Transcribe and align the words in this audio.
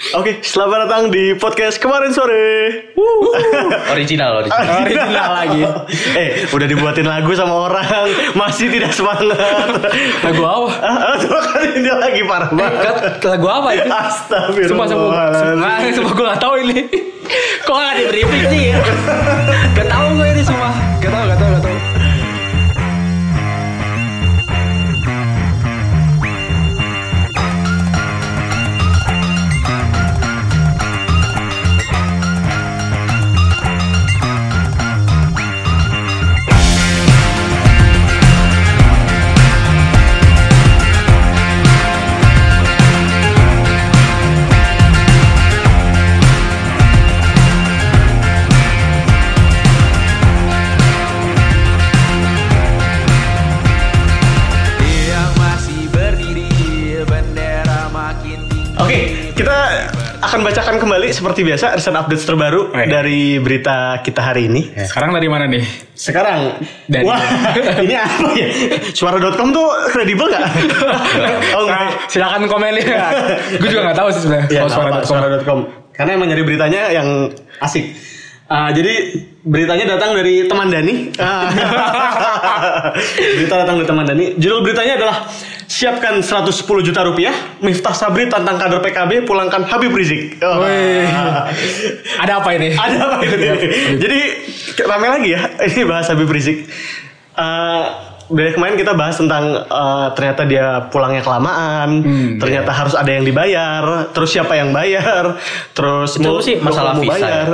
Oke, 0.00 0.40
selamat 0.40 0.88
datang 0.88 1.02
di 1.12 1.36
podcast 1.36 1.76
kemarin 1.76 2.08
sore. 2.08 2.72
Original, 3.92 4.40
original. 4.40 4.80
Original 4.80 5.28
lagi. 5.36 5.60
eh, 6.16 6.28
udah 6.48 6.64
dibuatin 6.64 7.04
lagu 7.04 7.28
sama 7.36 7.68
orang, 7.68 8.08
masih 8.32 8.72
tidak 8.72 8.96
semangat. 8.96 9.28
Lagu 10.24 10.40
apa? 10.40 10.68
Ah, 10.80 11.20
Tuh 11.20 11.28
kan 11.28 11.68
ini 11.76 11.92
lagi 11.92 12.24
parah 12.24 12.48
banget. 12.48 12.80
Kat, 12.80 12.96
lagu 13.28 13.46
apa 13.46 13.68
itu? 13.76 13.84
Sumpah, 13.84 14.00
sumpah, 14.64 14.88
sumpah, 14.88 15.24
Astagfirullahaladzim. 15.36 15.92
sumpah 15.92 16.12
gue 16.16 16.24
gak 16.26 16.40
tau 16.40 16.54
ini. 16.56 16.78
Kok 17.60 17.76
gak 17.76 17.94
di 17.94 18.04
briefing 18.08 18.44
sih? 18.48 18.64
Gak 19.76 19.86
tau 19.86 20.06
akan 60.40 60.56
bacakan 60.56 60.76
kembali 60.80 61.08
seperti 61.12 61.44
biasa 61.44 61.76
recent 61.76 62.00
updates 62.00 62.24
terbaru 62.24 62.72
Oke. 62.72 62.88
dari 62.88 63.36
berita 63.36 64.00
kita 64.00 64.24
hari 64.24 64.48
ini. 64.48 64.72
Sekarang 64.88 65.12
dari 65.12 65.28
mana 65.28 65.44
nih? 65.44 65.60
Sekarang, 65.92 66.56
Dari- 66.88 67.04
wah, 67.04 67.20
ini 67.84 67.92
apa 67.92 68.32
ya? 68.32 68.48
Suara.com 68.96 69.52
tuh 69.52 69.68
kredibel 69.92 70.32
gak? 70.32 70.40
oh 71.60 71.68
Nah, 71.68 71.92
silakan 72.08 72.48
komen 72.48 72.72
ya. 72.72 73.12
gue 73.52 73.68
juga 73.68 73.92
gak 73.92 73.98
tahu 74.00 74.08
sih 74.16 74.20
sebenarnya. 74.24 74.48
Ya, 74.48 74.60
Kalau 74.64 74.72
suara.com. 74.72 75.04
suara.com. 75.04 75.58
Karena 75.92 76.10
emang 76.16 76.32
nyari 76.32 76.40
beritanya 76.48 76.88
yang 76.88 77.08
asik. 77.60 77.92
Ah, 78.48 78.72
jadi 78.72 79.20
beritanya 79.44 80.00
datang 80.00 80.16
dari 80.16 80.48
teman 80.48 80.72
Dani. 80.72 81.12
Ah. 81.20 81.52
Berita 83.36 83.54
datang 83.60 83.76
dari 83.76 83.88
teman 83.92 84.04
Dani. 84.08 84.24
Judul 84.40 84.64
beritanya 84.64 84.96
adalah 84.96 85.16
Siapkan 85.80 86.20
110 86.20 86.60
juta 86.84 87.00
rupiah, 87.00 87.32
Miftah 87.64 87.96
Sabri 87.96 88.28
tantang 88.28 88.60
kader 88.60 88.84
PKB 88.84 89.24
pulangkan 89.24 89.64
Habib 89.64 89.96
Rizik. 89.96 90.36
Oh. 90.44 90.60
Wih. 90.60 91.08
Ada 92.20 92.36
apa 92.36 92.52
ini? 92.52 92.76
Ada 92.76 92.96
apa 93.08 93.24
itu? 93.24 93.36
Jadi 93.96 94.20
rame 94.84 95.08
lagi 95.08 95.28
ya 95.32 95.40
ini 95.72 95.88
bahas 95.88 96.12
Habib 96.12 96.28
Rizik. 96.28 96.68
Eh, 97.32 97.84
dari 98.28 98.52
kemarin 98.52 98.76
kita 98.76 98.92
bahas 98.92 99.16
tentang 99.16 99.56
eh, 99.56 100.06
ternyata 100.12 100.44
dia 100.44 100.84
pulangnya 100.92 101.24
kelamaan, 101.24 102.04
Hmm, 102.04 102.36
ternyata 102.36 102.76
harus 102.76 102.92
ada 102.92 103.08
yang 103.08 103.24
dibayar, 103.24 104.12
terus 104.12 104.36
siapa 104.36 104.60
yang 104.60 104.76
bayar, 104.76 105.40
terus 105.72 106.20
Itu 106.20 106.44
sih 106.44 106.60
masalah 106.60 106.92
mau 106.92 107.08
visa 107.08 107.24
bayar. 107.24 107.48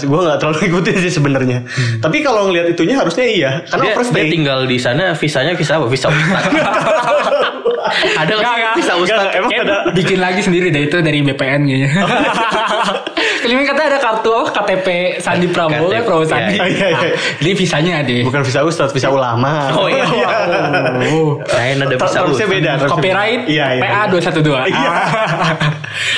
gue 0.00 0.20
nggak 0.24 0.38
terlalu 0.40 0.58
ikutin 0.72 0.96
sih 1.04 1.12
sebenarnya. 1.12 1.68
Tapi 2.00 2.24
kalau 2.24 2.48
ngelihat 2.48 2.72
itunya 2.72 2.96
harusnya 2.96 3.28
iya, 3.28 3.60
karena 3.68 3.92
Dia, 3.92 4.08
dia 4.08 4.32
tinggal 4.32 4.64
di 4.64 4.80
sana, 4.80 5.12
visanya 5.12 5.52
visa 5.52 5.76
apa? 5.76 5.84
Visa. 5.92 6.08
Ada 7.92 8.32
nggak 8.38 8.56
visa 8.78 8.94
ustad? 9.00 9.30
Emang 9.34 9.50
ada 9.52 9.90
bikin 9.92 10.18
lagi 10.20 10.40
sendiri 10.44 10.70
deh 10.70 10.88
itu 10.88 10.96
dari 11.00 11.24
BPN 11.24 11.60
kayaknya. 11.66 11.90
Kalian 13.48 13.64
kata 13.64 13.80
ada 13.88 13.96
kartu 13.96 14.28
apa 14.28 14.52
KTP 14.52 14.86
Sandi 15.18 15.48
Prabowo, 15.48 15.88
KTP, 15.88 16.04
Prabowo 16.04 16.24
Sandi. 16.28 16.60
iya, 16.60 16.66
iya, 16.68 16.86
iya. 16.92 17.08
Nah, 17.08 17.40
Ini 17.40 17.52
visanya 17.56 17.94
deh. 18.04 18.20
bukan 18.20 18.44
visa 18.44 18.60
ustadz, 18.60 18.92
visa 18.92 19.08
ulama. 19.08 19.72
Oh 19.72 19.88
iya. 19.88 20.04
Oh. 21.08 21.40
Kayaknya 21.40 21.88
ada 21.88 21.96
visa 21.96 22.18
Terusnya 22.20 22.44
ustad. 22.44 22.56
beda. 22.60 22.72
Copyright. 22.84 23.42
Iya, 23.48 23.66
iya. 23.78 23.82
PA 23.82 24.02
212. 24.12 24.68
Iya. 24.78 24.92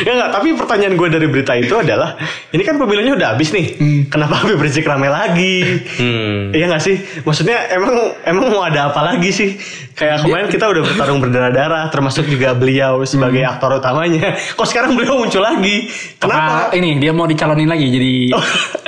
ya 0.02 0.10
enggak, 0.12 0.30
tapi 0.34 0.48
pertanyaan 0.52 0.94
gue 0.98 1.08
dari 1.08 1.26
berita 1.30 1.54
itu 1.54 1.72
adalah 1.72 2.18
ini 2.50 2.62
kan 2.66 2.74
pemilunya 2.76 3.14
udah 3.14 3.28
habis 3.32 3.54
nih. 3.54 3.78
Kenapa 4.10 4.42
Habib 4.42 4.58
Rizik 4.58 4.82
rame 4.82 5.06
lagi? 5.06 5.62
Hmm. 5.96 6.50
Iya 6.50 6.66
gak 6.68 6.82
sih? 6.82 6.96
Maksudnya 7.22 7.70
emang 7.70 7.94
emang 8.26 8.50
mau 8.50 8.66
ada 8.66 8.90
apa 8.90 9.00
lagi 9.06 9.30
sih? 9.30 9.54
Kayak 9.94 10.24
kemarin 10.24 10.48
kita 10.48 10.64
udah 10.64 10.82
bertarung 10.82 11.20
berdarah-darah 11.20 11.92
termasuk 11.92 12.24
juga 12.24 12.56
beliau 12.56 13.04
sebagai 13.04 13.44
aktor 13.44 13.78
utamanya. 13.78 14.32
Kok 14.56 14.66
sekarang 14.66 14.96
beliau 14.96 15.20
muncul 15.20 15.44
lagi? 15.44 15.86
Kenapa? 16.16 16.40
Kenapa? 16.40 16.74
ini 16.74 16.90
dia 16.96 17.12
mau 17.20 17.28
dicalonin 17.28 17.68
lagi 17.68 17.86
jadi 17.86 18.12
Oh, 18.32 18.44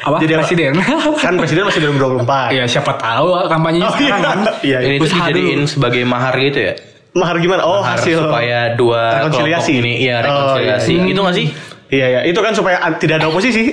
apa? 0.09 0.17
jadi 0.19 0.33
apa? 0.35 0.41
presiden. 0.43 0.73
Kan 1.21 1.37
presiden 1.37 1.63
masih 1.63 1.81
2024. 1.85 2.49
Iya, 2.51 2.65
siapa 2.67 2.97
tahu 2.97 3.29
kampanyenya 3.47 3.87
Oh 3.87 3.93
iya. 3.93 3.99
sekarang 4.09 4.23
kan. 4.25 4.39
Iya, 4.61 4.79
iya. 4.81 4.89
Ini 4.89 4.97
dijadiin 4.99 5.61
dulu. 5.61 5.69
sebagai 5.69 6.03
mahar 6.03 6.35
gitu 6.35 6.59
ya? 6.59 6.75
Mahar 7.13 7.37
gimana? 7.39 7.63
Oh, 7.63 7.85
Mahar 7.85 8.01
hasil 8.01 8.17
supaya 8.19 8.73
dua 8.73 9.21
rekonsiliasi. 9.21 9.73
ini 9.77 9.93
iya 10.01 10.19
Oh, 10.19 10.57
rekonsiliasi. 10.57 10.91
iya, 10.91 10.99
iya. 10.99 11.13
Itu 11.13 11.21
nggak 11.21 11.37
sih? 11.37 11.47
Iya 11.93 12.07
ya, 12.09 12.21
itu 12.25 12.41
kan 12.41 12.53
supaya 12.53 12.81
tidak 12.97 13.21
ada 13.21 13.29
oposisi. 13.29 13.69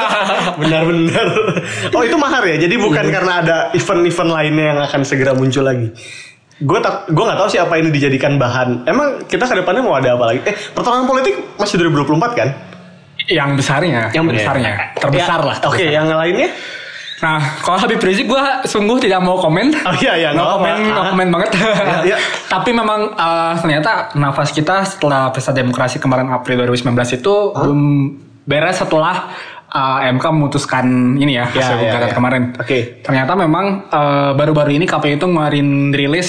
Benar-benar. 0.60 1.26
Oh 1.90 2.02
itu 2.02 2.12
mahar 2.14 2.44
ya. 2.44 2.56
Jadi 2.58 2.76
bukan 2.76 3.08
karena 3.08 3.40
ada 3.40 3.56
event-event 3.72 4.30
lainnya 4.30 4.64
yang 4.68 4.80
akan 4.80 5.00
segera 5.00 5.32
muncul 5.32 5.64
lagi. 5.64 5.88
Gue 6.54 6.78
tak, 6.78 7.08
gue 7.08 7.18
nggak 7.18 7.34
tahu 7.36 7.48
sih 7.48 7.58
apa 7.58 7.74
ini 7.76 7.88
dijadikan 7.88 8.36
bahan. 8.36 8.84
Emang 8.84 9.24
kita 9.24 9.42
ke 9.42 9.56
depannya 9.56 9.80
mau 9.80 9.96
ada 9.96 10.12
apa 10.12 10.24
lagi? 10.28 10.40
Eh, 10.44 10.54
pertarungan 10.70 11.08
politik 11.08 11.34
masih 11.56 11.80
2024 11.80 12.30
kan? 12.34 12.48
Yang 13.26 13.50
besarnya, 13.56 14.12
yang 14.12 14.24
besarnya, 14.24 14.92
terbesar 14.94 15.40
Ya, 15.40 15.46
lah. 15.46 15.56
Oke, 15.62 15.80
terbesar. 15.80 15.92
yang 15.92 16.06
lainnya? 16.10 16.48
Nah, 17.14 17.40
kalau 17.58 17.80
Habib 17.80 17.96
Rizik 17.98 18.28
gue 18.28 18.42
sungguh 18.64 19.00
tidak 19.00 19.24
mau 19.24 19.40
komen. 19.40 19.72
Oh 19.80 19.94
iya 19.96 20.12
iya, 20.14 20.30
no 20.30 20.58
komen, 20.58 20.76
no 20.86 21.02
komen 21.08 21.28
banget. 21.30 21.50
iya. 22.04 22.20
Tapi 22.44 22.70
memang 22.70 23.00
eh, 23.10 23.52
ternyata 23.58 24.12
nafas 24.14 24.52
kita 24.52 24.84
setelah 24.84 25.32
pesta 25.32 25.48
demokrasi 25.50 25.96
kemarin 25.96 26.28
April 26.28 26.60
2019 26.62 26.92
itu 27.16 27.34
belum 27.54 27.80
beres 28.44 28.76
setelah 28.76 29.32
eh, 29.66 30.12
MK 30.12 30.24
memutuskan 30.28 30.84
ini 31.16 31.32
ya 31.34 31.48
Ya, 31.48 31.64
hasil 31.64 31.74
ya, 31.74 31.82
gugatan 31.88 32.10
ya. 32.10 32.14
kemarin. 32.14 32.42
Oke. 32.60 33.00
Ternyata 33.00 33.32
memang 33.34 33.88
eh, 33.88 34.30
baru-baru 34.36 34.70
ini 34.74 34.84
KPU 34.84 35.16
itu 35.16 35.24
ngeluarin 35.24 35.68
rilis 35.96 36.28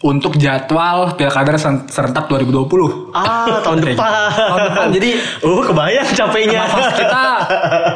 untuk 0.00 0.40
jadwal 0.40 1.12
pilkada 1.12 1.60
serentak 1.86 2.24
2020. 2.24 3.12
Ah, 3.12 3.60
tahun 3.60 3.84
depan. 3.84 4.00
Tahun 4.32 4.60
depan. 4.72 4.86
Jadi 4.96 5.10
uh, 5.44 5.60
kebayang 5.60 6.08
capeknya. 6.16 6.64
nafas 6.64 6.88
kita 6.96 7.24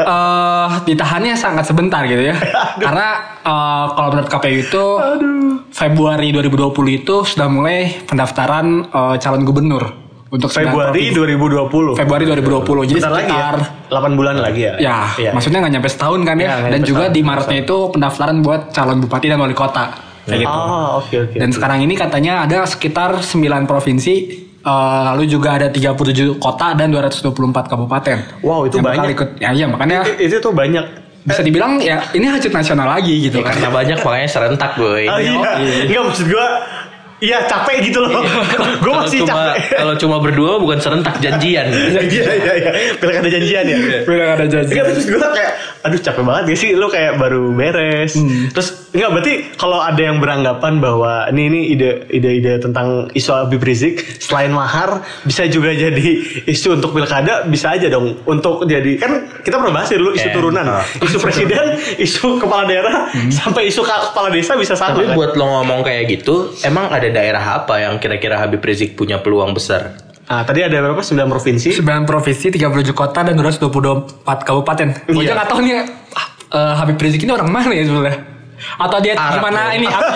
eh 0.05 0.69
ditahannya 0.85 1.33
sangat 1.33 1.65
sebentar 1.65 2.05
gitu 2.05 2.29
ya. 2.29 2.37
Karena 2.85 3.09
eh, 3.41 3.85
kalau 3.89 4.09
menurut 4.13 4.29
KPU 4.29 4.59
itu 4.61 4.85
Februari 5.73 6.29
2020 6.31 7.01
itu 7.01 7.15
sudah 7.25 7.49
mulai 7.49 8.05
pendaftaran 8.05 8.85
eh, 8.85 9.17
calon 9.17 9.43
gubernur 9.49 9.85
untuk 10.29 10.53
Februari 10.53 11.09
provinsi. 11.09 11.97
2020. 11.97 11.97
Februari 11.97 12.25
2020. 12.29 12.91
Jadi 12.91 13.01
Bentar 13.01 13.15
lagi 13.17 13.33
ya. 13.33 13.49
sekitar 13.49 13.57
8 13.89 14.19
bulan 14.19 14.35
lagi 14.45 14.61
ya. 14.61 14.75
ya, 14.77 14.99
Iya. 15.17 15.31
maksudnya 15.33 15.65
nggak 15.65 15.73
nyampe 15.73 15.89
setahun 15.89 16.21
kan 16.21 16.37
ya. 16.37 16.49
Nggak 16.61 16.71
Dan 16.77 16.81
juga 16.85 17.05
setahun, 17.09 17.17
di 17.17 17.21
Maretnya 17.25 17.59
itu 17.65 17.77
pendaftaran 17.97 18.37
buat 18.45 18.61
calon 18.77 18.99
bupati 19.01 19.27
dan 19.33 19.41
wali 19.41 19.57
kota. 19.57 20.13
Kayak 20.25 20.41
gitu. 20.41 20.51
Ah, 20.51 20.89
oke 20.97 21.17
oke. 21.23 21.37
Dan 21.37 21.51
sekarang 21.51 21.79
ini 21.81 21.95
katanya 21.95 22.43
ada 22.43 22.65
sekitar 22.65 23.19
9 23.19 23.37
provinsi 23.65 24.15
eh, 24.59 24.71
lalu 25.05 25.25
juga 25.27 25.55
ada 25.55 25.69
37 25.69 25.95
kota 26.37 26.73
dan 26.73 26.89
224 26.89 27.29
kabupaten. 27.67 28.17
Wow, 28.41 28.65
itu 28.65 28.77
yang 28.77 28.87
bakal 28.87 29.05
banyak. 29.05 29.13
Ikut, 29.13 29.29
ya 29.37 29.51
iya 29.53 29.67
makanya 29.67 29.99
I- 30.07 30.25
itu 30.25 30.37
tuh 30.39 30.51
banyak. 30.51 31.05
bisa 31.25 31.41
dibilang 31.41 31.81
ya 31.81 32.05
ini 32.13 32.29
hajat 32.29 32.53
nasional 32.53 32.85
lagi 32.87 33.17
gitu 33.19 33.41
Ya, 33.41 33.49
kan. 33.49 33.57
karena 33.57 33.69
banyak 33.73 33.99
makanya 33.99 34.29
serentak 34.29 34.77
boy. 34.77 35.05
Oh 35.05 35.17
iya. 35.17 35.57
Enggak 35.89 36.03
maksud 36.05 36.29
gua 36.29 36.47
Iya 37.25 37.39
capek 37.49 37.77
gitu 37.83 37.99
loh. 37.99 38.21
gue 38.85 38.85
Kalau 38.85 39.01
masih 39.01 39.25
cuma 39.25 39.33
capek. 39.51 39.57
kalau 39.75 39.95
cuma 39.97 40.17
berdua 40.21 40.53
bukan 40.59 40.79
serentak 40.79 41.17
janjian. 41.19 41.67
Iya 41.75 42.01
iya 42.05 42.23
iya. 42.37 42.53
iya. 42.55 42.71
Pilkada 42.97 43.29
janjian 43.31 43.65
ya. 43.65 43.77
Udah 44.05 44.27
ada 44.35 44.45
janji. 44.45 44.71
Enggak 44.71 44.87
terus 44.93 45.07
gue 45.07 45.19
kayak 45.19 45.53
aduh 45.85 46.01
capek 46.01 46.23
banget 46.23 46.43
gak 46.47 46.59
sih 46.59 46.71
lu 46.73 46.87
kayak 46.87 47.17
baru 47.17 47.53
beres. 47.53 48.17
Terus 48.51 48.69
enggak 48.91 49.11
berarti 49.11 49.33
kalau 49.55 49.79
ada 49.79 49.99
yang 49.99 50.17
beranggapan 50.17 50.73
bahwa 50.79 51.13
ini 51.29 51.43
ini 51.47 51.61
ide 51.71 51.91
ide-ide 52.11 52.57
tentang 52.59 52.87
isu 53.11 53.31
Habib 53.31 53.61
Rizik 53.61 54.01
selain 54.17 54.49
mahar 54.49 55.01
bisa 55.23 55.45
juga 55.47 55.71
jadi 55.71 56.09
isu 56.45 56.79
untuk 56.79 56.93
pilkada 56.93 57.45
bisa 57.45 57.71
aja 57.71 57.89
dong 57.89 58.17
untuk 58.25 58.65
jadi 58.65 58.97
kan 58.97 59.13
kita 59.41 59.57
pernah 59.57 59.75
bahas 59.75 59.89
ya 59.89 59.99
dulu 59.99 60.13
isu 60.13 60.23
Eh, 60.25 60.33
turunan, 60.33 60.65
ah. 60.65 60.81
isu 60.99 61.21
presiden, 61.21 61.65
isu 61.97 62.41
kepala 62.41 62.65
daerah 62.65 63.07
sampai 63.29 63.69
isu 63.69 63.85
kepala 63.85 64.27
desa 64.29 64.57
bisa 64.57 64.73
sama 64.73 64.97
Tapi 64.97 65.05
kan? 65.05 65.15
buat 65.15 65.33
lo 65.35 65.47
ngomong 65.53 65.85
kayak 65.85 66.09
gitu, 66.11 66.49
emang 66.63 66.89
ada 66.89 67.07
daerah 67.15 67.41
apa 67.57 67.79
yang 67.79 67.97
kira-kira 67.97 68.37
Habib 68.37 68.59
Rizik 68.61 68.93
punya 68.93 69.17
peluang 69.17 69.55
besar? 69.55 69.95
Ah, 70.25 70.41
tadi 70.41 70.61
ada 70.61 70.75
berapa? 70.75 70.99
9 70.99 71.15
provinsi. 71.29 71.69
9 71.75 71.85
provinsi, 72.03 72.51
37 72.51 72.91
kota 72.91 73.23
dan 73.23 73.37
224 73.37 73.69
kabupaten. 74.43 74.89
Gue 75.07 75.23
Iya. 75.23 75.31
aja 75.31 75.35
nggak 75.37 75.49
tahu 75.49 75.61
nih 75.61 75.73
eh, 76.51 76.75
Habib 76.75 76.97
Rizik 76.97 77.23
ini 77.23 77.31
orang 77.31 77.49
mana 77.49 77.71
ya 77.71 77.85
sebenarnya. 77.85 78.19
Atau 78.75 78.97
dia 78.99 79.13
Arab 79.13 79.45
gimana 79.45 79.61
ya. 79.69 79.77
ini? 79.77 79.87
Atau, 79.93 80.09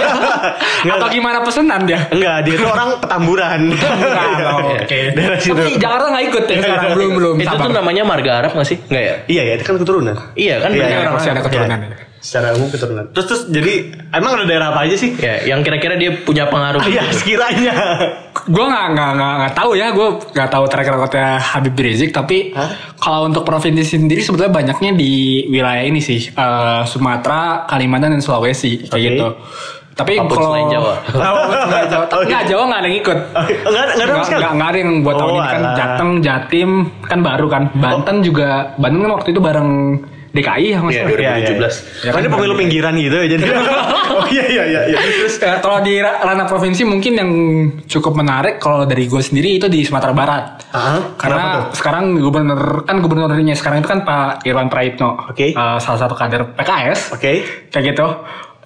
atau 0.88 1.08
gimana 1.10 1.38
pesenan 1.42 1.84
dia? 1.84 2.00
Enggak, 2.08 2.36
dia 2.42 2.54
itu 2.56 2.64
orang 2.74 2.96
petamburan. 2.96 3.60
Nah, 3.68 4.56
Oke. 4.80 5.12
Daerah 5.12 5.36
situ. 5.36 5.52
Tapi 5.52 5.76
Jakarta 5.76 6.06
nggak 6.08 6.24
ikut 6.26 6.44
ya 6.46 6.56
sekarang 6.58 6.90
belum 6.94 7.10
belum. 7.12 7.34
Itu 7.36 7.48
sabar. 7.52 7.66
tuh 7.68 7.72
namanya 7.76 8.02
marga 8.02 8.30
Arab 8.40 8.56
gak 8.56 8.64
sih? 8.64 8.78
Enggak 8.88 9.04
ya? 9.04 9.14
Iya 9.28 9.42
ya, 9.44 9.52
itu 9.60 9.64
kan 9.66 9.74
keturunan. 9.76 10.16
Iya 10.32 10.54
kan 10.58 10.70
Iya, 10.72 10.84
iya, 10.86 10.96
orang 10.98 11.14
masih 11.20 11.30
ada 11.30 11.42
keturunan. 11.44 11.78
Iya. 11.84 12.07
Secara 12.28 12.52
umum 12.52 12.68
keturunan. 12.68 13.08
Terus 13.08 13.24
terus 13.24 13.42
jadi 13.48 13.72
emang 14.12 14.36
ada 14.36 14.44
daerah 14.44 14.68
apa 14.68 14.84
aja 14.84 14.92
sih? 14.94 15.16
Ya, 15.16 15.40
yang 15.46 15.64
kira-kira 15.64 15.96
dia 15.96 16.12
punya 16.12 16.44
pengaruh. 16.44 16.76
Ah, 16.76 16.84
Iya, 16.84 17.08
sekiranya. 17.08 17.72
Gue 18.44 18.64
nggak 18.64 18.86
nggak 18.92 19.10
nggak 19.16 19.32
nggak 19.38 19.52
tahu 19.54 19.70
ya, 19.72 19.86
gue 19.90 20.08
nggak 20.28 20.50
tahu 20.50 20.64
track 20.68 20.88
recordnya 20.88 21.40
Habib 21.40 21.72
Rizik. 21.74 22.12
Tapi 22.12 22.52
Hah? 22.52 22.68
kalau 22.94 23.24
untuk 23.24 23.42
provinsi 23.42 23.80
sendiri 23.80 24.20
sebetulnya 24.20 24.52
banyaknya 24.52 24.92
di 24.92 25.12
wilayah 25.48 25.80
ini 25.80 25.98
sih, 25.98 26.28
eh, 26.28 26.80
Sumatera, 26.84 27.64
Kalimantan 27.64 28.12
dan 28.12 28.20
Sulawesi 28.20 28.84
kayak 28.84 28.92
Oke. 28.92 29.00
gitu. 29.08 29.26
Tapi 29.94 30.12
kalau 30.14 30.52
selain 30.52 30.68
Jawa. 30.68 30.94
Selain 31.66 31.88
Jawa, 31.88 32.04
Oh, 32.06 32.20
iya. 32.20 32.28
nggak 32.28 32.42
Jawa 32.46 32.62
nggak 32.68 32.78
ada 32.78 32.86
yang 32.86 32.98
ikut. 32.98 33.18
Enggak 33.18 33.46
enggak 33.64 33.82
ada 33.82 33.90
sama 33.90 34.04
Nggak, 34.06 34.22
sekali. 34.22 34.38
nggak, 34.38 34.52
nggak 34.54 34.68
ada 34.68 34.78
yang 34.78 34.92
buat 35.00 35.16
tahun 35.16 35.26
Oh, 35.26 35.34
ini 35.34 35.42
kan. 35.42 35.60
Jateng, 35.74 36.10
Jatim 36.20 36.70
kan 37.02 37.18
baru 37.18 37.46
kan. 37.48 37.62
Banten 37.74 38.16
juga, 38.20 38.50
Banten 38.76 39.00
kan 39.00 39.12
waktu 39.12 39.28
itu 39.32 39.40
bareng 39.40 39.70
DKI 40.38 40.66
ya 40.68 40.78
mas. 40.78 40.92
Iya, 40.92 41.02
ya? 41.02 41.06
2017. 41.08 41.18
Iya, 41.18 41.32
iya. 41.42 41.68
Ya 42.00 42.10
kan, 42.10 42.18
ini 42.18 42.28
pemilu 42.28 42.38
berarti. 42.48 42.60
pinggiran 42.60 42.92
gitu 42.96 43.16
ya 43.16 43.26
jadi. 43.28 43.42
oh 44.14 44.24
iya 44.28 44.44
iya 44.46 44.64
iya. 44.64 44.80
iya. 44.86 44.98
Terus 45.00 45.34
Eh, 45.38 45.58
kalau 45.58 45.78
di 45.80 45.94
ra- 45.98 46.18
ranah 46.22 46.46
provinsi 46.46 46.82
mungkin 46.84 47.12
yang 47.12 47.30
cukup 47.84 48.12
menarik 48.14 48.56
kalau 48.56 48.82
dari 48.82 49.04
gue 49.04 49.18
sendiri 49.18 49.56
itu 49.56 49.66
di 49.66 49.82
Sumatera 49.82 50.12
Barat. 50.12 50.44
Ah, 50.68 51.00
kenapa 51.12 51.18
Karena 51.18 51.42
tuh? 51.42 51.62
sekarang 51.74 52.04
gubernur 52.16 52.60
kan 52.82 52.96
gubernurnya 52.98 53.52
sekarang 53.52 53.80
itu 53.80 53.88
kan 53.88 54.00
Pak 54.02 54.44
Irwan 54.44 54.68
Praitno. 54.68 55.26
Oke. 55.26 55.50
Eh, 55.50 55.78
salah 55.78 55.98
satu 55.98 56.14
kader 56.14 56.54
PKS. 56.54 57.12
Oke. 57.12 57.32
Kayak 57.68 57.84
gitu. 57.88 58.06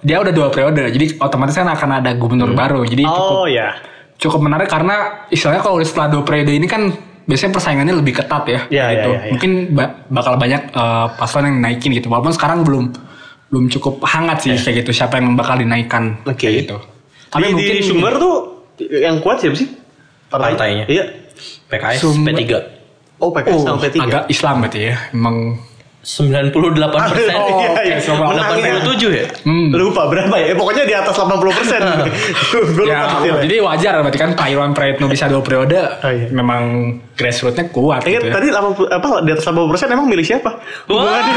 Dia 0.01 0.19
udah 0.19 0.31
dua 0.31 0.47
periode. 0.47 0.83
Jadi 0.85 1.15
otomatis 1.17 1.53
kan 1.53 1.65
akan 1.65 1.89
ada 1.97 2.11
gubernur 2.13 2.51
baru. 2.51 2.83
Jadi 2.83 3.01
cukup 3.01 3.35
Oh 3.35 3.47
ya. 3.47 3.71
cukup 4.15 4.39
menarik 4.41 4.67
karena 4.67 4.95
istilahnya 5.27 5.59
kalau 5.59 5.79
setelah 5.79 6.07
dua 6.09 6.23
periode 6.23 6.51
ini 6.51 6.63
kan 6.63 6.91
biasanya 7.23 7.51
persaingannya 7.51 7.95
lebih 7.95 8.13
ketat 8.15 8.43
ya. 8.45 8.59
Iya, 8.67 8.85
gitu. 8.91 9.09
iya, 9.09 9.15
iya, 9.15 9.21
iya. 9.21 9.31
Mungkin 9.31 9.51
ba- 9.71 9.93
bakal 10.07 10.33
banyak 10.35 10.61
eh, 10.69 11.07
paslon 11.13 11.45
yang 11.45 11.57
naikin 11.59 11.91
gitu. 11.91 12.07
Walaupun 12.07 12.31
sekarang 12.31 12.61
belum 12.61 12.85
belum 13.47 13.65
cukup 13.69 14.01
hangat 14.03 14.41
sih 14.41 14.53
kayak 14.55 14.81
gitu 14.81 14.91
siapa 14.95 15.17
yang 15.17 15.33
bakal 15.33 15.55
dinaikkan 15.55 16.17
Oke. 16.23 16.43
kayak 16.43 16.65
gitu. 16.65 16.77
Tapi 17.29 17.49
di, 17.51 17.65
di 17.71 17.81
Sumber 17.81 18.17
tuh 18.17 18.35
yang 18.81 19.17
kuat 19.19 19.37
siapa 19.37 19.53
sih? 19.53 19.69
Partainya. 20.27 20.85
Iya. 20.85 21.05
PKS 21.67 22.01
Sumber- 22.01 22.33
P3. 22.33 22.53
Oh, 23.17 23.29
PKS 23.29 23.53
Oh, 23.53 23.61
sama 23.63 23.77
P3. 23.79 23.97
agak 23.99 24.23
Islam 24.27 24.55
berarti 24.59 24.79
ya. 24.83 24.95
Emang 25.09 25.37
98 26.03 26.51
persen. 26.83 27.31
Oh, 27.39 27.63
iya, 27.79 27.95
iya. 27.95 28.11
Menangnya. 28.11 28.83
87 28.83 29.07
ya? 29.07 29.25
hmm. 29.47 29.71
Lupa 29.71 30.11
berapa 30.11 30.35
ya? 30.35 30.51
Eh, 30.51 30.55
pokoknya 30.59 30.83
di 30.83 30.91
atas 30.91 31.15
80 31.15 31.39
persen. 31.55 31.79
Ya, 32.83 33.07
lupa 33.07 33.23
detailnya. 33.23 33.41
jadi 33.47 33.55
wajar 33.63 33.93
berarti 34.03 34.19
kan 34.19 34.29
Pak 34.35 34.47
Irwan 34.51 34.75
Praitno 34.75 35.07
bisa 35.07 35.31
dua 35.31 35.39
periode. 35.39 35.79
Oh, 35.79 36.11
iya. 36.11 36.27
Memang 36.35 36.61
grassrootsnya 37.15 37.71
kuat 37.71 38.03
Ingat 38.03 38.19
gitu 38.19 38.27
ya. 38.27 38.33
tadi 38.35 38.47
80, 38.51 38.91
apa 38.91 39.07
di 39.23 39.31
atas 39.31 39.45
80 39.47 39.71
persen 39.71 39.87
emang 39.95 40.07
milih 40.11 40.25
siapa? 40.27 40.51
Hubungannya? 40.91 41.33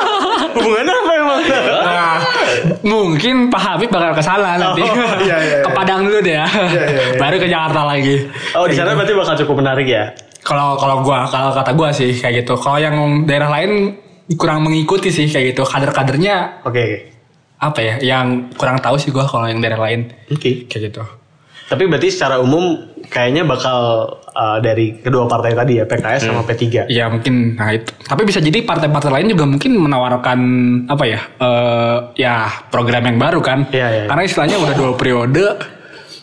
Hubungannya 0.60 0.94
apa 0.94 1.12
emang? 1.16 1.40
Nah, 1.80 2.16
mungkin 2.84 3.34
Pak 3.48 3.62
Habib 3.64 3.88
bakal 3.88 4.12
ke 4.12 4.22
sana 4.22 4.60
nanti. 4.60 4.84
Oh, 4.84 4.92
iya, 5.24 5.36
iya, 5.36 5.36
iya. 5.40 5.56
ke 5.64 5.70
Padang 5.72 6.04
dulu 6.04 6.20
deh 6.20 6.36
ya. 6.36 6.46
iya, 6.68 6.84
iya. 6.84 7.02
Baru 7.16 7.36
ke 7.40 7.48
Jakarta 7.48 7.80
lagi. 7.88 8.28
Oh 8.52 8.68
di 8.68 8.76
sana 8.76 8.92
berarti 8.92 9.12
bakal 9.16 9.34
cukup 9.40 9.64
menarik 9.64 9.88
ya? 9.88 10.12
Kalau 10.44 10.76
kalau 10.76 11.00
gua 11.00 11.24
kalau 11.28 11.56
kata 11.56 11.72
gua 11.72 11.88
sih 11.88 12.12
kayak 12.12 12.44
gitu. 12.44 12.60
Kalau 12.60 12.76
yang 12.76 13.24
daerah 13.24 13.48
lain 13.48 13.96
kurang 14.38 14.66
mengikuti 14.66 15.10
sih 15.10 15.26
kayak 15.26 15.54
gitu. 15.56 15.62
Kader-kadernya 15.66 16.62
Oke. 16.66 16.70
oke. 16.70 16.86
apa 17.60 17.80
ya? 17.82 17.94
Yang 18.00 18.56
kurang 18.56 18.78
tahu 18.80 18.96
sih 18.96 19.10
gua 19.12 19.28
kalau 19.28 19.46
yang 19.50 19.60
daerah 19.60 19.80
lain 19.80 20.10
Oke. 20.30 20.66
kayak 20.70 20.92
gitu. 20.92 21.02
Tapi 21.70 21.86
berarti 21.86 22.10
secara 22.10 22.42
umum 22.42 22.82
kayaknya 23.06 23.46
bakal 23.46 23.78
uh, 24.34 24.58
dari 24.58 24.98
kedua 24.98 25.30
partai 25.30 25.54
tadi 25.54 25.78
ya 25.78 25.84
PKS 25.86 26.26
sama 26.26 26.42
P3. 26.42 26.90
Iya 26.90 27.06
mungkin 27.06 27.54
nah 27.54 27.70
itu. 27.70 27.90
Tapi 28.02 28.22
bisa 28.26 28.42
jadi 28.42 28.62
partai-partai 28.66 29.10
lain 29.10 29.30
juga 29.30 29.46
mungkin 29.46 29.78
menawarkan 29.78 30.38
apa 30.90 31.04
ya? 31.06 31.20
eh 31.38 31.96
ya 32.18 32.50
program 32.74 33.06
yang 33.06 33.18
baru 33.22 33.38
kan. 33.38 33.70
Iya, 33.70 33.86
iya. 33.86 34.04
Karena 34.10 34.22
istilahnya 34.26 34.56
udah 34.58 34.74
dua 34.74 34.92
periode 34.98 35.44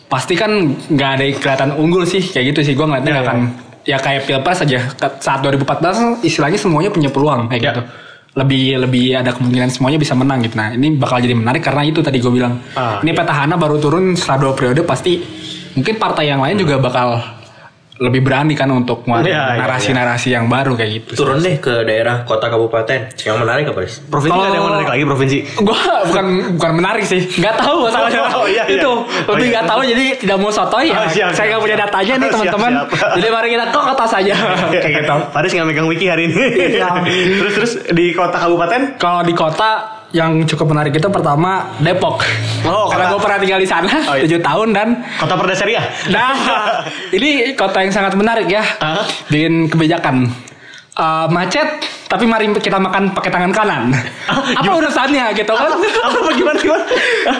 pasti 0.08 0.36
kan 0.36 0.50
nggak 0.88 1.10
ada 1.20 1.24
kelihatan 1.36 1.70
unggul 1.76 2.04
sih 2.04 2.20
kayak 2.20 2.52
gitu 2.52 2.60
sih. 2.68 2.74
Gua 2.76 2.88
ngeliatnya 2.88 3.12
Iya, 3.12 3.16
nggak 3.16 3.28
akan 3.28 3.40
ya 3.88 3.96
kayak 3.96 4.28
pilpres 4.28 4.60
aja 4.60 4.84
saat 5.16 5.40
2014 5.40 6.20
istilahnya 6.20 6.60
semuanya 6.60 6.92
punya 6.92 7.08
peluang 7.08 7.48
kayak 7.48 7.62
Iya. 7.64 7.70
gitu. 7.72 7.82
Lebih 8.36 8.64
lebih 8.84 9.06
ada 9.16 9.32
kemungkinan 9.32 9.72
semuanya 9.72 9.96
bisa 9.96 10.12
menang 10.12 10.44
gitu. 10.44 10.54
Nah 10.54 10.70
ini 10.70 10.94
bakal 10.94 11.18
jadi 11.18 11.32
menarik 11.32 11.64
karena 11.64 11.82
itu 11.82 12.04
tadi 12.04 12.20
gue 12.20 12.28
bilang. 12.28 12.60
Ah, 12.76 13.00
ini 13.00 13.10
petahana 13.10 13.56
baru 13.56 13.80
turun 13.80 14.12
setelah 14.12 14.38
dua 14.38 14.52
periode 14.52 14.84
pasti 14.84 15.18
mungkin 15.72 15.96
partai 15.96 16.28
yang 16.28 16.38
lain 16.38 16.60
juga 16.60 16.76
bakal 16.76 17.18
lebih 17.98 18.22
berani 18.22 18.54
kan 18.54 18.70
untuk 18.70 19.02
ngeluarin 19.02 19.26
Iya, 19.28 19.42
iya, 19.48 19.58
narasi-narasi 19.58 20.28
yang 20.30 20.46
baru 20.46 20.72
kayak 20.72 20.90
gitu. 20.96 21.10
Turun 21.18 21.38
deh 21.38 21.58
ke 21.58 21.82
daerah 21.82 22.22
kota 22.22 22.46
kabupaten. 22.46 23.10
Yang 23.12 23.36
menarik 23.36 23.64
apa, 23.66 23.78
Riz? 23.82 23.98
Provinsi 24.00 24.30
Kalau- 24.30 24.46
ada 24.46 24.54
yang 24.54 24.66
menarik 24.66 24.88
lagi 24.88 25.04
provinsi. 25.04 25.38
Gua 25.58 25.78
bukan 26.04 26.26
bukan 26.54 26.72
menarik 26.74 27.04
sih, 27.04 27.20
nggak 27.34 27.54
tahu 27.56 27.76
masalahnya. 27.86 28.20
Oh, 28.32 28.46
iya, 28.46 28.62
iya. 28.64 28.78
itu 28.78 28.86
Oh, 28.88 29.34
lebih 29.34 29.44
iya. 29.44 29.52
nggak 29.52 29.66
tahu 29.66 29.80
jadi 29.84 30.04
tidak 30.16 30.36
mau 30.36 30.48
sotoy 30.48 30.84
ya. 30.86 30.96
Oh, 30.96 31.10
siap, 31.10 31.28
Saya 31.32 31.46
nggak 31.50 31.60
punya 31.60 31.74
siap. 31.74 31.84
datanya 31.84 32.14
nih 32.14 32.22
Siap, 32.22 32.34
teman-teman. 32.34 32.72
Jadi 33.18 33.28
mari 33.28 33.48
kita 33.50 33.64
ke 33.66 33.80
kota 33.82 34.04
saja 34.06 34.34
kayak 34.70 34.94
gitu. 34.96 35.16
Faris 35.28 35.50
nggak 35.52 35.66
megang 35.66 35.86
wiki 35.86 36.06
hari 36.06 36.22
ini. 36.24 36.34
Iya. 36.78 36.88
terus 37.42 37.52
terus 37.52 37.72
di 37.90 38.06
kota 38.10 38.38
kabupaten? 38.38 38.80
Kalau 38.96 39.20
di 39.20 39.34
kota 39.34 39.97
yang 40.10 40.40
cukup 40.42 40.72
menarik 40.72 40.90
itu 40.90 41.04
pertama 41.06 41.76
Depok. 41.78 42.24
Oh, 42.64 42.88
Karena 42.88 43.12
gue 43.12 43.20
pernah 43.20 43.38
tinggal 43.38 43.60
di 43.60 43.68
sana 43.68 43.92
Oh, 44.04 44.16
iya. 44.16 44.24
7 44.24 44.40
tahun 44.40 44.68
dan 44.72 44.88
Kota 45.16 45.34
Perdesariah. 45.36 45.84
Nah, 46.08 46.32
ini 47.16 47.52
kota 47.52 47.80
yang 47.80 47.92
sangat 47.92 48.12
menarik 48.14 48.48
ya. 48.48 48.64
Hah? 48.78 49.04
Bikin 49.28 49.68
kebijakan. 49.68 50.48
Eh, 50.98 51.26
macet, 51.30 51.78
tapi 52.04 52.26
mari 52.26 52.50
kita 52.50 52.74
makan 52.74 53.14
pakai 53.14 53.30
tangan 53.30 53.54
kanan. 53.54 53.94
Apa 54.26 54.66
urusannya 54.74 55.30
gitu 55.30 55.54
kan? 55.54 55.70
apa 55.78 56.30
gimana 56.34 56.58
gimana? 56.58 56.82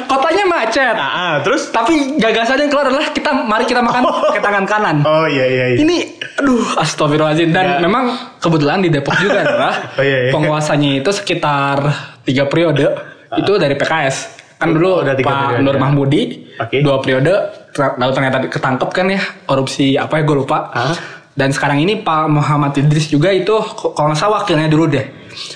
Kotanya 0.06 0.44
macet. 0.46 0.94
Ah, 0.94 1.10
ah, 1.10 1.34
terus? 1.42 1.66
Tapi 1.68 2.20
gagasannya 2.22 2.62
yang 2.62 2.70
keluar 2.70 2.86
adalah 2.86 3.10
kita 3.10 3.34
mari 3.34 3.66
kita 3.66 3.82
makan 3.82 4.06
pakai 4.30 4.38
tangan 4.38 4.62
kanan. 4.62 4.96
Oh 5.02 5.26
iya 5.26 5.42
iya 5.42 5.64
iya. 5.74 5.78
Ini 5.82 5.96
aduh 6.38 6.78
astagfirullahaladzim 6.78 7.50
dan 7.50 7.66
Ya. 7.66 7.76
memang 7.82 8.14
kebetulan 8.38 8.78
di 8.78 8.94
Depok 8.94 9.18
juga 9.18 9.42
adalah 9.42 9.74
Oh, 9.98 10.04
iya, 10.06 10.18
iya. 10.22 10.30
penguasanya 10.30 11.02
itu 11.02 11.10
sekitar 11.10 11.82
tiga 12.28 12.44
periode 12.44 12.84
itu 13.32 13.52
dari 13.56 13.72
PKS. 13.74 14.16
Kan 14.54 14.68
Oh, 14.68 14.74
dulu 14.74 14.90
tiga 15.06 15.24
Pak 15.24 15.38
periode. 15.48 15.62
Nur 15.62 15.76
Mahmudi 15.78 16.22
Oke. 16.56 16.76
dua 16.78 16.96
periode 16.98 17.32
lalu 17.94 18.12
ternyata 18.12 18.36
ketangkep 18.44 18.88
kan 18.90 19.06
ya 19.08 19.20
korupsi 19.44 19.94
apa 19.94 20.18
ya 20.18 20.22
gue 20.22 20.36
lupa. 20.36 20.68
Hah? 20.68 20.94
Dan 21.32 21.48
sekarang 21.48 21.78
ini 21.78 22.02
Pak 22.02 22.26
Muhammad 22.26 22.74
Idris 22.74 23.06
juga 23.06 23.30
itu 23.30 23.54
kalau 23.88 24.10
nggak 24.10 24.18
salah 24.18 24.42
wakilnya 24.42 24.66
dulu 24.66 24.90
deh. 24.90 25.06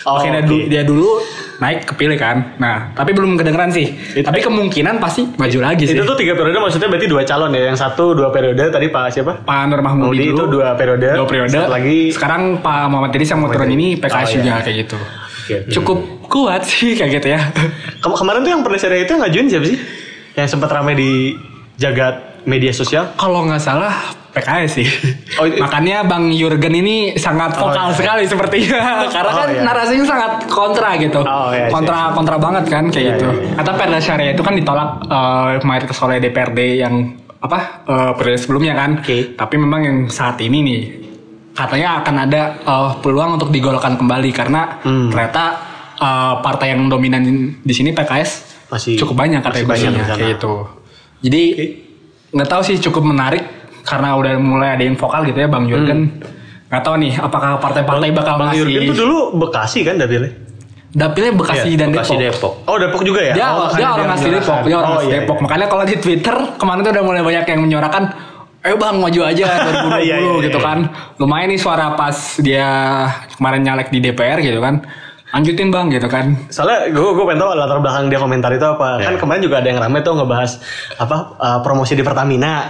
Oh, 0.06 0.14
wakilnya 0.14 0.38
oke. 0.38 0.47
dulu, 0.47 0.62
dia 0.64 0.82
dulu 0.87 1.11
naik 1.58 1.82
kepilih 1.85 2.14
kan. 2.14 2.54
Nah, 2.56 2.94
tapi 2.94 3.11
belum 3.11 3.35
kedengeran 3.35 3.66
sih. 3.68 3.90
Itu- 3.90 4.23
tapi 4.23 4.38
kemungkinan 4.38 5.02
pasti 5.02 5.26
maju 5.26 5.58
lagi 5.61 5.82
sih. 5.85 5.99
Itu 5.99 6.06
tuh 6.06 6.14
tiga 6.14 6.38
periode 6.38 6.62
maksudnya 6.62 6.87
berarti 6.87 7.11
dua 7.11 7.26
calon 7.26 7.50
ya. 7.50 7.66
Yang 7.66 7.82
satu 7.82 8.14
dua 8.14 8.30
periode 8.30 8.70
tadi 8.70 8.87
Pak 8.87 9.04
siapa? 9.11 9.42
Pak 9.42 9.61
Nur 9.66 9.82
Mahmudi 9.82 10.06
Mahmudi 10.06 10.25
dulu 10.25 10.38
itu 10.38 10.44
dua 10.54 10.68
periode. 10.73 11.08
dua 11.11 11.26
periode 11.26 11.58
lagi 11.66 11.99
sekarang 12.08 12.62
Pak 12.62 12.87
Muhammad 12.87 13.11
Idris 13.11 13.28
yang 13.28 13.42
mau 13.42 13.50
turun 13.50 13.66
ini 13.68 13.99
PKS 13.99 14.14
Oh, 14.14 14.23
iya. 14.23 14.35
juga 14.38 14.54
kayak 14.62 14.76
gitu 14.78 14.99
cukup 15.75 16.22
kuat 16.32 16.64
sih 16.64 16.96
kayak 16.96 17.10
gitu 17.14 17.28
ya 17.28 17.40
Kem- 18.00 18.16
kemarin 18.16 18.40
tuh 18.40 18.50
yang 18.50 18.62
Perdesariah 18.62 19.04
itu 19.04 19.12
ngajuin 19.12 19.46
siapa 19.46 19.66
sih? 19.66 19.76
Yang 20.32 20.48
sempat 20.48 20.72
ramai 20.72 20.94
di 20.94 21.36
jagat 21.76 22.40
media 22.42 22.72
sosial. 22.72 23.12
kalau 23.14 23.44
nggak 23.44 23.60
salah 23.60 23.92
PKS 24.30 24.70
sih 24.72 24.88
Oh, 25.36 25.44
itu- 25.44 25.60
makanya 25.60 26.02
Bang 26.02 26.32
Jurgen 26.32 26.72
ini 26.74 26.96
sangat 27.14 27.52
Oh, 27.54 27.68
vokal 27.68 27.86
iya. 27.86 27.94
sekali 27.94 28.24
sepertinya 28.24 28.80
karena 29.14 29.30
Oh, 29.30 29.36
kan 29.36 29.48
iya. 29.50 29.60
narasinya 29.62 30.06
sangat 30.08 30.32
kontra 30.48 30.96
gitu 30.96 31.20
Oh, 31.20 31.52
iya, 31.52 31.68
kontra 31.68 32.10
kontra 32.10 32.36
banget 32.36 32.64
kan 32.66 32.88
kayak 32.88 32.96
Iya, 32.98 33.12
gitu 33.12 33.26
iya, 33.28 33.40
iya. 33.44 33.54
kata 33.54 33.70
Perda 33.74 33.98
Syariah 33.98 34.32
itu 34.32 34.42
kan 34.42 34.54
ditolak 34.54 34.88
eh, 35.04 35.48
mayoritas 35.62 35.98
oleh 36.00 36.16
DPRD 36.18 36.58
yang 36.78 36.94
apa 37.38 37.58
eh, 37.84 38.10
periode 38.16 38.38
sebelumnya 38.38 38.72
kan 38.72 38.90
Oke. 38.98 39.36
tapi 39.36 39.54
memang 39.54 39.80
yang 39.82 39.98
saat 40.08 40.40
ini 40.40 40.58
nih 40.60 40.80
katanya 41.52 42.00
akan 42.00 42.14
ada 42.22 42.42
eh, 42.58 42.90
peluang 42.98 43.36
untuk 43.36 43.50
digolkan 43.50 43.94
kembali 43.94 44.30
karena 44.30 44.80
Hmm. 44.80 45.06
ternyata 45.06 45.72
eh, 46.02 46.35
partai 46.38 46.66
yang 46.71 46.87
dominan 46.87 47.23
di 47.56 47.71
sini 47.73 47.90
PKS 47.90 48.30
Masih- 48.68 48.99
cukup 48.99 49.14
banyak 49.16 49.38
masih 49.38 49.62
katanya 49.62 49.66
banyak 49.68 49.92
kayak 50.11 50.30
gitu 50.32 50.52
jadi 51.21 51.42
nggak 52.32 52.49
tahu 52.49 52.62
sih 52.62 52.76
cukup 52.80 53.04
menarik 53.04 53.44
karena 53.82 54.14
udah 54.14 54.32
mulai 54.37 54.75
ada 54.75 54.82
yang 54.82 54.94
vokal 54.94 55.23
gitu 55.23 55.37
ya 55.37 55.47
Bang 55.47 55.66
Jurgen 55.66 56.18
nggak 56.66 56.82
tahu 56.82 56.97
nih 56.99 57.12
apakah 57.16 57.59
partai-partai 57.59 58.11
bakal 58.11 58.35
Hmm. 58.35 58.40
Bang 58.40 58.49
ngasih 58.50 58.64
Jurgen 58.64 58.82
tuh 58.88 58.97
dulu 58.99 59.18
Bekasi 59.38 59.80
kan 59.82 59.94
dapilnya? 59.97 60.32
dapilnya 60.92 61.32
Bekasi 61.35 61.68
Iya, 61.68 61.78
dan 61.78 61.88
Bekasi 61.90 62.14
Depok. 62.14 62.52
Depok. 62.52 62.52
Oh 62.66 62.76
Depok 62.76 63.00
juga 63.00 63.21
ya? 63.23 63.32
Dia, 63.32 63.47
oh, 63.50 63.64
dia 63.71 63.88
orang 63.88 64.12
asli. 64.12 64.28
Depok, 64.28 64.61
dia 64.61 64.76
orang 64.76 64.85
oh, 64.87 64.99
asli 64.99 65.06
iya, 65.06 65.16
Depok. 65.18 65.37
iya. 65.37 65.42
Makanya 65.42 65.66
kalau 65.66 65.85
di 65.85 65.97
Twitter 65.97 66.37
kemarin 66.54 66.80
tuh 66.82 66.92
udah 66.92 67.00
mulai 67.02 67.23
banyak 67.23 67.44
yang 67.49 67.61
menyuarakan, 67.62 68.02
ayo 68.61 68.76
bang 68.76 68.97
maju 68.97 69.21
aja 69.25 69.44
2020 69.88 70.04
Iya, 70.04 70.16
iya, 70.21 70.32
gitu 70.44 70.59
iya. 70.59 70.61
kan. 70.62 70.78
Lumayan 71.16 71.49
nih 71.49 71.56
suara 71.56 71.97
pas 71.97 72.12
dia 72.38 72.68
kemarin 73.32 73.61
nyalek 73.62 73.88
di 73.88 73.99
DPR 74.00 74.38
gitu 74.38 74.61
kan. 74.61 74.85
Lanjutin 75.32 75.72
bang 75.72 75.88
gitu 75.88 76.08
kan. 76.12 76.36
Soalnya 76.52 76.92
gue 76.92 77.10
gue 77.16 77.24
pengen 77.24 77.40
tahu 77.40 77.50
latar 77.56 77.80
belakang 77.80 78.12
dia 78.12 78.20
komentar 78.20 78.52
itu 78.52 78.66
apa. 78.68 79.00
Kan 79.00 79.16
kemarin 79.16 79.40
juga 79.40 79.64
ada 79.64 79.68
yang 79.72 79.80
rame 79.80 80.04
tuh 80.04 80.12
ngebahas 80.12 80.60
apa 81.00 81.16
uh, 81.40 81.58
promosi 81.64 81.96
di 81.96 82.04
Pertamina. 82.04 82.68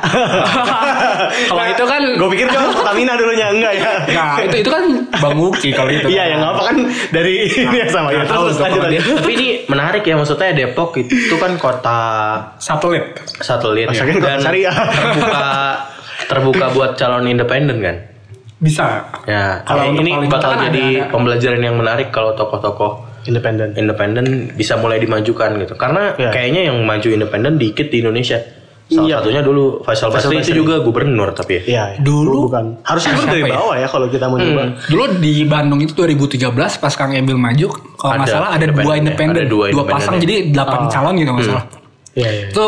Kalau 1.50 1.64
itu 1.66 1.84
kan 1.84 2.02
gue 2.14 2.28
pikir 2.38 2.46
kan 2.46 2.70
Pertamina 2.70 3.18
dulunya 3.18 3.50
enggak 3.50 3.72
ya. 3.74 3.90
Nah, 4.14 4.38
itu 4.46 4.56
itu 4.62 4.70
kan 4.70 4.82
Bang 5.18 5.38
Uki 5.42 5.74
kalau 5.74 5.90
itu. 5.90 6.06
Iya 6.06 6.38
yang 6.38 6.42
apa 6.46 6.62
kan 6.70 6.76
dari 7.10 7.50
ini 7.50 7.76
ya 7.82 7.86
sama 7.90 8.14
ya. 8.14 8.22
Terus 8.22 8.56
lanjut. 8.62 8.80
Tapi 8.86 9.32
ini 9.34 9.48
menarik 9.66 10.06
ya 10.06 10.14
maksudnya 10.14 10.54
Depok 10.54 10.94
itu 11.02 11.34
kan 11.42 11.58
kota 11.58 12.00
Satelit. 12.62 13.18
satelit 13.42 13.90
Maksudnya 13.90 14.14
kota 14.22 14.38
syariah. 14.38 14.74
terbuka 15.02 15.50
terbuka 16.30 16.64
buat 16.78 16.90
calon 16.94 17.26
independen 17.26 17.82
kan. 17.82 17.96
Bisa. 18.62 19.10
Ya, 19.26 19.58
Kalau 19.66 19.90
ini 19.90 20.14
bakal 20.24 20.54
kan 20.54 20.70
jadi 20.70 20.82
ada- 20.96 21.02
ada. 21.02 21.10
pembelajaran 21.10 21.60
yang 21.60 21.74
menarik 21.74 22.08
kalau 22.08 22.30
tokoh-tokoh 22.32 23.10
Independen. 23.22 23.74
independen 23.74 24.24
bisa 24.52 24.78
mulai 24.78 24.96
dimajukan 24.96 25.58
gitu. 25.58 25.74
Karena 25.74 26.14
Ya. 26.14 26.30
kayaknya 26.30 26.70
yang 26.70 26.78
maju 26.80 27.08
independen 27.08 27.58
dikit 27.58 27.86
di 27.86 27.98
Indonesia. 27.98 28.38
Salah 28.84 29.08
Iya. 29.08 29.16
satunya 29.18 29.40
dulu 29.40 29.80
Faisal 29.80 30.10
Basri 30.10 30.36
itu 30.36 30.52
juga 30.54 30.78
gubernur 30.78 31.32
tapi 31.32 31.58
ya. 31.58 31.62
Iya. 31.64 31.84
Dulu- 31.98 32.46
bukan. 32.46 32.82
Harusnya 32.82 33.14
Siapa 33.14 33.30
dari 33.30 33.42
ya? 33.42 33.54
bawah 33.56 33.74
ya 33.74 33.86
kalau 33.88 34.06
kita 34.06 34.26
mau 34.26 34.36
nyoba. 34.36 34.62
Dulu 34.84 35.04
di 35.16 35.34
Bandung 35.42 35.80
itu 35.80 35.92
2013 35.92 36.76
pas 36.76 36.92
Kang 36.92 37.10
Emil 37.10 37.34
maju, 37.34 37.66
kalau 37.96 38.10
nggak 38.12 38.26
Ada 38.26 38.32
salah 38.32 38.48
ada 38.52 38.64
dua 38.68 38.74
independen 38.92 38.92
ya, 38.92 39.00
independen, 39.00 39.44
dua 39.48 39.66
dua, 39.72 39.82
pasang 39.88 40.14
ya. 40.14 40.20
jadi 40.20 40.34
8 40.50 40.78
Oh. 40.78 40.88
calon 40.88 41.14
gitu 41.16 41.30
nggak 41.30 41.46
salah. 41.46 41.64
Iya 42.12 42.28
iya. 42.28 42.46
Itu 42.50 42.64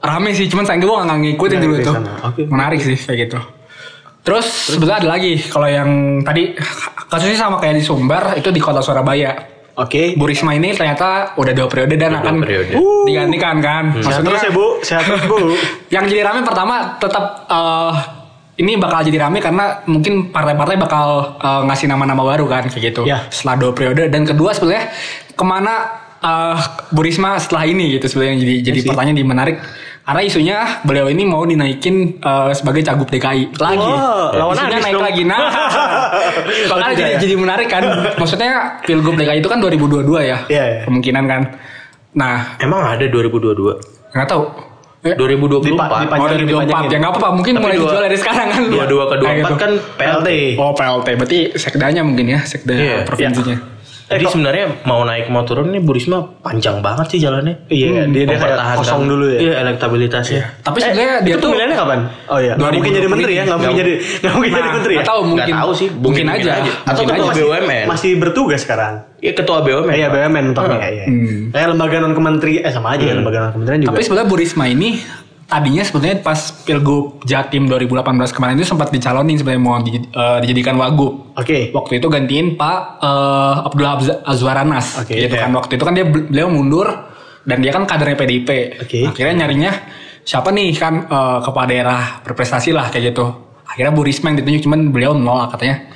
rame 0.00 0.30
sih, 0.32 0.46
cuman 0.46 0.64
sayang 0.64 0.80
gue 0.80 0.88
nggak 0.90 1.18
ngikutin 1.20 1.46
Nggak 1.52 1.60
dulu 1.60 1.74
itu. 1.76 1.92
Menarik 2.48 2.80
sih 2.80 2.96
kayak 2.96 3.18
gitu. 3.28 3.38
Terus 4.28 4.44
sebetulnya 4.68 5.00
ada 5.00 5.08
lagi 5.10 5.40
kalau 5.40 5.64
yang 5.64 5.88
tadi 6.20 6.52
kasusnya 7.06 7.38
sama 7.38 7.56
kayak 7.56 7.74
di 7.74 7.82
Sumbar 7.82 8.36
itu 8.36 8.48
di 8.48 8.60
kota 8.60 8.78
Surabaya. 8.78 9.32
Oke. 9.74 10.12
Bu 10.12 10.26
Risma 10.26 10.52
ini 10.52 10.74
ternyata 10.74 11.32
udah 11.34 11.52
dua 11.54 11.64
periode 11.64 11.94
dan 11.94 12.12
Udah 12.12 12.20
akan 12.20 12.34
dua 12.34 12.44
periode. 12.44 12.72
digantikan 13.06 13.56
kan. 13.58 13.84
Sehat 13.96 14.20
terus 14.20 14.42
ya 14.42 14.50
Bu, 14.50 14.66
sehat 14.82 15.02
terus 15.02 15.22
Bu. 15.24 15.54
yang 15.94 16.04
jadi 16.04 16.26
rame 16.26 16.42
pertama 16.42 16.98
tetap 16.98 17.24
eh, 17.46 17.92
ini 18.58 18.74
bakal 18.74 19.00
jadi 19.00 19.22
rame 19.22 19.38
karena 19.38 19.80
mungkin 19.86 20.28
partai-partai 20.28 20.76
bakal 20.76 21.06
eh, 21.38 21.60
ngasih 21.64 21.86
nama-nama 21.86 22.20
baru 22.20 22.44
kan 22.44 22.66
kayak 22.66 22.84
gitu 22.90 23.06
Ya. 23.06 23.24
setelah 23.28 23.56
dua 23.56 23.72
periode 23.72 24.10
dan 24.10 24.26
kedua 24.26 24.50
sebenarnya 24.50 24.90
ke 25.30 25.44
mana 25.46 25.74
eh, 26.18 26.56
Bu 26.90 27.00
Risma 27.00 27.38
setelah 27.38 27.64
ini 27.64 27.94
gitu 27.94 28.10
sebenarnya 28.10 28.32
yang 28.34 28.42
jadi 28.42 28.54
jadi 28.66 28.78
sih. 28.82 28.88
pertanyaan 28.90 29.14
di 29.14 29.24
menarik 29.24 29.56
karena 30.08 30.22
isunya 30.22 30.56
beliau 30.82 31.06
ini 31.06 31.22
mau 31.22 31.44
dinaikin 31.44 31.94
eh, 32.16 32.50
sebagai 32.50 32.80
cagup 32.80 33.06
DKI 33.06 33.52
lagi 33.54 33.76
Wah, 33.78 34.32
lawan 34.32 34.56
isunya 34.56 34.78
naik 34.80 34.94
dong. 34.94 35.04
lagi 35.04 35.22
nah 35.22 35.40
Kalau 36.64 36.80
makanya 36.80 36.96
jadi 36.96 37.12
ya? 37.12 37.18
jadi 37.20 37.34
menarik 37.36 37.68
kan 37.68 37.82
maksudnya 38.16 38.50
pilgub 38.82 39.14
DKI 39.14 39.38
itu 39.38 39.46
kan 39.46 39.60
2022 39.60 40.08
ya 40.22 40.38
Iya, 40.48 40.64
iya. 40.64 40.80
kemungkinan 40.82 41.24
kan 41.24 41.42
nah 42.10 42.56
Emang 42.58 42.80
ada 42.82 43.04
2022. 43.04 43.52
nggak 44.10 44.26
tahu 44.26 44.44
Eh, 44.98 45.14
2024. 45.14 45.62
Dipa- 45.62 45.86
Oh 45.86 46.00
dipanjangin, 46.02 46.26
dari 46.34 46.44
2024 46.44 46.66
dipanjangin. 46.66 46.90
ya 46.90 46.98
nggak 46.98 47.12
apa-apa 47.14 47.28
mungkin 47.30 47.52
Tapi 47.52 47.62
mulai 47.62 47.76
dua- 47.76 47.86
dijual 47.86 48.02
dari 48.02 48.18
sekarang 48.18 48.48
kan 48.48 48.62
22 48.66 48.74
ke 48.74 49.14
24 49.14 49.22
Kayak 49.22 49.36
gitu. 49.38 49.54
kan 49.54 49.70
PLT. 49.94 50.28
Oh 50.58 50.72
PLT 50.74 51.08
berarti 51.14 51.38
sekdanya 51.54 52.02
mungkin 52.02 52.26
ya 52.26 52.40
sekda 52.42 52.74
Iya, 52.74 52.96
provinsinya. 53.04 53.56
Jadi 54.08 54.24
sebenarnya 54.24 54.88
mau 54.88 55.04
naik 55.04 55.28
mau 55.28 55.44
turun 55.44 55.68
nih 55.68 55.84
Bu 55.84 55.92
Risma 55.92 56.24
panjang 56.40 56.80
banget 56.80 57.12
sih 57.12 57.20
jalannya. 57.20 57.68
Iya, 57.68 58.08
dia 58.08 58.24
dia 58.24 58.36
kayak 58.40 58.80
kosong 58.80 59.04
dulu 59.04 59.28
ya. 59.28 59.38
Iya, 59.38 59.52
elektabilitasnya. 59.68 60.64
Tapi 60.64 60.80
sebenarnya 60.80 61.16
Eh, 61.20 61.24
dia 61.28 61.34
itu 61.36 61.44
tuh 61.44 61.48
pemilihannya 61.52 61.76
kapan? 61.76 62.00
Oh 62.32 62.38
iya, 62.40 62.52
nggak 62.56 62.70
mungkin 62.72 62.92
jadi 62.96 63.08
menteri 63.08 63.32
ya, 63.36 63.42
nggak 63.44 63.58
mungkin 63.60 63.76
jadi 63.76 63.92
nggak 64.00 64.32
mungkin 64.32 64.50
jadi 64.50 64.68
menteri 64.72 64.94
ya. 64.96 65.04
tahu 65.04 65.20
mungkin 65.28 65.52
tahu 65.52 65.72
sih, 65.76 65.88
mungkin, 65.92 66.24
mungkin 66.24 66.40
aja. 66.40 66.52
aja. 66.64 66.72
Atau 66.88 67.02
Mungkin 67.04 67.16
ketua 67.20 67.28
aja. 67.28 67.42
BUMN. 67.44 67.84
Masih 67.84 68.10
bertugas 68.16 68.60
sekarang. 68.64 68.94
Iya 69.20 69.32
ketua 69.36 69.58
BUMN. 69.60 69.92
Iya. 69.92 70.08
BUMN 70.08 70.44
mentoknya 70.52 70.88
iya. 70.88 71.04
Kayak 71.52 71.68
lembaga 71.76 71.96
non 72.00 72.14
kementeri 72.16 72.52
eh 72.64 72.72
sama 72.72 72.96
aja 72.96 73.04
ya 73.04 73.12
lembaga 73.12 73.38
non 73.44 73.52
kementerian 73.52 73.80
juga. 73.84 73.90
Tapi 73.92 74.02
sebenarnya 74.02 74.28
Bu 74.32 74.36
Risma 74.40 74.64
ini 74.66 74.88
tadinya 75.48 75.80
sebetulnya 75.80 76.20
pas 76.20 76.52
Pilgub 76.62 77.24
Jatim 77.24 77.64
2018 77.72 78.36
kemarin 78.36 78.54
itu 78.60 78.68
sempat 78.68 78.92
dicalonin 78.92 79.40
sebenarnya 79.40 79.62
mau 79.64 79.80
di- 79.80 80.04
eh, 80.04 80.38
dijadikan 80.44 80.76
wagub. 80.76 81.32
Oke. 81.34 81.72
Waktu 81.72 81.98
itu 81.98 82.06
gantiin 82.12 82.60
Pak 82.60 82.78
eh, 83.00 83.66
Abdullah 83.66 83.96
Azwaranas. 84.28 85.02
Oke, 85.02 85.16
gitu 85.16 85.34
iya. 85.34 85.48
kan 85.48 85.50
waktu 85.56 85.80
itu 85.80 85.84
kan 85.88 85.94
dia 85.96 86.04
beliau 86.04 86.52
mundur 86.52 86.86
dan 87.48 87.64
dia 87.64 87.72
kan 87.72 87.88
kadernya 87.88 88.16
PDIP. 88.20 88.50
Oke. 88.84 88.98
Akhirnya 89.08 89.48
nyarinya 89.48 89.72
siapa 90.20 90.52
nih 90.52 90.68
kan 90.76 91.08
eh, 91.08 91.38
kepala 91.40 91.64
daerah 91.64 92.00
berprestasi 92.20 92.76
lah 92.76 92.92
kayak 92.92 93.16
gitu. 93.16 93.24
Akhirnya 93.64 93.92
Bu 93.96 94.04
Risma 94.04 94.28
yang 94.28 94.44
ditunjuk 94.44 94.68
cuman 94.68 94.92
beliau 94.92 95.16
menolak 95.16 95.56
katanya. 95.56 95.88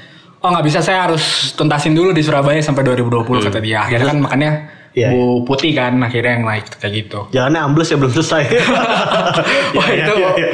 Oh 0.42 0.50
nggak 0.50 0.64
bisa 0.64 0.80
saya 0.82 1.06
harus 1.06 1.54
tuntasin 1.54 1.94
dulu 1.94 2.10
di 2.10 2.24
Surabaya 2.24 2.58
sampai 2.64 2.82
2020 2.88 3.46
kata 3.46 3.60
dia. 3.60 3.84
Akhirnya 3.84 4.16
kan 4.16 4.18
makanya 4.18 4.50
Iya, 4.92 5.08
Bu 5.10 5.20
Putih 5.42 5.72
kan 5.72 5.96
akhirnya 5.98 6.36
yang 6.36 6.44
naik 6.44 6.66
kayak 6.74 6.92
gitu. 6.94 7.20
Jalannya 7.34 7.60
ambles 7.62 7.88
ya 7.88 7.96
belum 7.96 8.12
selesai. 8.12 8.42
Wah 9.72 9.86
Iya, 9.88 10.04
itu 10.04 10.14
iya, 10.14 10.30
iya. 10.34 10.48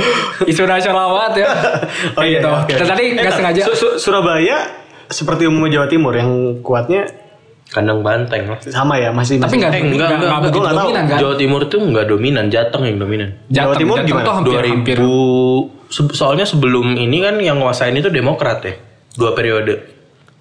isu 0.46 0.62
nasional 0.64 1.06
banget 1.10 1.32
ya. 1.36 1.48
Oh 2.14 2.20
Kayak 2.20 2.24
iya, 2.24 2.38
gitu. 2.38 2.48
oke. 2.52 2.72
Dan 2.72 2.86
tadi 2.88 3.02
Eh, 3.04 3.12
nggak 3.16 3.34
sengaja. 3.34 3.60
Su- 3.64 3.76
Su- 3.76 3.96
Surabaya 4.00 4.56
seperti 5.06 5.42
umumnya 5.44 5.70
Jawa 5.74 5.86
Timur 5.88 6.12
yang 6.12 6.30
kuatnya 6.60 7.02
Kandang 7.66 8.00
banteng. 8.00 8.46
lah. 8.46 8.56
sama 8.62 8.96
ya 8.96 9.10
masih 9.10 9.36
Tapi 9.36 9.58
nggak 9.58 9.70
Eh, 9.70 9.82
nggak 9.82 9.92
enggak, 9.92 10.08
nggak 10.08 10.30
enggak, 10.30 10.52
nggak 10.54 10.72
tahu. 10.72 10.78
dominan 10.80 11.04
kan. 11.04 11.18
Jawa 11.18 11.34
Timur 11.34 11.60
tuh 11.64 11.80
nggak 11.82 12.06
dominan, 12.06 12.44
Jateng 12.46 12.82
yang 12.84 12.96
dominan. 12.96 13.28
Jawa 13.46 13.72
Timur 13.74 13.96
Jateng 13.96 14.08
gimana? 14.08 14.24
tuh 14.24 14.34
hampir 14.34 14.52
2000 14.54 14.72
hampir. 14.72 14.96
se- 15.88 16.14
soalnya 16.14 16.44
sebelum 16.44 16.94
ini 16.94 17.18
kan 17.18 17.34
yang 17.38 17.58
nguasain 17.58 17.92
itu 17.92 18.08
Demokrat 18.08 18.62
ya. 18.62 18.72
Dua 19.12 19.32
periode. 19.32 19.97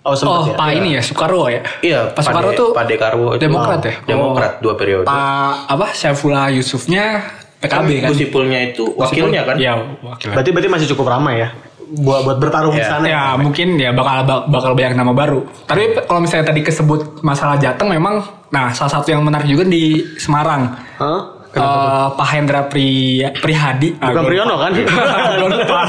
Oh 0.08 0.16
sempat 0.16 0.40
Oh, 0.40 0.46
ya. 0.48 0.56
Pak 0.56 0.70
ini 0.74 0.90
ya 0.96 1.02
Soekarwo 1.04 1.52
ya. 1.52 1.62
Iya, 1.84 2.00
Pak 2.16 2.22
Soekarwo 2.24 2.52
tuh 2.56 2.70
Pade 2.72 2.96
Karwo 2.96 3.36
itu. 3.36 3.42
Demokrat 3.44 3.84
ya? 3.84 3.94
Demokrat 4.08 4.64
dua 4.64 4.74
periode. 4.74 5.04
Pak 5.04 5.54
apa 5.68 5.88
Saifullah 5.92 6.48
Yusufnya 6.50 7.20
PKB 7.60 7.90
kan. 8.00 8.10
Gus 8.10 8.22
Ipulnya 8.22 8.60
itu 8.64 8.88
wakilnya 8.96 9.44
kan? 9.44 9.60
Iya, 9.60 9.74
wakilnya. 10.00 10.36
Berarti 10.40 10.50
berarti 10.56 10.70
masih 10.72 10.88
cukup 10.96 11.12
ramai 11.12 11.44
ya 11.44 11.50
buat 11.88 12.20
buat 12.24 12.36
bertarung 12.38 12.76
di 12.76 12.84
Iya. 12.84 12.90
sana. 12.90 13.06
Ya 13.08 13.24
mungkin 13.36 13.76
ya 13.76 13.92
bakal 13.92 14.24
bakal 14.48 14.72
banyak 14.76 14.94
nama 14.94 15.12
baru. 15.12 15.48
Tapi 15.64 15.96
kalau 16.04 16.20
misalnya 16.20 16.52
tadi 16.52 16.60
kesebut 16.60 17.24
masalah 17.24 17.56
Jateng 17.56 17.88
memang, 17.88 18.20
nah 18.48 18.72
salah 18.72 18.92
satu 18.92 19.08
yang 19.08 19.24
menarik 19.24 19.48
juga 19.48 19.64
di 19.64 20.04
Semarang. 20.16 20.68
Hah? 21.00 21.37
Eh, 21.60 22.08
Pak 22.14 22.28
Hendra 22.30 22.62
Pri 22.64 22.90
Prihadi 23.34 23.98
Ah, 23.98 24.10
Bukan 24.10 24.24
Priyono 24.26 24.56
kan? 24.56 24.72
Lupa. 25.44 25.80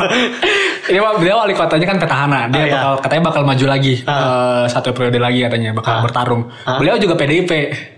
Ini 0.84 0.98
Pak 0.98 1.12
beliau 1.16 1.36
wali 1.38 1.52
kotanya 1.52 1.86
kan 1.86 1.98
petahana. 1.98 2.40
Dia 2.46 2.58
Ah, 2.58 2.64
iya. 2.64 2.72
bakal 2.74 2.92
katanya 3.00 3.22
bakal 3.24 3.42
maju 3.44 3.64
lagi 3.66 3.94
eh, 3.98 4.64
satu 4.66 4.88
periode 4.90 5.18
lagi 5.18 5.40
katanya 5.40 5.70
bakal 5.72 6.00
bertarung. 6.00 6.42
Beliau 6.76 6.96
juga 6.96 7.14
PDIP. 7.14 7.52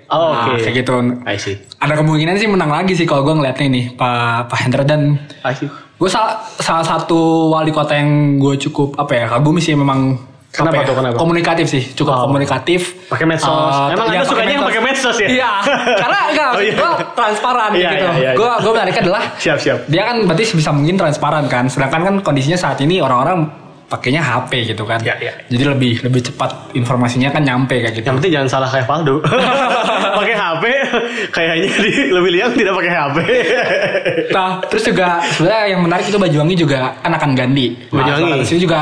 Oh, 0.07 0.35
Nah, 0.35 0.51
oke. 0.51 0.59
Kayak 0.61 0.75
gitu. 0.77 0.95
I 1.23 1.37
see. 1.37 1.55
Ada 1.77 1.95
kemungkinan 1.97 2.35
sih 2.35 2.47
menang 2.47 2.67
lagi 2.69 2.93
sih 2.93 3.07
kalau 3.07 3.23
gue 3.23 3.31
ngeliatnya 3.33 3.67
nih 3.69 3.85
Pak 3.95 4.51
Pak 4.51 4.59
Hendra 4.61 4.83
dan 4.83 5.23
Asik. 5.41 5.71
gue 5.71 6.09
salah, 6.09 6.35
salah 6.57 6.83
satu 6.83 7.19
wali 7.51 7.71
kota 7.71 7.93
yang 7.93 8.35
gue 8.37 8.59
cukup 8.59 8.97
apa 8.97 9.13
ya 9.13 9.25
kagum 9.29 9.55
sih 9.57 9.73
memang 9.73 10.19
Kenapa 10.51 10.83
ya, 10.83 10.85
tuh, 10.85 10.97
kenapa? 10.99 11.15
komunikatif 11.15 11.67
sih 11.67 11.83
cukup 11.95 12.11
Oh. 12.11 12.27
komunikatif 12.27 13.07
Pakai 13.07 13.23
medsos. 13.23 13.47
Eh, 13.47 13.95
Emang 13.95 14.07
iya, 14.09 14.19
Anda 14.19 14.27
sukanya 14.27 14.53
yang 14.53 14.67
pakai 14.67 14.83
medsos 14.83 15.17
ya? 15.17 15.29
iya 15.31 15.51
karena 15.95 16.19
enggak 16.27 16.51
Oh, 16.57 16.61
iya. 16.61 16.75
gue 16.75 16.91
transparan 17.13 17.71
Iya, 17.71 17.79
gitu 17.87 17.95
iya, 17.97 18.11
iya, 18.13 18.31
gue 18.35 18.43
iya. 18.45 18.59
gue 18.59 18.73
menariknya 18.73 19.03
adalah 19.05 19.23
Siap 19.37 19.59
siap. 19.59 19.79
dia 19.87 20.03
kan 20.05 20.17
berarti 20.25 20.45
bisa 20.51 20.71
mungkin 20.71 20.95
transparan 20.97 21.45
kan 21.47 21.65
sedangkan 21.65 22.01
kan 22.03 22.15
kondisinya 22.21 22.59
saat 22.59 22.79
ini 22.79 22.99
orang-orang 22.99 23.47
pakainya 23.87 24.19
HP 24.21 24.51
gitu 24.69 24.83
kan 24.83 24.99
Ya, 25.01 25.15
ya. 25.17 25.31
jadi 25.47 25.65
lebih 25.69 26.03
lebih 26.03 26.23
cepat 26.25 26.51
informasinya 26.73 27.27
kan 27.29 27.43
nyampe 27.43 27.75
kayak 27.77 27.91
gitu 27.93 28.07
Yang 28.07 28.17
penting 28.19 28.33
jangan 28.33 28.49
salah 28.49 28.69
kayak 28.69 28.87
Valdo. 28.87 29.23
pakai 30.19 30.35
HP 30.35 30.65
kayaknya 31.31 31.55
di 31.77 31.91
lebih 32.09 32.31
liang 32.33 32.51
tidak 32.53 32.75
pakai 32.77 32.91
HP. 32.93 33.17
Nah, 34.31 34.63
terus 34.65 34.83
juga 34.85 35.09
sebenarnya 35.33 35.63
yang 35.69 35.81
menarik 35.81 36.05
itu 36.05 36.19
Banyuwangi 36.19 36.57
juga 36.57 36.79
kan 36.99 37.13
akan 37.13 37.31
ganti. 37.33 37.67
Banyuwangi. 37.89 38.31
Nah, 38.33 38.45
sini 38.45 38.61
juga 38.61 38.81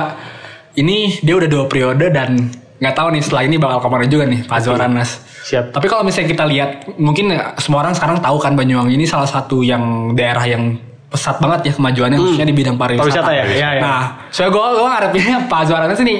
ini 0.78 1.18
dia 1.18 1.35
udah 1.35 1.49
dua 1.50 1.64
periode 1.66 2.06
dan 2.14 2.54
nggak 2.78 2.94
tahu 2.94 3.08
nih 3.11 3.23
setelah 3.23 3.42
ini 3.42 3.56
bakal 3.58 3.78
ke 3.82 3.88
mana 3.90 4.06
juga 4.06 4.25
nih 4.30 4.40
Pak 4.47 4.61
Zoranas. 4.62 5.11
Siap. 5.49 5.75
Tapi 5.75 5.87
kalau 5.90 6.06
misalnya 6.06 6.28
kita 6.30 6.44
lihat, 6.47 6.70
mungkin 7.00 7.35
ya, 7.35 7.56
semua 7.58 7.82
orang 7.82 7.97
sekarang 7.97 8.23
tahu 8.23 8.37
kan 8.38 8.54
Banyuwangi 8.54 8.94
ini 8.94 9.08
salah 9.08 9.26
satu 9.26 9.66
yang 9.66 10.14
daerah 10.14 10.44
yang 10.47 10.78
pesat 11.08 11.40
banget 11.40 11.73
ya 11.73 11.73
kemajuannya 11.80 12.18
khususnya 12.20 12.47
di 12.47 12.54
bidang 12.54 12.76
pariwisata. 12.76 13.08
Pariwisata 13.08 13.32
ya? 13.32 13.44
Iya, 13.49 13.68
iya. 13.80 13.82
Nah, 13.82 14.02
soalnya 14.28 14.52
gue 14.54 14.64
gue 14.76 14.88
ngarepinnya 14.92 15.37
Pak 15.49 15.62
Zoranas 15.66 15.99
ini 16.04 16.14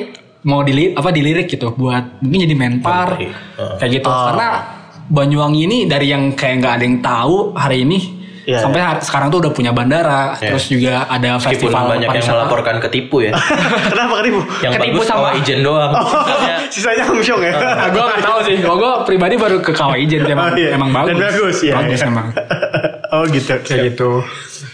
mau 0.49 0.65
dili 0.65 0.97
apa 0.97 1.13
dilirik 1.13 1.47
gitu 1.51 1.77
buat 1.77 2.25
mungkin 2.25 2.41
jadi 2.49 2.55
menpar 2.57 3.21
Menteri. 3.21 3.27
kayak 3.79 3.91
gitu. 4.01 4.09
Oh. 4.09 4.25
Karena 4.33 4.49
Banyuwangi 5.09 5.61
ini 5.65 5.79
dari 5.89 6.13
yang 6.13 6.37
kayak 6.37 6.55
nggak 6.61 6.75
ada 6.81 6.85
yang 6.85 6.99
tahu 7.01 7.37
hari 7.57 7.85
ini 7.85 8.18
Iya, 8.49 8.65
sampai 8.65 8.81
hari- 8.81 9.05
sekarang 9.05 9.29
tuh 9.29 9.45
udah 9.45 9.53
punya 9.53 9.71
bandara, 9.71 10.33
Iya. 10.35 10.49
terus 10.49 10.65
juga 10.67 11.05
ada 11.05 11.37
Meskipun 11.37 11.69
festival 11.69 11.83
banyak 11.85 12.09
yang 12.09 12.27
melaporkan 12.33 12.77
ketipu 12.81 13.17
ya. 13.21 13.37
Kenapa 13.93 14.15
ketipu? 14.19 14.41
yang 14.65 14.73
Ketipu 14.73 14.97
bagus 14.97 15.07
sama- 15.07 15.33
ijen 15.37 15.61
doang. 15.61 15.93
Oh, 15.93 16.05
Sisanya 16.25 16.57
sisanya 16.73 17.05
hamsyong 17.05 17.43
ya. 17.45 17.53
Nah, 17.53 17.89
gue 17.89 18.01
nggak 18.01 18.23
tahu 18.25 18.39
sih. 18.43 18.57
Kalau 18.59 18.77
gue 18.79 18.93
pribadi 19.05 19.35
baru 19.37 19.61
ke 19.61 19.73
Kawai 19.73 20.01
Ijen 20.01 20.25
emang, 20.25 20.49
Oh, 20.49 20.57
iya. 20.57 20.73
emang 20.73 20.91
bagus. 20.91 21.09
Dan 21.11 21.17
bagus 21.21 21.57
ya. 21.61 21.75
Bagus 21.77 22.01
ya. 22.01 22.09
emang. 22.09 22.27
oh 23.13 23.23
gitu. 23.29 23.53
Kayak 23.61 23.81
gitu. 23.93 24.11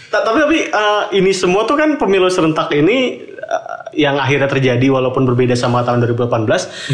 Ta- 0.07 0.23
Tapi 0.23 0.39
tapi 0.39 0.57
eh, 0.65 1.03
ini 1.13 1.35
semua 1.35 1.63
tuh 1.63 1.75
kan 1.75 1.89
pemilu 1.95 2.27
serentak 2.27 2.71
ini 2.71 3.19
eh, 3.27 3.63
yang 3.93 4.15
akhirnya 4.15 4.47
terjadi 4.47 4.87
walaupun 4.89 5.23
berbeda 5.25 5.51
sama 5.53 5.83
tahun 5.83 5.99
2018 6.05 6.47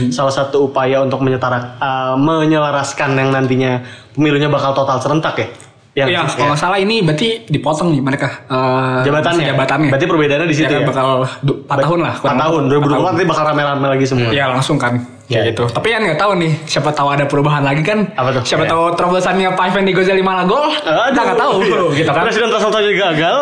salah 0.10 0.30
satu 0.30 0.66
upaya 0.66 0.98
untuk 1.00 1.22
menyetara 1.22 1.78
eh, 1.78 2.16
menyelaraskan 2.16 3.14
yang 3.16 3.30
nantinya 3.30 3.86
pemilunya 4.12 4.50
bakal 4.50 4.74
total 4.74 4.98
serentak 4.98 5.36
ya 5.36 5.48
yang 5.91 6.07
Iya, 6.07 6.24
kalau 6.24 6.48
nggak 6.50 6.62
salah 6.62 6.79
ini 6.79 7.03
berarti 7.03 7.43
dipotong 7.45 7.91
nih 7.91 8.00
mereka 8.00 8.48
eh, 8.48 9.03
jabatannya? 9.03 9.43
jabatannya. 9.45 9.89
berarti 9.91 10.07
perbedaannya 10.07 10.48
di 10.48 10.55
situ 10.55 10.71
Ya, 10.71 10.79
ya, 10.79 10.88
bakal 10.88 11.07
du- 11.43 11.60
4 11.62 11.83
tahun 11.83 12.00
lah. 12.00 12.13
4 12.15 12.31
tahun. 12.38 12.62
2024 12.71 13.12
nanti 13.12 13.25
bakal 13.27 13.43
rame-rame 13.45 13.88
lagi 13.89 14.05
semua. 14.07 14.29
Iya 14.31 14.45
langsung 14.48 14.79
kan 14.79 15.03
Kayak 15.32 15.44
ya, 15.48 15.52
gitu. 15.56 15.64
Iya. 15.64 15.76
Tapi 15.80 15.88
yang 15.88 16.02
nggak 16.04 16.20
tahu 16.20 16.32
nih, 16.36 16.52
siapa 16.68 16.90
tahu 16.92 17.08
ada 17.08 17.24
perubahan 17.24 17.64
lagi 17.64 17.84
kan? 17.88 18.00
Apa 18.20 18.30
tuh? 18.36 18.44
Siapa 18.44 18.68
ya. 18.68 18.76
tahu 18.76 18.84
terobosannya 19.00 19.50
Five 19.56 19.74
di 19.88 19.94
Gozel 19.96 20.20
5 20.20 20.28
malah 20.28 20.46
gol? 20.46 20.68
Kita 20.76 21.22
nggak 21.24 21.40
tahu 21.40 21.56
iya. 21.64 21.82
gitu 22.04 22.10
kan. 22.12 22.24
Presiden 22.28 22.50
Threshold 22.52 22.76
saja 22.76 22.92
gagal. 22.92 23.38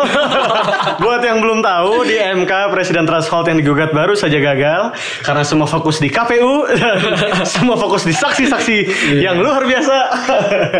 Buat 1.02 1.22
yang 1.26 1.38
belum 1.42 1.58
tahu 1.66 2.06
di 2.06 2.16
MK 2.16 2.52
Presiden 2.70 3.04
Threshold 3.10 3.50
yang 3.50 3.58
digugat 3.58 3.90
baru 3.90 4.14
saja 4.14 4.38
gagal 4.38 4.94
karena 5.26 5.42
semua 5.42 5.66
fokus 5.66 5.98
di 5.98 6.06
KPU 6.06 6.70
semua 7.58 7.74
fokus 7.74 8.06
di 8.06 8.14
saksi-saksi 8.14 8.78
iya. 9.18 9.32
yang 9.32 9.42
luar 9.42 9.66
biasa. 9.66 9.96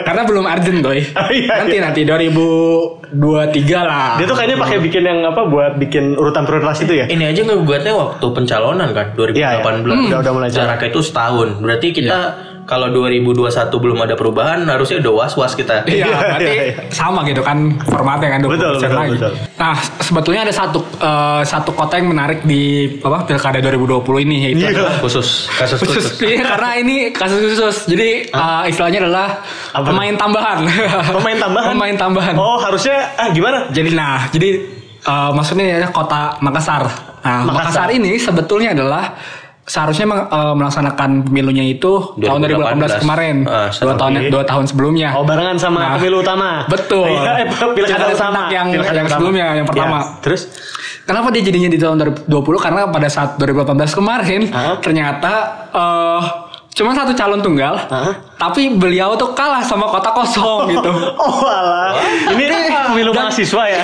karena 0.06 0.22
belum 0.22 0.44
urgent, 0.46 0.78
doi. 0.84 1.02
Iya, 1.30 1.66
nanti 1.66 1.76
nanti 1.82 2.00
2000 2.06 2.99
dua 3.12 3.50
tiga 3.50 3.86
lah. 3.86 4.10
Dia 4.18 4.26
tuh 4.26 4.36
kayaknya 4.38 4.58
pakai 4.58 4.78
bikin 4.82 5.02
yang 5.02 5.20
apa 5.26 5.46
buat 5.46 5.78
bikin 5.78 6.14
urutan 6.14 6.46
prioritas 6.46 6.82
itu 6.82 6.94
ya? 6.94 7.06
Ini 7.10 7.24
aja 7.30 7.40
nggak 7.46 7.60
buatnya 7.66 7.92
waktu 7.94 8.26
pencalonan 8.30 8.88
kan 8.94 9.06
2018 9.14 9.38
ya, 9.38 9.58
ya. 9.58 9.62
Hmm. 9.62 10.08
udah 10.10 10.18
udah 10.22 10.32
mulai 10.32 10.50
jarak 10.50 10.80
itu 10.86 11.00
setahun. 11.02 11.58
Berarti 11.58 11.86
kita 11.90 12.18
iya 12.18 12.49
kalau 12.70 12.86
2021 12.94 13.50
belum 13.74 13.98
ada 13.98 14.14
perubahan 14.14 14.62
harusnya 14.62 15.02
udah 15.02 15.12
was-was 15.18 15.58
kita. 15.58 15.82
Iya, 15.90 16.06
Iya, 16.10 16.16
berarti 16.22 16.44
iya, 16.46 16.62
iya. 16.70 16.74
sama 16.94 17.26
gitu 17.26 17.42
kan 17.42 17.58
formatnya 17.82 18.38
kan 18.38 18.40
20% 18.46 18.54
Betul, 18.54 18.70
betul, 18.78 18.90
lagi. 18.94 19.10
betul. 19.18 19.32
Nah, 19.58 19.74
sebetulnya 19.98 20.40
ada 20.46 20.54
satu 20.54 20.78
eh, 21.02 21.42
satu 21.42 21.70
kota 21.74 21.98
yang 21.98 22.08
menarik 22.08 22.46
di 22.46 22.62
apa 23.02 23.26
Pilkada 23.26 23.58
2020 23.58 24.24
ini 24.24 24.36
yaitu 24.46 24.62
Iya. 24.70 25.02
Khusus 25.02 25.50
kasus 25.50 25.82
khusus 25.82 26.04
khusus. 26.14 26.22
Iya, 26.22 26.46
karena 26.46 26.70
ini 26.78 26.96
kasus 27.10 27.42
khusus. 27.42 27.76
Jadi 27.90 28.08
eh, 28.30 28.62
istilahnya 28.70 29.02
adalah 29.02 29.42
Apa? 29.74 29.90
pemain 29.90 30.14
tambahan. 30.14 30.58
Pemain 31.18 31.36
tambahan. 31.36 31.70
pemain 31.74 31.96
tambahan. 31.98 32.34
Oh, 32.38 32.62
harusnya 32.62 33.10
ah 33.18 33.34
gimana? 33.34 33.66
Jadi 33.74 33.90
nah, 33.92 34.30
jadi 34.30 34.48
eh, 35.02 35.30
maksudnya 35.34 35.66
ya 35.82 35.88
kota 35.90 36.38
Makassar. 36.38 36.86
Nah, 37.20 37.44
Makassar. 37.44 37.84
Makassar. 37.84 37.88
ini 37.92 38.14
sebetulnya 38.16 38.72
adalah 38.72 39.12
seharusnya 39.62 40.06
eh, 40.26 40.54
melaksanakan 40.54 41.24
pemilunya 41.24 41.62
itu 41.62 42.16
tahun 42.16 42.38
2018 42.42 43.00
kemarin, 43.00 43.36
Ah, 43.44 43.70
dua 43.70 43.94
tahun 43.94 44.12
dua 44.28 44.44
tahun 44.44 44.64
sebelumnya. 44.66 45.14
Oh, 45.14 45.22
barengan 45.22 45.56
sama 45.56 45.80
Nah, 45.80 45.90
pemilu 45.96 46.20
utama. 46.20 46.64
Betul. 46.66 47.06
Iya, 47.08 47.32
eh, 47.40 47.46
pilkada 47.70 48.06
utama. 48.08 48.50
yang- 48.50 48.70
Pilkada 48.70 48.94
yang 48.94 49.06
utama. 49.06 49.16
sebelumnya, 49.16 49.46
yang 49.54 49.66
pertama. 49.66 49.98
Ya, 49.98 50.20
Terus 50.20 50.42
Kenapa 51.00 51.32
dia 51.32 51.42
jadinya 51.42 51.66
di 51.66 51.74
tahun 51.74 51.96
2020? 51.98 52.60
Karena 52.60 52.86
pada 52.86 53.08
saat 53.10 53.34
2018 53.34 53.90
kemarin 53.90 54.46
Hah? 54.46 54.78
ternyata 54.78 55.32
eh 55.74 56.20
cuma 56.70 56.94
satu 56.94 57.12
calon 57.12 57.38
tunggal, 57.38 57.74
Hah? 57.82 58.14
tapi 58.36 58.72
beliau 58.72 59.12
tuh 59.12 59.30
kalah 59.30 59.60
sama 59.60 59.84
kota 59.86 60.10
kosong 60.10 60.70
gitu. 60.70 60.88
Oh 61.20 61.44
alah, 61.44 61.92
ini 62.30 62.46
pemilu 62.88 63.12
mahasiswa 63.12 63.62
ya? 63.66 63.80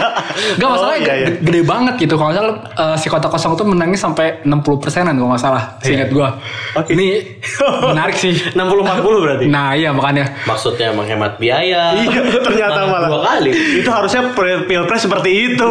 Gak 0.58 0.68
masalah 0.68 0.94
Oh, 0.94 0.98
iya, 0.98 1.14
iya. 1.16 1.28
gede 1.38 1.62
banget 1.62 1.94
gitu. 1.96 2.14
Kalau 2.14 2.28
nggak 2.28 2.38
salah 2.38 2.54
eh, 2.54 2.96
si 2.96 3.06
kota 3.08 3.26
kosong 3.26 3.54
tuh 3.54 3.64
menangnya 3.64 3.96
sampai 3.96 4.42
60 4.42 4.50
persenan 4.78 5.14
kalau 5.14 5.30
nggak 5.30 5.42
salah. 5.42 5.62
Seingat 5.80 6.10
gua. 6.10 6.38
Oke. 6.74 6.92
Ini 6.92 7.06
menarik 7.90 8.14
sih. 8.14 8.34
60-40 8.52 9.24
berarti? 9.24 9.44
Nah 9.46 9.72
iya 9.72 9.90
makanya. 9.90 10.26
Maksudnya 10.44 10.90
menghemat 10.90 11.34
biaya. 11.36 11.94
Iya, 11.96 12.20
ternyata 12.40 12.84
Malah 12.84 12.90
malah 12.90 13.08
dua 13.08 13.20
kali. 13.24 13.50
Itu 13.80 13.90
harusnya 13.90 14.34
pre- 14.34 14.66
pilpres 14.66 15.02
seperti 15.02 15.30
itu. 15.50 15.68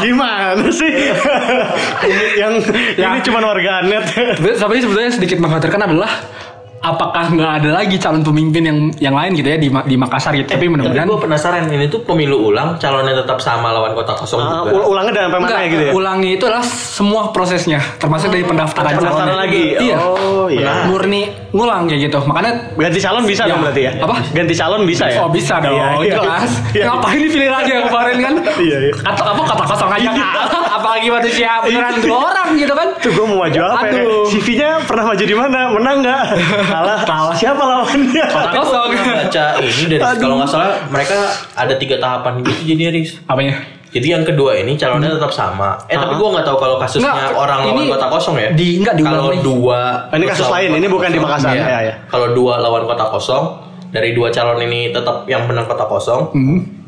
Gimana 0.00 0.64
sih? 0.70 0.92
yang 2.36 2.54
Ya. 2.96 3.12
ini 3.12 3.20
cuma 3.22 3.40
warganet. 3.42 4.04
Tapi 4.38 4.74
sebetulnya 4.78 5.10
sedikit 5.10 5.38
mengkhawatirkan 5.46 5.82
adalah 5.86 6.12
apakah 6.78 7.28
nggak 7.28 7.52
ada 7.58 7.70
lagi 7.74 7.96
calon 7.96 8.20
pemimpin 8.20 8.62
yang 8.62 8.78
yang 8.96 9.14
lain 9.14 9.32
gitu 9.32 9.46
ya 9.46 9.56
di 9.56 9.68
di 9.68 9.96
Makassar 9.96 10.32
gitu. 10.32 10.46
Tapi 10.46 10.58
Tapi 10.58 10.66
mudah-mudahan 10.68 11.06
gue 11.06 11.20
penasaran 11.20 11.66
ini 11.66 11.86
tuh 11.86 12.00
pemilu 12.00 12.46
ulang 12.46 12.74
calonnya 12.76 13.14
tetap 13.14 13.38
sama 13.38 13.70
lawan 13.70 13.92
kota 13.92 14.12
kosong 14.14 14.38
Ah, 14.38 14.62
juga. 14.62 14.70
ul- 14.74 14.88
ulangnya 14.88 15.12
dan 15.16 15.30
mana 15.30 15.42
Enggak, 15.42 15.60
gitu 15.68 15.84
ya? 15.84 15.92
ulangi 15.92 16.30
itu 16.32 16.44
adalah 16.44 16.64
semua 16.64 17.22
prosesnya, 17.28 17.78
termasuk 17.96 18.28
dari 18.28 18.42
pendaftaran 18.42 18.92
pendaftaran 18.92 19.26
calonnya. 19.26 19.36
lagi. 19.38 19.64
Iya. 19.78 19.96
Oh, 19.98 20.46
iya. 20.46 20.86
Murni 20.86 21.22
ngulang 21.50 21.84
kayak 21.84 22.00
gitu. 22.04 22.18
Makanya 22.22 22.52
Ganti 22.76 22.98
calon 22.98 23.24
bisa 23.24 23.42
Ya. 23.42 23.48
dong 23.48 23.60
berarti 23.62 23.82
ya? 23.82 23.92
Apa? 23.98 24.16
Ganti 24.30 24.54
calon 24.54 24.82
bisa 24.82 25.04
ya? 25.06 25.18
Oh 25.18 25.28
bisa 25.28 25.54
dong, 25.58 25.72
Iya, 25.72 25.86
iya. 26.00 26.14
jelas. 26.14 26.50
Iya. 26.72 26.84
Ngapain 26.88 27.20
dipilih 27.20 27.50
lagi 27.50 27.70
yang 27.72 27.84
kemarin 27.84 28.16
kan? 28.20 28.34
Iya, 28.56 28.76
iya. 28.82 28.94
Atau 29.02 29.24
apa 29.24 29.42
kata 29.44 29.64
kosong 29.66 29.90
aja 29.92 30.10
kalah. 30.12 30.46
Apalagi 30.76 31.08
manusia 31.08 31.50
beneran 31.60 31.94
dua 31.98 32.18
orang 32.26 32.48
gitu 32.54 32.72
kan? 32.72 32.88
Tuh 33.00 33.10
gue 33.10 33.24
mau 33.24 33.38
maju 33.40 33.60
apa 33.66 33.86
ya? 33.86 33.92
Aduh. 33.96 34.28
CV-nya 34.28 34.70
pernah 34.84 35.04
maju 35.06 35.24
di 35.24 35.34
mana? 35.34 35.60
Menang 35.70 35.96
nggak? 36.00 36.22
Kalah. 36.66 37.00
Kalah. 37.02 37.34
Siapa 37.34 37.62
lawannya? 37.62 38.24
Kota 38.26 38.50
kosong. 38.52 38.90
baca 38.96 39.44
ini 39.58 39.82
dari 39.88 40.02
kalau 40.16 40.34
nggak 40.36 40.50
salah 40.50 40.70
mereka 40.86 41.14
ada 41.54 41.74
tiga 41.74 41.96
tahapan 41.96 42.40
gitu 42.40 42.50
jadi 42.68 42.82
Riz. 42.90 43.18
Apanya? 43.24 43.54
Jadi 43.86 44.12
yang 44.12 44.22
kedua 44.22 44.52
ini 44.54 44.76
calonnya 44.76 45.08
tetap 45.08 45.32
sama. 45.32 45.78
Eh 45.86 45.96
tapi 45.96 46.14
gua 46.14 46.36
nggak 46.36 46.44
tahu 46.44 46.58
kalau 46.58 46.76
kasusnya 46.76 47.06
Nggak, 47.08 47.32
orang 47.32 47.60
lawan 47.64 47.80
ini 47.80 47.88
kota 47.88 48.06
kosong 48.08 48.36
ya. 48.36 48.48
di- 48.52 48.76
nggak 48.76 48.94
diulang 48.94 49.22
Kalau 49.24 49.40
dua. 49.40 49.80
Ini 50.10 50.24
kasus 50.26 50.46
lain, 50.46 50.68
kota 50.68 50.78
ini 50.78 50.86
bukan 50.86 51.08
di 51.08 51.18
Makassar. 51.18 51.52
iya. 51.54 51.64
Ya, 51.64 51.78
ya. 51.80 51.94
Kalau 52.06 52.28
dua 52.30 52.60
lawan 52.60 52.84
kota 52.84 53.04
kosong 53.08 53.44
dari 53.88 54.12
dua 54.12 54.28
calon 54.28 54.60
ini 54.60 54.92
tetap 54.92 55.24
yang 55.24 55.48
menang 55.48 55.64
kota 55.64 55.88
kosong. 55.88 56.28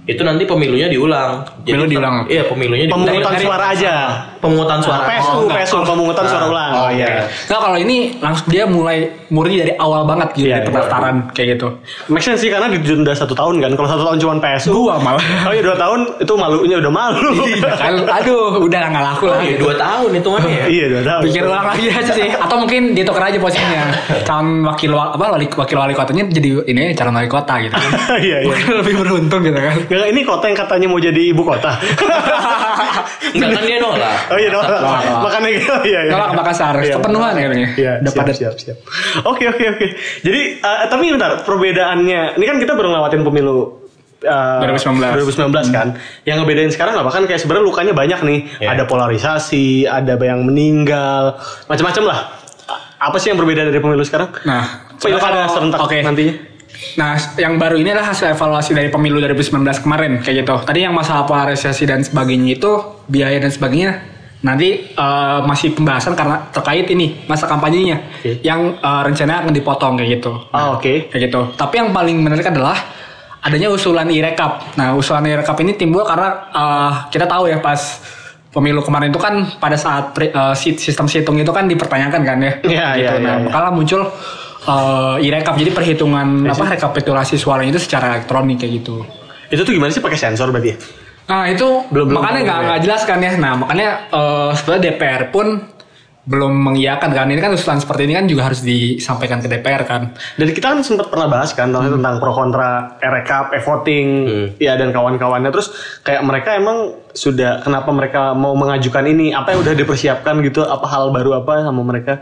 Itu 0.04 0.24
nanti 0.24 0.44
pemilunya 0.44 0.88
diulang. 0.88 1.44
Pemilu 1.64 1.84
diulang. 1.86 2.14
Iya 2.24 2.44
pemilunya 2.44 2.88
diulang. 2.88 3.08
Pemungutan 3.08 3.34
suara 3.38 3.66
aja. 3.72 3.94
Pemungutan 4.38 4.78
suara. 4.78 5.02
PSU, 5.04 5.38
Oh. 5.38 5.48
PSU, 5.48 5.78
pemungutan 5.82 6.24
suara 6.24 6.44
Oh, 6.44 6.50
ulang. 6.50 6.70
oh, 6.72 6.88
iya. 6.88 7.26
Nah 7.44 7.58
kalau 7.58 7.76
ini 7.76 7.96
langsung 8.16 8.46
dia 8.46 8.64
mulai 8.64 9.02
murni 9.28 9.58
dari 9.58 9.74
awal 9.74 10.02
banget 10.04 10.28
gitu 10.32 10.46
Iya, 10.46 10.56
dari 10.56 10.66
pendaftaran 10.68 11.14
kayak 11.32 11.48
gitu. 11.52 11.68
Make 12.06 12.22
sense 12.22 12.38
sih 12.38 12.48
karena 12.48 12.66
ditunda 12.68 13.12
satu 13.12 13.32
tahun 13.32 13.58
kan. 13.58 13.70
Kalau 13.72 13.88
satu 13.88 14.02
tahun 14.04 14.18
cuma 14.18 14.34
PSU. 14.38 14.70
Dua 14.70 14.94
malah. 14.96 15.20
Oh 15.42 15.50
iya 15.50 15.60
dua 15.60 15.74
tahun 15.74 16.00
itu 16.18 16.32
malunya 16.32 16.76
udah 16.78 16.92
malu. 16.92 17.30
Iya 17.44 17.70
kan, 17.72 17.94
aduh 18.04 18.46
udah 18.60 18.82
nggak 18.86 19.04
laku 19.04 19.24
Oh, 19.24 19.30
lah. 19.30 19.40
iya, 19.40 19.50
gitu. 19.50 19.60
dua 19.60 19.74
tahun 19.76 20.10
hitungannya 20.14 20.52
ya. 20.52 20.64
iya 20.68 20.84
dua 20.88 21.02
tahun. 21.02 21.22
Pikir 21.24 21.42
ulang 21.44 21.66
lagi 21.66 21.84
aja 21.88 22.12
sih. 22.12 22.28
Atau 22.30 22.56
mungkin 22.58 22.82
ditukar 22.92 23.22
aja 23.24 23.38
posisinya. 23.38 23.84
Calon 24.22 24.46
wakil 24.64 24.90
wa- 24.90 25.12
apa 25.12 25.24
wali, 25.30 25.46
wakil 25.48 25.76
wali 25.76 25.92
kotanya 25.92 26.24
jadi 26.28 26.48
ini 26.64 26.94
calon 26.94 27.12
wali 27.12 27.26
kota 27.26 27.54
gitu. 27.58 27.74
Iya 28.18 28.36
iya. 28.38 28.46
Mungkin 28.46 28.66
lebih 28.78 28.94
beruntung 28.96 29.40
gitu 29.42 29.58
kan. 29.58 29.74
Nggak, 29.84 30.08
ini 30.08 30.20
kota 30.22 30.44
yang 30.46 30.58
katanya 30.58 30.86
mau 30.86 31.00
jadi 31.00 31.20
ibu 31.26 31.42
kota. 31.42 31.72
Enggak 33.34 33.50
kan 33.52 33.62
dia 33.62 33.78
nolak. 33.78 34.16
Oh 34.28 34.36
iya 34.36 34.48
dong. 34.48 34.64
Nolak. 34.64 35.02
Makanya 35.24 35.48
gitu. 35.50 35.74
Iya 35.84 36.00
iya. 36.04 36.12
Nolak 36.12 36.28
ke 36.28 36.36
Makassar. 36.36 36.74
Kepenuhan 36.78 37.32
kayaknya. 37.32 37.68
Iya, 37.74 37.92
Udah 38.00 38.12
siap, 38.12 38.22
padat. 38.24 38.34
siap, 38.36 38.54
siap. 38.56 38.76
Oke, 39.24 39.44
oke, 39.46 39.64
oke. 39.72 39.86
Jadi, 40.20 40.40
eh, 40.58 40.78
tapi 40.86 41.04
bentar, 41.08 41.42
perbedaannya, 41.42 42.36
ini 42.36 42.44
kan 42.44 42.56
kita 42.56 42.72
baru 42.72 42.88
ngelawatin 42.90 43.22
pemilu 43.22 43.88
eh, 44.18 44.58
2019. 44.66 45.14
2019 45.14 45.70
kan. 45.70 45.88
Yang 46.22 46.36
ngebedain 46.42 46.70
sekarang 46.70 46.94
apa 46.96 47.08
kan 47.08 47.22
kayak 47.24 47.38
sebenarnya 47.38 47.64
lukanya 47.64 47.92
banyak 47.92 48.20
nih. 48.20 48.38
Iya. 48.58 48.68
Ada 48.74 48.84
polarisasi, 48.84 49.84
ada 49.84 50.14
yang 50.16 50.42
meninggal, 50.42 51.38
macam-macam 51.66 52.04
lah. 52.04 52.18
Apa 52.98 53.16
sih 53.16 53.30
yang 53.30 53.38
berbeda 53.38 53.62
dari 53.62 53.78
pemilu 53.78 54.02
sekarang? 54.02 54.34
Nah, 54.42 54.90
Pilkada 54.98 55.46
kalau- 55.46 55.54
serentak 55.54 55.78
oke. 55.80 55.98
nantinya. 56.02 56.34
Nah, 56.94 57.14
yang 57.34 57.58
baru 57.58 57.74
ini 57.74 57.90
adalah 57.90 58.10
hasil 58.10 58.34
evaluasi 58.34 58.70
dari 58.70 58.86
pemilu 58.86 59.18
2019 59.18 59.82
kemarin 59.82 60.18
kayak 60.18 60.42
gitu. 60.42 60.54
Tadi 60.62 60.82
yang 60.82 60.94
masalah 60.94 61.22
polarisasi 61.24 61.86
dan 61.86 62.02
sebagainya 62.02 62.54
itu 62.54 62.70
biaya 63.06 63.38
dan 63.38 63.50
sebagainya 63.50 63.98
nanti 64.38 64.68
eh, 64.88 65.38
masih 65.42 65.74
pembahasan 65.74 66.14
karena 66.14 66.46
terkait 66.48 66.86
ini 66.86 67.26
masa 67.26 67.44
kampanyenya 67.44 67.98
Oke. 68.18 68.38
yang 68.40 68.74
eh, 68.74 69.00
rencananya 69.02 69.42
akan 69.42 69.52
dipotong 69.52 69.92
kayak 69.96 70.10
gitu. 70.16 70.32
Ah, 70.50 70.72
oke. 70.72 71.10
Kayak 71.10 71.22
gitu. 71.26 71.40
Tapi 71.54 71.74
yang 71.76 71.90
paling 71.90 72.16
menarik 72.16 72.46
adalah 72.46 72.78
adanya 73.38 73.66
usulan 73.68 74.06
irekap. 74.06 74.74
Nah, 74.74 74.94
usulan 74.94 75.22
irekap 75.22 75.58
ini 75.58 75.74
timbul 75.74 76.02
karena 76.02 76.28
eh, 76.48 76.92
kita 77.08 77.26
tahu 77.26 77.46
ya 77.46 77.58
pas 77.58 77.78
pemilu 78.48 78.80
kemarin 78.80 79.10
itu 79.10 79.18
kan 79.18 79.34
pada 79.58 79.76
saat 79.76 80.16
pre- 80.16 80.32
sit- 80.54 80.80
sistem 80.80 81.04
situng 81.04 81.36
itu 81.36 81.50
kan 81.50 81.66
dipertanyakan 81.66 82.22
kan 82.22 82.38
ya. 82.38 82.52
Iya, 82.62 82.86
Gitu. 82.94 83.02
iya, 83.02 83.10
Nah, 83.12 83.18
iya, 83.18 83.32
iya. 83.34 83.44
makanya 83.44 83.70
muncul 83.70 84.02
eh 84.58 85.16
irekap 85.22 85.54
jadi 85.56 85.70
perhitungan 85.70 86.44
apa 86.44 86.76
rekapitulasi 86.76 87.34
suaranya 87.34 87.72
itu 87.72 87.80
secara 87.80 88.14
elektronik 88.14 88.60
kayak 88.60 88.72
gitu. 88.78 89.00
Itu 89.48 89.64
tuh 89.64 89.72
gimana 89.72 89.88
sih 89.88 89.98
pakai 89.98 90.14
sensor 90.14 90.52
berarti 90.52 90.68
ya? 90.68 90.76
Nah 91.28 91.44
itu 91.46 91.68
Belum- 91.92 92.08
makanya 92.10 92.40
nggak 92.42 92.58
ya. 92.58 92.64
nggak 92.66 92.80
jelas 92.88 93.02
kan 93.04 93.18
ya. 93.20 93.32
Nah 93.36 93.52
makanya 93.54 93.88
eh 94.08 94.50
sebenarnya 94.56 94.82
DPR 94.88 95.22
pun 95.28 95.46
belum 96.28 96.52
mengiyakan 96.52 97.08
kan 97.08 97.24
ini 97.24 97.40
kan 97.40 97.56
usulan 97.56 97.80
seperti 97.80 98.04
ini 98.04 98.12
kan 98.12 98.28
juga 98.28 98.52
harus 98.52 98.60
disampaikan 98.60 99.40
ke 99.40 99.48
DPR 99.48 99.80
kan. 99.88 100.12
Dan 100.36 100.52
kita 100.52 100.76
kan 100.76 100.84
sempat 100.84 101.08
pernah 101.08 101.24
bahas 101.24 101.56
kan 101.56 101.72
tentang, 101.72 101.88
tentang 101.88 102.20
pro 102.20 102.36
kontra 102.36 103.00
e-recap, 103.00 103.48
e-voting, 103.56 104.08
ya 104.60 104.76
dan 104.76 104.92
kawan-kawannya. 104.92 105.48
Terus 105.48 105.72
kayak 106.04 106.20
mereka 106.20 106.52
emang 106.52 107.00
sudah 107.16 107.64
kenapa 107.64 107.88
mereka 107.92 108.36
mau 108.36 108.52
mengajukan 108.52 109.08
ini? 109.08 109.32
Apa 109.32 109.56
yang 109.56 109.64
udah 109.64 109.72
dipersiapkan 109.72 110.44
gitu? 110.44 110.60
Apa 110.60 110.84
hal 110.84 111.08
baru 111.08 111.40
apa 111.40 111.64
sama 111.64 111.80
mereka? 111.80 112.20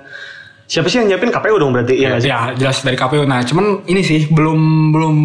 Siapa 0.66 0.86
sih 0.86 1.02
yang 1.02 1.10
nyiapin 1.10 1.34
KPU 1.34 1.58
dong 1.58 1.74
berarti? 1.74 1.94
Iya 1.98 2.22
sih? 2.22 2.30
Ya 2.30 2.54
jelas 2.54 2.82
dari 2.82 2.94
KPU. 2.94 3.26
Nah 3.26 3.42
cuman 3.42 3.86
ini 3.86 4.02
sih 4.02 4.30
belum 4.30 4.94
belum 4.94 5.16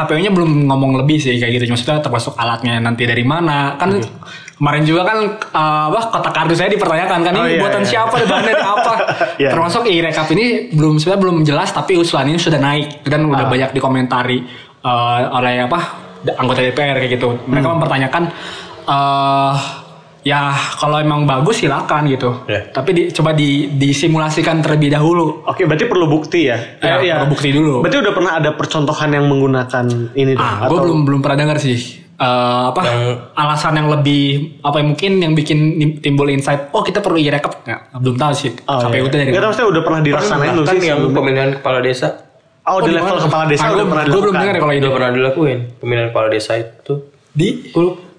KPU-nya 0.00 0.30
belum 0.30 0.66
ngomong 0.66 0.98
lebih 0.98 1.16
sih 1.16 1.36
kayak 1.36 1.52
gitu. 1.56 1.64
Maksudnya 1.68 2.00
termasuk 2.00 2.34
alatnya 2.34 2.78
nanti 2.78 3.04
dari 3.04 3.22
mana 3.22 3.76
kan 3.76 4.00
Kemarin 4.60 4.84
juga 4.84 5.08
kan 5.08 5.18
eh, 5.40 5.84
apa 5.88 6.00
kotak 6.10 6.32
kartu 6.34 6.52
saya 6.52 6.68
dipertanyakan 6.68 7.20
kan 7.22 7.32
Oh, 7.32 7.42
ini 7.42 7.56
iya, 7.56 7.60
buatan 7.60 7.80
iya. 7.80 7.88
siapa 7.96 8.16
dari 8.20 8.52
apa. 8.76 8.92
Iya. 9.36 9.48
Termasuk 9.50 9.82
e-rekap 9.84 10.28
ini 10.30 10.44
belum 10.70 11.00
sebenarnya 11.00 11.22
belum 11.22 11.36
jelas 11.42 11.72
tapi 11.72 11.96
usulan 11.96 12.28
ini 12.28 12.36
sudah 12.36 12.60
naik 12.60 13.00
dan 13.02 13.24
udah 13.24 13.44
Ah. 13.44 13.48
banyak 13.48 13.72
dikomentari 13.72 14.44
eh, 14.80 15.20
oleh 15.30 15.64
apa 15.64 15.78
anggota 16.34 16.60
DPR 16.60 16.92
kayak 16.94 17.12
gitu. 17.16 17.40
Mereka 17.42 17.64
Hmm. 17.64 17.74
mempertanyakan 17.74 18.22
eh 18.84 19.54
ya 20.22 20.50
kalau 20.74 20.96
emang 20.96 21.24
bagus 21.24 21.60
silakan 21.60 22.06
gitu. 22.06 22.30
Ya. 22.44 22.66
Tapi 22.66 22.90
di, 22.90 23.02
coba 23.10 23.32
di 23.32 23.68
disimulasikan 23.70 24.60
terlebih 24.60 24.90
dahulu. 24.90 25.44
Oke, 25.44 25.64
berarti 25.64 25.84
perlu 25.84 26.06
bukti 26.06 26.46
ya? 26.46 26.58
Ya, 26.78 26.96
Eh, 26.96 27.12
perlu 27.16 27.28
bukti 27.28 27.48
dulu. 27.50 27.74
Berarti 27.80 27.98
udah 27.98 28.12
pernah 28.12 28.32
ada 28.36 28.50
percontohan 28.52 29.10
yang 29.10 29.24
menggunakan 29.26 29.84
ini 30.12 30.32
dong? 30.32 30.42
Ah, 30.42 30.66
gue 30.66 30.78
belum 30.78 31.00
belum 31.02 31.20
pernah 31.20 31.38
dengar 31.38 31.56
sih. 31.56 31.78
Eh, 32.12 32.26
apa 32.68 32.84
Yang- 32.84 33.32
alasan 33.34 33.72
yang 33.74 33.88
lebih 33.88 34.22
apa 34.60 34.76
yang 34.76 34.92
mungkin 34.92 35.12
yang 35.18 35.32
bikin 35.32 35.58
timbul 35.98 36.28
insight 36.28 36.68
oh 36.68 36.84
kita 36.84 37.00
perlu 37.00 37.16
e-rekap 37.16 37.64
ya, 37.64 37.80
belum 37.96 38.12
tahu 38.14 38.32
sih 38.36 38.52
Oh, 38.62 38.76
KPU 38.78 38.92
iya. 38.92 39.00
itu 39.00 39.16
dari 39.16 39.28
Nggak 39.32 39.56
tahu, 39.56 39.68
udah 39.72 39.82
pernah 39.82 40.00
belum 40.04 40.16
Bahkan 40.20 40.76
sih? 40.76 40.84
yang 40.84 41.00
pemilihan 41.08 41.48
kepala 41.56 41.80
desa 41.80 42.28
Oh, 42.60 42.76
di 42.78 42.92
di 42.92 43.00
level 43.00 43.24
kepala 43.24 43.48
desa 43.48 43.64
Ah, 43.64 43.72
udah 43.72 43.76
gua- 43.78 43.88
pernah 43.88 44.04
gua 44.04 44.20
belum 44.20 44.34
dengar 44.36 44.54
kalau 44.60 44.72
ini 44.76 44.84
udah 44.84 44.92
pernah 44.92 45.10
dilakuin 45.16 45.58
pemilihan 45.80 46.06
kepala 46.12 46.28
desa 46.28 46.52
itu 46.54 46.94
di 47.32 47.48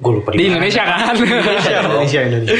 gue 0.01 0.11
lupa 0.11 0.29
di 0.31 0.37
mana. 0.39 0.57
Indonesia 0.57 0.83
kan 0.83 1.13
Indonesia, 1.13 1.71
Indonesia, 1.85 2.19
Indonesia. 2.23 2.57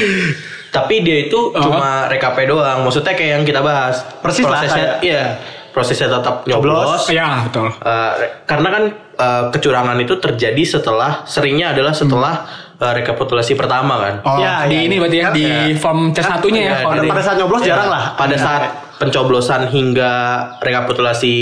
Tapi 0.70 0.94
dia 1.02 1.16
itu 1.22 1.38
cuma 1.52 2.06
rekap 2.06 2.38
doang. 2.40 2.80
Maksudnya 2.80 3.12
kayak 3.12 3.30
yang 3.34 3.44
kita 3.44 3.60
bahas. 3.60 4.00
Persis 4.18 4.40
lah, 4.42 4.56
prosesnya, 4.56 4.86
kayak- 4.88 5.00
iya. 5.02 5.24
Prosesnya 5.68 6.08
tetap 6.10 6.44
Nyoblos. 6.44 7.08
ya 7.08 7.42
betul 7.42 7.72
Eh, 7.72 8.12
karena 8.44 8.68
kan 8.70 8.82
eh, 9.14 9.44
kecurangan 9.50 9.96
itu 9.98 10.14
terjadi 10.14 10.62
setelah 10.62 11.24
seringnya 11.24 11.72
adalah 11.72 11.90
setelah 11.90 12.44
eh, 12.76 12.92
rekapitulasi 12.94 13.52
pertama 13.52 13.96
kan. 13.98 14.14
oh 14.22 14.36
Ya, 14.36 14.64
di 14.66 14.76
ya, 14.76 14.80
ini 14.82 14.94
ya. 14.94 15.00
berarti 15.00 15.16
ya 15.16 15.24
Kan, 15.24 15.32
di 15.32 15.44
ya. 15.44 15.76
form 15.76 16.00
C 16.10 16.18
satunya 16.20 16.60
ya 16.62 16.68
Iya, 16.68 16.76
kalau 16.78 16.92
pada, 16.92 17.00
di- 17.00 17.10
pada 17.10 17.22
saat 17.22 17.36
nyoblos 17.36 17.60
Iya, 17.60 17.68
jarang 17.68 17.88
lah. 17.88 18.04
Pada 18.14 18.36
saat 18.36 18.62
pencoblosan 18.98 19.62
hingga 19.66 20.12
rekapitulasi 20.60 21.34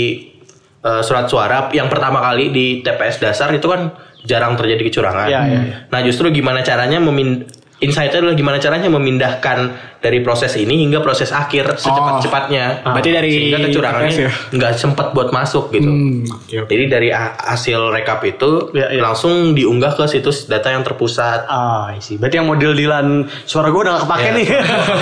eh, 0.81 1.01
surat 1.01 1.25
suara 1.25 1.67
yang 1.69 1.87
pertama 1.87 2.19
kali 2.21 2.49
di 2.49 2.65
TPS 2.79 3.19
dasar 3.19 3.51
itu 3.51 3.63
kan 3.63 3.91
jarang 4.23 4.53
terjadi 4.53 4.81
kecurangan. 4.83 5.27
Iya, 5.27 5.41
iya, 5.43 5.59
iya. 5.61 5.75
Nah 5.87 5.99
justru 6.01 6.29
gimana 6.29 6.59
caranya 6.59 6.97
memin 6.97 7.45
insight-nya 7.79 8.21
adalah 8.21 8.35
gimana 8.35 8.57
caranya 8.57 8.85
memindahkan 8.87 9.57
dari 9.97 10.21
proses 10.21 10.53
ini 10.53 10.77
hingga 10.79 11.01
proses 11.01 11.29
akhir 11.29 11.65
secepat-cepatnya. 11.75 12.85
Berarti 12.85 13.09
dari 13.09 13.29
sehingga 13.31 13.57
kecurangannya 13.59 14.11
TPS 14.11 14.21
ya? 14.21 14.29
nggak 14.53 14.71
sempat 14.75 15.07
buat 15.11 15.29
masuk 15.29 15.69
gitu. 15.71 15.89
Hmm, 15.89 16.21
oke, 16.27 16.55
oke. 16.59 16.69
Jadi 16.69 16.85
dari 16.87 17.09
ha- 17.09 17.33
hasil 17.33 17.89
rekap 17.89 18.21
itu 18.23 18.69
Iya, 18.71 18.85
iya. 18.87 19.01
langsung 19.01 19.33
diunggah 19.51 19.93
ke 19.93 20.05
situs 20.05 20.45
data 20.45 20.69
yang 20.69 20.81
terpusat. 20.81 21.45
Ah, 21.47 21.89
sih. 21.97 22.15
Berarti 22.15 22.37
yang 22.37 22.45
model 22.45 22.71
Dilan 22.71 23.07
suara 23.43 23.67
gue 23.67 23.81
udah 23.81 23.93
gak 23.95 24.03
kepake 24.05 24.21
Iya. 24.21 24.31
nih. 24.31 24.47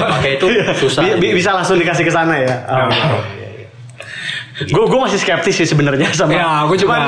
Pakai 0.10 0.32
itu 0.34 0.46
susah. 0.82 1.02
Bi- 1.04 1.18
bi- 1.20 1.34
bisa 1.34 1.52
langsung 1.52 1.76
dikasih 1.76 2.02
ke 2.02 2.14
sana 2.14 2.36
ya. 2.38 2.54
Gue 4.62 4.84
gue 4.86 5.00
masih 5.00 5.16
skeptis 5.18 5.56
sih 5.58 5.64
sebenarnya 5.66 6.12
sama. 6.12 6.32
Ya, 6.32 6.48
gua 6.62 6.76
juga- 6.76 6.96
Cuman, 6.96 7.04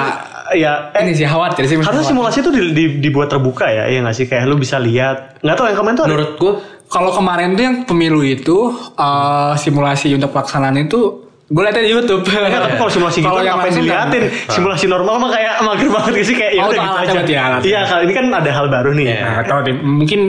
ya 0.53 0.91
eh, 0.91 1.01
ini 1.01 1.13
sih 1.13 1.23
khawatir 1.23 1.63
sih 1.63 1.75
harusnya 1.77 2.07
simulasi 2.07 2.37
itu 2.39 2.49
di- 2.49 2.71
di- 2.71 2.95
dibuat 2.99 3.27
terbuka 3.27 3.65
ya, 3.65 3.87
iya 3.87 3.99
nggak 3.99 4.13
sih? 4.13 4.25
Kayak 4.25 4.45
lu 4.45 4.55
bisa 4.55 4.77
lihat. 4.77 5.39
Nggak 5.39 5.55
tahu 5.55 5.65
yang 5.65 5.77
kemarin 5.77 5.95
tuh 5.95 6.05
Menurut 6.05 6.31
gue 6.35 6.53
kalau 6.87 7.11
kemarin 7.11 7.49
tuh 7.51 7.63
yang 7.63 7.77
pemilu 7.83 8.21
itu 8.21 8.57
eh, 8.93 9.53
simulasi 9.55 10.11
untuk 10.11 10.29
pelaksanaan 10.29 10.75
itu 10.77 10.99
gue 11.47 11.59
lihatnya 11.59 11.83
di 11.83 11.91
YouTube. 11.91 12.23
Enggak, 12.23 12.61
tapi 12.61 12.75
kalau 12.75 12.91
simulasi 12.95 13.17
gitu 13.17 13.27
Kalau 13.27 13.41
yang 13.41 13.55
ngapain 13.55 13.69
kan- 13.69 13.79
diliatin? 13.79 14.23
Simulasi 14.55 14.85
normal 14.87 15.15
mah 15.17 15.29
kayak 15.29 15.53
mager 15.61 15.87
banget 15.89 16.13
sih 16.21 16.35
kayak 16.35 16.51
ya 16.53 16.61
Oh, 16.61 16.71
udah 16.71 16.83
gitu 17.03 17.17
aja. 17.19 17.23
ya. 17.27 17.43
Iya, 17.59 17.79
kali 17.85 18.01
ini 18.05 18.13
kan 18.13 18.25
ada 18.29 18.51
hal 18.51 18.67
baru 18.67 18.91
nih. 18.93 19.05
Iya. 19.09 19.43
Nah, 19.43 19.59
deh. 19.61 19.75
Mungkin 19.75 20.21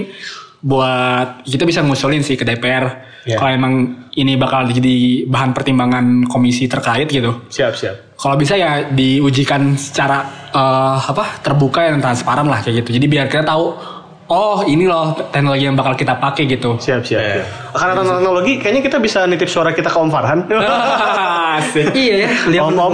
buat 0.63 1.43
kita 1.43 1.67
bisa 1.67 1.83
ngusulin 1.83 2.23
sih 2.23 2.39
ke 2.39 2.47
DPR 2.47 3.13
Iya. 3.23 3.39
kalau 3.39 3.55
emang 3.55 3.75
ini 4.19 4.35
bakal 4.35 4.67
jadi 4.67 5.23
bahan 5.31 5.55
pertimbangan 5.55 6.27
komisi 6.27 6.67
terkait 6.67 7.07
gitu. 7.07 7.47
Siap, 7.55 7.73
siap. 7.79 8.19
Kalau 8.19 8.35
bisa 8.35 8.59
ya 8.59 8.91
diujikan 8.91 9.79
secara 9.79 10.51
eh, 10.51 10.99
apa 10.99 11.39
terbuka 11.39 11.87
dan 11.87 12.03
transparan 12.03 12.51
lah 12.51 12.59
kayak 12.67 12.83
gitu. 12.83 12.99
Jadi 12.99 13.07
biar 13.07 13.31
kita 13.31 13.47
tahu 13.47 13.79
oh 14.33 14.65
ini 14.65 14.89
loh 14.89 15.13
teknologi 15.29 15.69
yang 15.69 15.77
bakal 15.77 15.93
kita 15.93 16.17
pakai 16.17 16.49
gitu. 16.49 16.81
Siap, 16.81 17.05
siap. 17.05 17.21
Iya. 17.21 17.45
siap. 17.45 17.77
Karena 17.77 18.01
teknologi 18.01 18.53
kayaknya 18.57 18.83
kita 18.83 18.97
bisa 18.97 19.29
nitip 19.29 19.49
suara 19.53 19.77
kita 19.77 19.93
ke 19.93 19.99
Om 20.01 20.09
Farhan. 20.09 20.49
Asik. 21.61 21.93
iya 21.93 22.25
ya. 22.25 22.29
lihat 22.49 22.65
Om, 22.73 22.77
Om. 22.81 22.93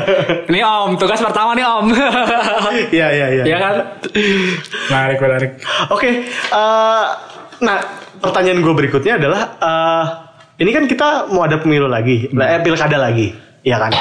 Ini 0.48 0.60
Om, 0.64 0.90
tugas 0.96 1.20
pertama 1.20 1.52
nih 1.52 1.68
Om. 1.68 1.86
Iya, 2.88 3.06
iya, 3.12 3.26
iya. 3.36 3.44
Iya 3.44 3.56
kan? 3.60 3.74
Menarik, 4.88 5.18
menarik. 5.20 5.50
Oke, 5.92 6.24
eh, 6.32 7.04
nah 7.60 7.78
pertanyaan 8.18 8.64
gue 8.64 8.74
berikutnya 8.74 9.20
adalah, 9.20 9.40
eh, 9.60 10.04
ini 10.64 10.70
kan 10.72 10.84
kita 10.88 11.28
mau 11.28 11.44
ada 11.44 11.60
pemilu 11.60 11.84
lagi, 11.84 12.32
Hmm. 12.32 12.40
eh, 12.40 12.60
pilkada 12.64 12.96
lagi, 12.96 13.36
ya 13.60 13.76
kan? 13.76 13.92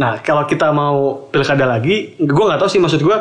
Nah 0.00 0.20
kalau 0.24 0.48
kita 0.48 0.72
mau 0.72 1.28
pilkada 1.28 1.68
lagi, 1.68 2.16
gue 2.16 2.44
nggak 2.46 2.60
tahu 2.60 2.70
sih 2.72 2.80
maksud 2.80 3.04
gue 3.04 3.16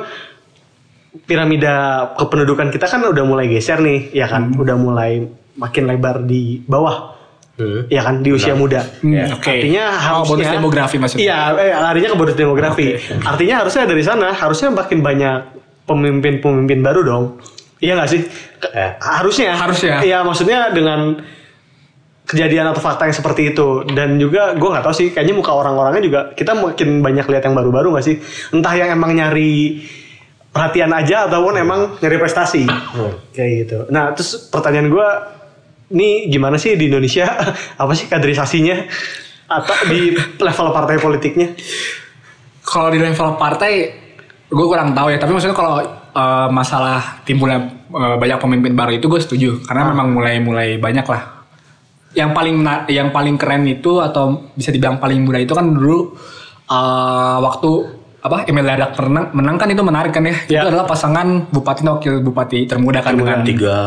piramida 1.24 1.76
kependudukan 2.16 2.68
kita 2.70 2.86
kan 2.86 3.00
udah 3.04 3.24
mulai 3.24 3.48
geser 3.48 3.80
nih, 3.80 4.12
ya 4.12 4.28
kan? 4.28 4.52
Hmm. 4.52 4.60
Udah 4.60 4.76
mulai 4.76 5.24
makin 5.56 5.88
lebar 5.88 6.22
di 6.22 6.60
bawah, 6.62 7.16
Hmm. 7.56 7.88
ya 7.88 8.04
kan? 8.04 8.20
Di 8.20 8.36
usia 8.36 8.52
muda. 8.52 8.84
Hmm, 9.00 9.16
Ya, 9.16 9.32
oke. 9.32 9.48
Artinya 9.48 9.84
Oh, 9.88 9.96
harusnya 9.96 10.28
bonus 10.36 10.50
demografi 10.60 10.96
maksudnya. 11.00 11.24
Iya, 11.24 11.38
eh, 11.56 11.72
larinya 11.72 12.10
ke 12.12 12.18
bonus 12.20 12.36
demografi. 12.36 12.88
Artinya 13.24 13.56
harusnya 13.64 13.84
dari 13.88 14.04
sana 14.04 14.28
harusnya 14.36 14.70
makin 14.70 15.00
banyak 15.00 15.38
pemimpin-pemimpin 15.88 16.80
baru 16.84 17.02
dong. 17.02 17.24
Iya 17.80 17.96
nggak 17.96 18.10
sih? 18.12 18.22
Ya. 18.76 19.00
Harusnya. 19.00 19.52
Harusnya. 19.56 20.04
Iya, 20.04 20.20
maksudnya 20.24 20.72
dengan 20.72 21.22
kejadian 22.26 22.74
atau 22.74 22.82
fakta 22.82 23.06
yang 23.06 23.14
seperti 23.14 23.54
itu 23.54 23.86
dan 23.94 24.18
juga 24.18 24.58
gue 24.58 24.66
nggak 24.66 24.82
tahu 24.82 24.96
sih 24.98 25.08
kayaknya 25.14 25.38
muka 25.38 25.54
orang-orangnya 25.54 26.02
juga 26.02 26.20
kita 26.34 26.58
makin 26.58 27.06
banyak 27.06 27.22
lihat 27.30 27.46
yang 27.46 27.54
baru-baru 27.54 27.94
nggak 27.94 28.02
sih 28.02 28.18
entah 28.50 28.74
yang 28.74 28.98
emang 28.98 29.14
nyari 29.14 29.86
perhatian 30.56 30.88
aja 30.96 31.28
ataupun 31.28 31.60
emang 31.60 32.00
nyari 32.00 32.16
prestasi. 32.16 32.64
Kayak 33.36 33.52
gitu. 33.68 33.78
Nah 33.92 34.16
terus 34.16 34.48
pertanyaan 34.48 34.88
gue 34.88 35.08
nih 35.92 36.32
gimana 36.32 36.56
sih 36.56 36.80
di 36.80 36.88
Indonesia? 36.88 37.28
Apa 37.84 37.92
sih 37.92 38.08
kaderisasinya? 38.08 38.88
Atau 39.52 39.76
di 39.92 40.16
level 40.16 40.68
partai 40.72 40.96
politiknya? 40.96 41.52
Kalau 42.64 42.88
di 42.88 42.98
level 42.98 43.36
partai, 43.36 43.74
gue 44.48 44.66
kurang 44.66 44.96
tahu 44.96 45.12
ya. 45.12 45.20
Tapi 45.20 45.32
maksudnya 45.36 45.54
kalau 45.54 45.84
eh, 46.16 46.48
masalah 46.50 47.20
timbulnya 47.28 47.60
eh, 47.92 48.16
banyak 48.16 48.40
pemimpin 48.40 48.74
baru 48.80 48.96
itu 48.96 49.12
gue 49.12 49.20
setuju. 49.20 49.50
Karena 49.68 49.92
memang 49.92 50.16
mulai-mulai 50.16 50.80
banyak 50.80 51.04
lah. 51.04 51.46
Yang 52.16 52.32
paling 52.32 52.56
yang 52.88 53.12
paling 53.12 53.36
keren 53.36 53.68
itu 53.68 54.00
atau 54.00 54.56
bisa 54.56 54.72
dibilang 54.72 55.04
paling 55.04 55.20
muda 55.20 55.44
itu 55.44 55.52
kan 55.52 55.68
dulu 55.68 56.16
eh, 56.72 57.38
waktu 57.44 57.72
apa 58.26 58.50
Emil 58.50 58.66
Dardak 58.66 58.98
menang, 59.06 59.26
menang 59.38 59.56
kan 59.62 59.68
itu 59.70 59.84
menarik 59.86 60.10
kan 60.10 60.26
ya. 60.26 60.36
Ya. 60.50 60.62
Itu 60.66 60.74
adalah 60.74 60.90
pasangan 60.90 61.46
bupati 61.54 61.86
dan 61.86 61.90
wakil 61.94 62.14
bupati 62.26 62.60
termuda 62.66 63.00
kan 63.06 63.14
dengan 63.14 63.46
tiga 63.46 63.78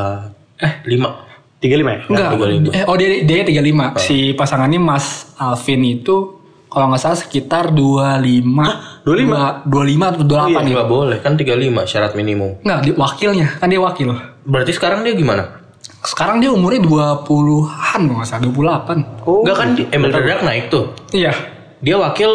lima 0.87 1.29
35 1.59 1.75
ya? 1.75 1.99
Enggak. 2.07 2.31
35. 2.71 2.79
Eh, 2.79 2.85
oh 2.87 2.95
dia 2.95 3.09
dia 3.27 3.43
35. 3.43 3.99
Si 3.99 4.31
pasangannya 4.39 4.79
Mas 4.79 5.35
Alvin 5.43 5.83
itu 5.83 6.39
kalau 6.71 6.93
nggak 6.93 7.03
salah 7.03 7.19
sekitar 7.19 7.75
25. 7.75 9.03
25? 9.03 9.67
25 9.67 10.13
atau 10.15 10.23
28 10.23 10.31
iya, 10.31 10.61
gitu. 10.63 10.71
nggak 10.71 10.89
boleh 10.89 11.19
kan 11.19 11.33
35 11.35 11.91
syarat 11.91 12.13
minimum. 12.15 12.51
Enggak, 12.63 12.79
di, 12.87 12.91
wakilnya. 12.95 13.47
Kan 13.59 13.69
dia 13.73 13.81
wakil. 13.83 14.09
Berarti 14.47 14.73
sekarang 14.77 15.03
dia 15.03 15.19
gimana? 15.19 15.59
Sekarang 16.07 16.39
dia 16.39 16.55
umurnya 16.55 16.79
20-an 16.87 18.01
kalau 18.07 18.17
nggak 18.23 18.29
salah, 18.29 18.47
28. 18.87 19.27
Oh, 19.27 19.43
Enggak 19.43 19.57
kan 19.59 19.69
di 19.75 19.83
Emil 19.91 20.11
Dardak 20.15 20.47
naik 20.47 20.65
tuh. 20.71 20.95
Iya. 21.11 21.35
Dia 21.83 21.97
wakil 21.99 22.31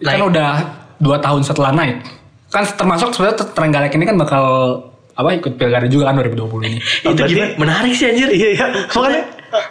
Kan 0.00 0.16
naik. 0.16 0.30
udah 0.30 0.79
2 1.00 1.08
tahun 1.18 1.40
setelah 1.42 1.72
naik. 1.72 1.96
Kan 2.48 2.64
termasuk 2.68 3.10
sebenarnya 3.10 3.46
Trenggalek 3.48 3.92
ini 3.92 4.04
kan 4.04 4.16
bakal 4.16 4.44
apa 5.10 5.28
ikut 5.34 5.52
pilkada 5.54 5.84
juga 5.84 6.08
kan 6.08 6.16
2020 6.16 6.66
ini. 6.66 6.78
itu 7.02 7.08
Berarti- 7.10 7.34
gimana? 7.34 7.52
Menarik 7.58 7.92
sih 7.92 8.06
anjir. 8.06 8.28
iya 8.30 8.48
iya 8.54 8.66
makanya 8.88 9.22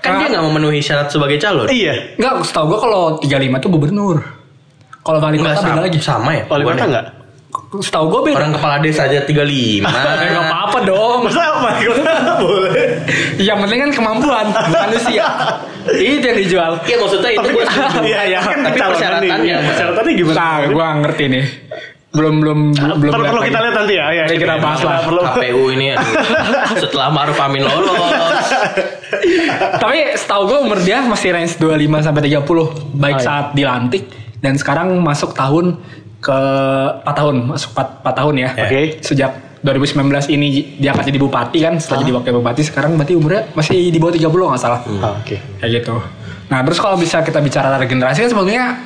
Kan 0.04 0.20
dia 0.20 0.28
nggak 0.30 0.44
memenuhi 0.44 0.80
syarat 0.80 1.08
sebagai 1.08 1.40
calon. 1.40 1.66
iya 1.70 1.96
Enggak, 2.20 2.44
setahu 2.44 2.66
gua 2.68 2.80
kalau 2.80 3.02
35 3.18 3.32
itu 3.56 3.68
gubernur. 3.70 4.18
Kalau 5.00 5.18
wali 5.18 5.40
kota 5.40 5.56
beda 5.56 5.64
sama, 5.64 5.82
lagi. 5.82 5.98
sama 5.98 6.30
ya? 6.36 6.44
wali 6.46 6.64
kota 6.68 6.76
Bukannya? 6.76 7.02
Setahu 7.72 8.06
gua 8.08 8.22
beda. 8.24 8.36
Orang 8.36 8.52
kepala 8.52 8.76
desa 8.80 9.06
aja 9.06 9.22
35. 9.22 9.30
Eh, 9.30 9.78
nggak 10.28 10.44
apa-apa 10.44 10.78
dong. 10.84 11.20
masa 11.22 11.54
kota 11.54 11.72
boleh 12.42 13.06
Yang 13.38 13.58
penting 13.60 13.80
kan 13.80 13.92
kemampuan, 13.94 14.46
bukan 14.50 14.90
usia. 14.92 15.26
Itu 15.88 16.24
yang 16.24 16.38
dijual. 16.40 16.72
Iya 16.82 16.96
maksudnya 16.98 17.30
itu 17.32 17.48
gue 17.48 17.64
setuju. 17.64 17.98
iya 18.10 18.22
iya 18.28 18.40
kan 18.42 18.58
Tapi 18.64 18.74
persyaratannya. 18.76 19.56
persyaratannya 19.64 20.14
gimana 20.14 20.36
Nah, 20.36 20.58
gua 20.68 20.88
ngerti 21.00 21.24
nih. 21.28 21.46
Belum 22.10 22.42
belum 22.42 22.60
belum 22.74 23.14
perlu, 23.14 23.42
kita 23.46 23.60
lihat 23.62 23.76
nanti 23.78 23.94
ya 23.94 24.08
ya 24.10 24.26
kita 24.26 24.58
bahas 24.58 24.82
lah. 24.82 25.06
perlu 25.06 25.22
KPU 25.30 25.70
ini 25.70 25.94
aduh, 25.94 26.10
setelah 26.76 27.14
Maruf 27.14 27.38
Amin 27.38 27.62
lolos. 27.62 28.50
Tapi 29.78 29.98
setahu 30.16 30.42
gue 30.48 30.58
umur 30.60 30.80
dia 30.80 31.02
masih 31.02 31.30
range 31.32 31.56
25 31.56 31.70
sampai 32.02 32.22
30 32.26 32.42
baik 32.96 33.14
Oh, 33.14 33.22
iya. 33.22 33.22
saat 33.22 33.48
dilantik 33.54 34.10
dan 34.38 34.56
sekarang 34.56 34.98
masuk 34.98 35.34
tahun 35.34 35.78
ke 36.20 36.40
4 37.02 37.08
tahun, 37.10 37.36
masuk 37.48 37.70
4, 37.72 38.04
4 38.04 38.12
tahun 38.14 38.34
ya. 38.38 38.50
Oke. 38.54 38.82
Sejak 39.00 39.32
2019 39.60 40.00
ini 40.30 40.48
dia 40.76 40.90
akan 40.90 41.04
jadi 41.04 41.18
bupati 41.18 41.60
kan 41.60 41.76
setelah 41.76 42.00
jadi 42.02 42.12
wakil 42.14 42.32
bupati 42.38 42.62
sekarang 42.62 42.96
berarti 42.96 43.12
umurnya 43.14 43.44
masih 43.52 43.76
di 43.86 43.98
bawah 43.98 44.14
30 44.14 44.32
nggak 44.32 44.56
salah 44.58 44.80
Ah, 44.98 45.12
Oke. 45.14 45.36
kayak 45.60 45.72
gitu 45.76 46.00
nah 46.48 46.64
terus 46.64 46.80
kalau 46.80 46.96
bisa 46.96 47.20
kita 47.20 47.40
bicara 47.40 47.76
regenerasi 47.76 48.24
kan 48.24 48.30
sebetulnya 48.30 48.80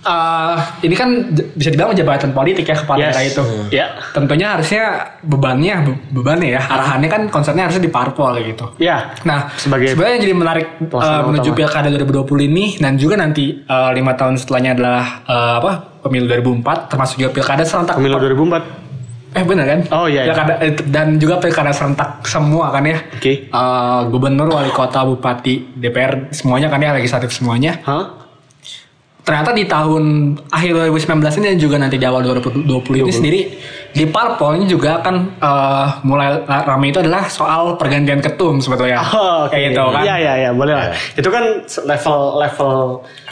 eh, 0.00 0.56
ini 0.82 0.94
kan 0.94 1.08
bisa 1.52 1.68
dibilang 1.68 1.90
jabatan 1.92 2.30
politik 2.32 2.62
ya 2.64 2.76
kepala 2.76 2.98
Yes. 2.98 3.06
daerah 3.08 3.24
itu 3.24 3.42
Ya. 3.70 3.86
tentunya 4.10 4.46
harusnya 4.50 4.84
bebannya 5.20 5.74
be- 5.84 6.02
bebannya 6.12 6.50
ya 6.50 6.62
arahannya 6.62 7.06
kan 7.06 7.22
konsepnya 7.28 7.64
harusnya 7.64 7.80
di 7.80 7.92
parpol 7.92 8.34
kayak 8.34 8.46
gitu 8.52 8.66
Ya. 8.76 9.14
Nah, 9.22 9.54
Sebagai 9.54 9.86
sebenarnya 9.88 10.14
yang 10.14 10.24
jadi 10.24 10.34
menarik 10.34 10.66
uh, 10.84 11.22
menuju 11.24 11.46
utama. 11.48 11.58
pilkada 11.60 11.88
2020 11.90 12.26
ini 12.44 12.74
dan 12.76 12.94
juga 12.94 13.14
nanti 13.14 13.62
uh, 13.64 13.90
lima 13.92 14.14
tahun 14.14 14.34
setelahnya 14.34 14.74
adalah 14.74 15.02
uh, 15.24 15.54
apa 15.58 15.72
pemilu 16.08 16.26
2004 16.26 16.90
termasuk 16.90 17.16
juga 17.20 17.30
pilkada 17.36 17.62
serentak. 17.62 17.96
Pemilu 18.00 18.16
2004. 18.16 18.88
Eh 19.36 19.44
benar 19.44 19.64
kan? 19.68 19.80
Oh, 19.92 20.06
iya, 20.08 20.24
iya. 20.24 20.32
Pilkada, 20.32 20.54
eh, 20.64 20.72
dan 20.88 21.20
juga 21.20 21.36
pilkada 21.36 21.68
serentak 21.68 22.24
semua 22.24 22.72
kan 22.72 22.80
ya. 22.88 22.98
Oke. 23.12 23.52
Uh, 23.52 24.08
gubernur, 24.08 24.48
wali 24.48 24.72
kota, 24.72 25.04
bupati, 25.04 25.76
DPR 25.76 26.32
semuanya 26.32 26.72
kan 26.72 26.80
ya 26.80 26.96
legislatif 26.96 27.36
semuanya. 27.36 27.76
Hah? 27.84 28.27
Ternyata 29.28 29.52
di 29.52 29.68
tahun 29.68 30.04
akhir 30.48 30.88
2019 30.88 31.20
ini 31.36 31.46
dan 31.46 31.58
juga 31.60 31.76
nanti 31.76 32.00
di 32.00 32.06
awal 32.08 32.24
2020 32.24 32.64
ini 32.96 33.12
sendiri 33.12 33.40
di 33.88 34.08
parpol 34.08 34.56
ini 34.56 34.64
juga 34.64 35.04
akan 35.04 35.14
uh, 35.36 36.00
mulai 36.00 36.40
ramai 36.48 36.88
itu 36.88 36.98
adalah 36.98 37.28
soal 37.28 37.76
pergantian 37.76 38.24
ketum 38.24 38.56
sebetulnya. 38.56 39.04
Oh, 39.04 39.44
oke. 39.44 39.52
Kayak 39.52 39.76
gitu 39.76 39.84
kan. 39.84 40.00
Iya, 40.00 40.14
iya, 40.16 40.32
iya, 40.38 40.50
boleh 40.50 40.72
lah. 40.72 40.96
Itu 41.12 41.28
kan 41.28 41.44
level 41.60 42.18
level 42.40 42.72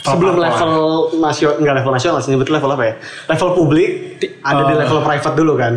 sebelum 0.05 0.33
parpol. 0.37 0.45
level 0.45 0.77
nasional 1.17 1.57
enggak 1.57 1.75
level 1.81 1.91
nasional 1.91 2.17
sih 2.21 2.29
nyebut 2.29 2.49
level 2.49 2.69
apa 2.69 2.83
ya? 2.85 2.93
Level 3.27 3.49
publik 3.57 3.89
ada 4.45 4.61
di 4.63 4.73
Oh. 4.73 4.79
level 4.79 4.99
private 5.01 5.33
dulu 5.33 5.53
kan. 5.57 5.73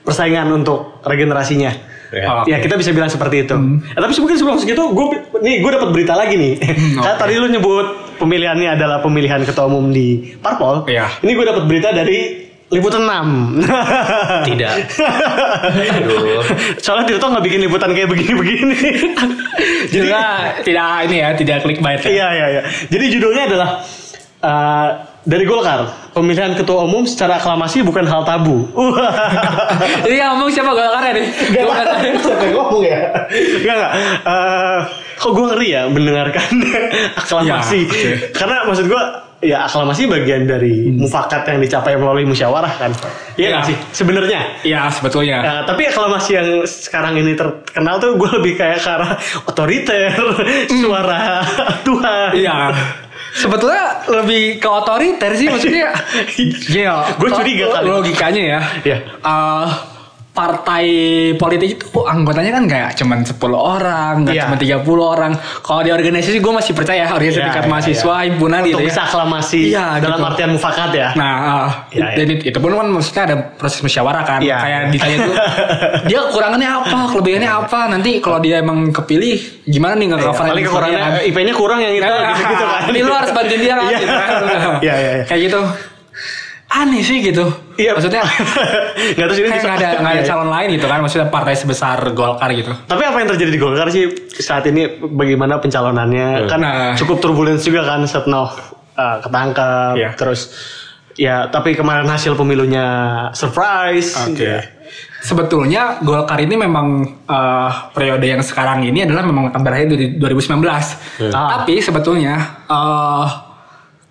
Persaingan 0.00 0.46
untuk 0.54 1.02
regenerasinya. 1.02 1.74
Oh, 2.08 2.48
Ya 2.48 2.56
oke. 2.56 2.64
kita 2.64 2.80
bisa 2.80 2.96
bilang 2.96 3.12
seperti 3.12 3.44
itu. 3.44 3.52
Eh, 3.52 4.00
tapi 4.00 4.12
mungkin 4.16 4.36
sebelum 4.38 4.56
segitu, 4.56 4.80
gue 4.80 5.06
nih 5.44 5.60
gue 5.60 5.70
dapat 5.70 5.88
berita 5.92 6.16
lagi 6.16 6.40
nih. 6.40 6.54
Karena 6.96 7.12
oke. 7.14 7.20
tadi 7.20 7.34
lu 7.36 7.50
nyebut 7.52 7.86
pemilihannya 8.18 8.74
adalah 8.74 8.98
pemilihan 9.00 9.40
ketua 9.46 9.70
umum 9.70 9.88
di 9.94 10.34
parpol. 10.42 10.84
Iya. 10.90 11.08
Ini 11.22 11.30
gue 11.32 11.46
dapat 11.46 11.64
berita 11.64 11.94
dari 11.94 12.48
liputan 12.68 13.08
6 13.08 13.64
Tidak. 14.52 14.74
Aduh. 15.96 16.44
Soalnya 16.84 17.04
Tirto 17.08 17.26
nggak 17.32 17.44
bikin 17.48 17.60
liputan 17.64 17.90
kayak 17.96 18.08
begini-begini. 18.12 18.76
Jadi 19.92 20.04
Juga 20.04 20.52
tidak 20.60 20.88
ini 21.08 21.16
ya, 21.24 21.28
tidak 21.32 21.56
clickbait 21.64 22.00
ya. 22.04 22.08
iya 22.12 22.28
iya 22.36 22.46
iya. 22.52 22.62
Jadi 22.92 23.04
judulnya 23.16 23.42
adalah 23.48 23.68
uh, 24.44 24.88
dari 25.24 25.44
Golkar 25.48 26.12
pemilihan 26.12 26.52
ketua 26.56 26.84
umum 26.84 27.08
secara 27.08 27.40
aklamasi 27.40 27.80
bukan 27.80 28.04
hal 28.04 28.28
tabu. 28.28 28.68
Jadi 30.04 30.16
yang 30.16 30.36
ngomong 30.36 30.52
siapa 30.52 30.72
golkar 30.76 31.16
nih? 31.16 31.28
Gak 31.52 31.62
Golkar. 31.64 31.86
Siapa 32.20 32.42
yang 32.44 32.56
ngomong 32.60 32.82
ya? 32.84 33.00
Gak 33.64 33.74
gak. 33.80 33.92
Eh, 34.28 34.78
kok 35.18 35.30
gue 35.30 35.44
ngeri 35.50 35.68
ya 35.68 35.82
mendengarkan 35.86 36.48
aklamasi. 37.20 37.80
Ya, 37.82 37.90
oke. 37.90 38.10
Karena 38.32 38.56
maksud 38.64 38.86
gue 38.86 39.02
ya 39.38 39.66
aklamasi 39.66 40.06
bagian 40.06 40.46
dari 40.46 40.90
mufakat 40.90 41.46
yang 41.46 41.58
dicapai 41.58 41.94
melalui 41.94 42.24
musyawarah 42.24 42.74
kan. 42.74 42.90
Iya 43.34 43.48
Ya. 43.48 43.60
sih? 43.62 43.76
Sebenarnya. 43.92 44.40
Iya 44.62 44.90
sebetulnya. 44.90 45.38
Nah, 45.38 45.60
tapi 45.62 45.86
aklamasi 45.86 46.30
yang 46.34 46.48
sekarang 46.64 47.14
ini 47.16 47.34
terkenal 47.34 47.98
tuh 47.98 48.14
gue 48.14 48.30
lebih 48.34 48.54
kayak 48.56 48.78
ke 48.78 48.90
arah 48.90 49.14
otoriter, 49.44 50.10
suara 50.66 51.42
Tuhan. 51.86 52.30
Iya. 52.34 52.74
Sebetulnya 53.28 53.84
lebih 54.10 54.58
ke 54.58 54.66
otoriter 54.66 55.30
sih 55.34 55.46
maksudnya. 55.46 55.94
Gila. 56.34 56.98
Gua 57.22 57.30
curiga 57.30 57.66
kali. 57.70 57.86
Logikanya 57.86 58.42
ya. 58.42 58.60
Iya. 58.82 58.98
eh, 59.20 59.66
partai 60.38 60.86
politik 61.34 61.82
itu 61.82 61.98
anggotanya 62.06 62.54
kan 62.54 62.64
kayak 62.70 62.90
cuman 62.94 63.26
10 63.26 63.58
orang, 63.58 64.14
nggak 64.22 64.34
Iya. 64.38 64.44
cuma 64.46 64.54
30 64.54 65.02
orang. 65.02 65.32
Kalau 65.66 65.82
di 65.82 65.90
organisasi 65.90 66.38
gue 66.38 66.52
masih 66.54 66.72
percaya 66.78 67.10
organisasi 67.10 67.42
Iya, 67.42 67.46
tingkat 67.50 67.64
iya, 67.66 67.72
mahasiswa, 67.74 68.16
himpunan 68.30 68.60
Untuk 68.62 68.70
gitu 68.70 68.78
ya. 68.78 68.86
bisa 68.86 69.00
aklamasi 69.02 69.62
Iya, 69.74 69.86
dalam 69.98 70.18
gitu. 70.22 70.28
artian 70.30 70.50
mufakat 70.54 70.90
ya. 70.94 71.08
Nah, 71.18 71.34
uh, 71.34 71.68
iya. 71.90 72.14
dan 72.14 72.26
itu, 72.38 72.58
pun 72.62 72.70
kan 72.70 72.86
maksudnya 72.86 73.22
ada 73.26 73.36
proses 73.58 73.82
musyawarah 73.82 74.22
kan. 74.22 74.38
Iya. 74.38 74.56
Kayak 74.62 74.80
ditanya 74.94 75.16
tuh, 75.26 75.34
dia 76.14 76.18
kekurangannya 76.30 76.70
apa, 76.70 76.98
kelebihannya 77.10 77.50
apa. 77.50 77.80
Nanti 77.90 78.10
kalau 78.22 78.38
dia 78.38 78.62
emang 78.62 78.94
kepilih, 78.94 79.66
gimana 79.66 79.98
nih 79.98 80.06
nggak 80.14 80.20
Iya, 80.22 80.28
cover 80.30 80.44
paling 80.46 80.64
kekurangannya 80.70 81.22
IP-nya 81.26 81.54
kurang 81.58 81.78
yang 81.82 81.92
itu 81.98 82.06
gitu-gitu 82.06 82.64
kan. 82.64 82.80
Ini 82.94 82.98
lu 83.02 83.10
harus 83.10 83.30
bantuin 83.34 83.60
dia 83.60 83.74
kan. 83.74 83.86
Iya. 83.90 83.98
gitu 83.98 84.14
kan. 84.14 84.30
Iya, 84.78 84.94
iya, 84.94 85.10
iya. 85.18 85.24
Kayak 85.26 85.40
gitu. 85.50 85.60
Aneh 86.68 87.02
sih 87.02 87.18
gitu. 87.26 87.46
Iya. 87.78 87.94
Maksudnya 87.94 88.22
Nggak 89.16 89.26
tahu 89.26 89.34
sih 89.34 89.42
ini 89.42 89.50
kayak 89.50 89.62
nggak 89.62 89.76
ada 89.76 89.88
nggak 89.94 90.02
ada 90.02 90.10
Iya, 90.10 90.20
iya. 90.20 90.28
calon 90.28 90.48
lain 90.50 90.68
gitu 90.74 90.86
kan. 90.86 90.98
Maksudnya 90.98 91.28
partai 91.28 91.54
sebesar 91.54 91.98
Golkar 92.10 92.50
gitu. 92.52 92.72
Tapi 92.84 93.02
apa 93.02 93.16
yang 93.16 93.28
terjadi 93.30 93.50
di 93.50 93.60
Golkar 93.60 93.88
sih 93.88 94.04
saat 94.34 94.66
ini 94.66 94.82
bagaimana 95.00 95.56
pencalonannya? 95.56 96.44
Kan 96.44 96.58
Nah. 96.58 96.92
cukup 96.92 97.22
turbulens 97.22 97.62
juga 97.62 97.86
kan 97.86 98.02
setelah 98.02 98.50
uh, 98.92 99.16
ketangkap 99.22 99.94
Iya. 99.94 100.10
terus 100.12 100.50
ya 101.14 101.46
tapi 101.46 101.74
kemarin 101.74 102.04
hasil 102.04 102.34
pemilunya 102.34 102.86
surprise. 103.32 104.14
Ya. 104.34 104.62
Sebetulnya 105.18 105.98
Golkar 106.00 106.38
ini 106.38 106.54
memang 106.54 106.86
eh, 107.26 107.70
periode 107.90 108.22
yang 108.22 108.38
sekarang 108.38 108.86
ini 108.86 109.02
adalah 109.02 109.26
memang 109.26 109.50
akan 109.50 109.60
berakhir 109.60 109.90
di 109.90 110.14
2019. 110.14 110.62
Ah. 111.34 111.58
Tapi 111.58 111.82
sebetulnya 111.82 112.38
eh, 112.64 113.26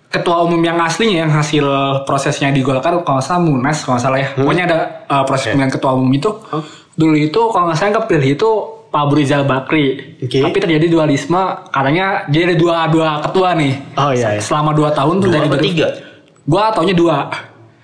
ketua 0.08 0.40
umum 0.40 0.56
yang 0.58 0.80
aslinya 0.80 1.22
yang 1.22 1.32
hasil 1.32 1.64
prosesnya 2.02 2.48
di 2.48 2.64
Golkar 2.64 2.96
kalau 3.04 3.20
nggak 3.20 3.26
salah 3.26 3.42
Munas 3.42 3.84
kalau 3.84 3.96
nggak 3.96 4.04
salah 4.04 4.18
ya. 4.18 4.28
Pokoknya 4.32 4.64
ada 4.64 4.78
eh, 5.04 5.24
proses 5.28 5.52
pemilihan 5.52 5.70
ketua 5.70 5.90
umum 5.92 6.10
itu. 6.10 6.30
Dulu 6.94 7.14
itu 7.14 7.40
kalau 7.52 7.64
nggak 7.68 7.76
salah 7.76 7.88
yang 7.88 7.98
kepilih 8.02 8.30
itu 8.34 8.50
Pak 8.88 9.00
Abu 9.04 9.20
Rizal 9.20 9.44
Bakri. 9.44 10.16
Oke. 10.16 10.40
Tapi 10.40 10.56
terjadi 10.56 10.86
dualisme 10.88 11.36
katanya 11.68 12.24
dia 12.26 12.48
ada 12.48 12.56
dua 12.56 12.88
dua 12.88 13.20
ketua 13.20 13.52
nih. 13.52 13.72
Oh, 13.94 14.10
iya, 14.10 14.34
iya. 14.34 14.40
Selama 14.40 14.72
dua 14.72 14.88
tahun 14.90 15.20
tuh 15.20 15.28
Dua 15.28 15.34
dari 15.36 15.46
apa 15.46 15.58
tiga? 15.60 15.86
Gua 16.48 16.72
taunya 16.72 16.96
dua. 16.96 17.28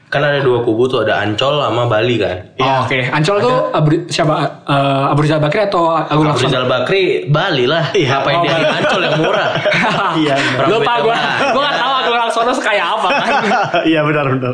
Kan 0.08 0.22
ada 0.22 0.38
dua 0.40 0.62
kubu 0.62 0.86
tuh 0.86 1.02
ada 1.02 1.20
Ancol 1.20 1.58
sama 1.58 1.84
Bali 1.84 2.16
kan. 2.16 2.54
Oh, 2.56 2.86
Oke, 2.86 3.02
Ancol 3.02 3.36
tuh 3.42 3.56
Abu, 3.68 3.88
siapa? 4.06 4.62
Eh, 4.62 5.04
Abu 5.10 5.20
Rizal 5.20 5.42
Bakri 5.42 5.66
atau 5.66 5.90
Agung 5.90 6.30
Abu? 6.30 6.38
Rizal 6.38 6.64
Bakri 6.64 7.26
Bali 7.26 7.66
lah. 7.66 7.90
Iya. 7.92 8.22
Ngapain 8.22 8.36
Oh, 8.38 8.42
dia. 8.46 8.56
Ancol 8.78 9.00
yang 9.02 9.16
murah? 9.20 9.48
Iya. 10.22 10.34
Orang 10.38 10.68
Lupa 10.70 10.92
gue, 11.02 11.16
gue 11.50 11.60
gak 11.60 11.76
Laksono 12.34 12.50
kayak 12.58 12.86
apa 12.98 13.08
kan. 13.14 13.32
Iya 13.90 14.00
benar 14.02 14.26
benar. 14.34 14.52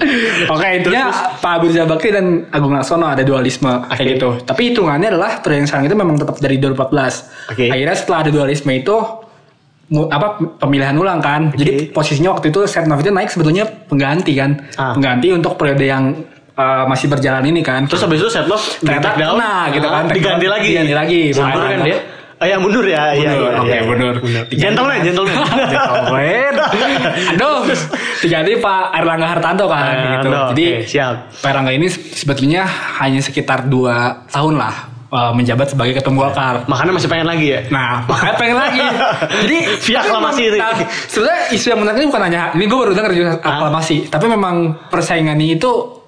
Oke 0.53 0.67
intinya 0.77 1.05
Pak 1.41 1.53
Abu 1.57 1.65
Rizal 1.73 1.89
Bakri 1.89 2.11
dan 2.13 2.45
Agung 2.53 2.77
Laksono 2.77 3.09
ada 3.09 3.25
dualisme 3.25 3.73
kayak 3.89 3.97
Oke. 3.97 4.13
gitu. 4.17 4.29
Tapi 4.45 4.61
hitungannya 4.73 5.09
adalah 5.17 5.41
periode 5.41 5.65
yang 5.65 5.69
sekarang 5.73 5.87
itu 5.89 5.97
memang 5.97 6.17
tetap 6.21 6.37
dari 6.37 6.57
2014. 6.61 7.57
Oke. 7.57 7.65
Akhirnya 7.73 7.97
setelah 7.97 8.19
ada 8.29 8.31
dualisme 8.31 8.71
itu 8.77 8.97
apa 9.91 10.27
pemilihan 10.61 10.95
ulang 10.95 11.19
kan. 11.25 11.51
Jadi 11.57 11.91
posisinya 11.91 12.37
waktu 12.37 12.53
itu 12.53 12.61
Setnov 12.69 13.01
itu 13.01 13.11
naik 13.11 13.33
sebetulnya 13.33 13.65
pengganti 13.67 14.33
kan. 14.37 14.61
Ah. 14.77 14.95
Pengganti 14.95 15.35
untuk 15.35 15.57
periode 15.59 15.83
yang 15.83 16.15
eh, 16.55 16.85
masih 16.87 17.09
berjalan 17.11 17.43
ini 17.49 17.65
kan. 17.65 17.89
Terus 17.89 18.05
habis 18.05 18.21
itu 18.21 18.31
Setlov 18.31 18.61
ternyata 18.85 19.17
kena 19.17 19.73
gitu 19.73 19.89
kan. 19.89 20.05
Ah, 20.07 20.13
diganti 20.13 20.47
lagi. 20.47 20.69
Diganti 20.69 20.95
lagi. 20.95 21.21
Mundur 21.35 21.65
kan 21.65 21.81
dia? 21.83 22.20
Oh 22.41 22.47
ya 22.49 22.57
mundur 22.57 22.89
ya. 22.89 23.13
Iya 23.13 23.37
Mundur, 23.37 23.53
iya. 23.53 23.61
oke, 23.61 23.69
iya. 23.69 23.83
mundur. 23.85 24.15
Gentleman, 24.49 24.99
gentleman. 25.05 25.37
Gentleman. 25.77 26.53
Aduh, 27.37 27.69
diganti 28.25 28.53
Pak 28.57 28.83
Erlangga 28.97 29.27
Hartanto 29.29 29.69
kan 29.69 29.85
Erlangga 29.85 30.01
gitu. 30.01 30.29
Hartanto, 30.33 30.49
Jadi 30.57 30.67
oke, 30.73 30.89
siap. 30.89 31.15
Pak 31.37 31.49
Erlangga 31.53 31.73
ini 31.77 31.87
sebetulnya 31.93 32.65
hanya 32.97 33.21
sekitar 33.21 33.69
dua 33.69 34.25
tahun 34.33 34.57
lah 34.57 34.75
uh, 35.13 35.33
menjabat 35.37 35.77
sebagai 35.77 36.01
ketum 36.01 36.17
Golkar. 36.17 36.65
Makanya 36.65 36.93
masih 36.97 37.09
pengen 37.13 37.29
lagi 37.29 37.47
ya. 37.53 37.61
Nah, 37.69 38.09
makanya 38.09 38.35
pengen 38.41 38.57
lagi. 38.57 38.87
Jadi 39.45 39.59
Via 39.85 39.99
aklamasi 40.01 40.43
ini. 40.49 40.59
Nah, 40.65 40.73
sebenarnya 41.13 41.43
isu 41.53 41.67
yang 41.77 41.81
menarik 41.85 41.99
ini 42.01 42.07
bukan 42.09 42.23
hanya 42.25 42.43
ini 42.57 42.65
gue 42.65 42.79
baru 42.81 42.93
dengar 42.97 43.13
juga 43.13 43.31
aklamasi, 43.37 43.97
tapi 44.09 44.27
memang 44.33 44.89
persaingannya 44.89 45.61
itu 45.61 46.00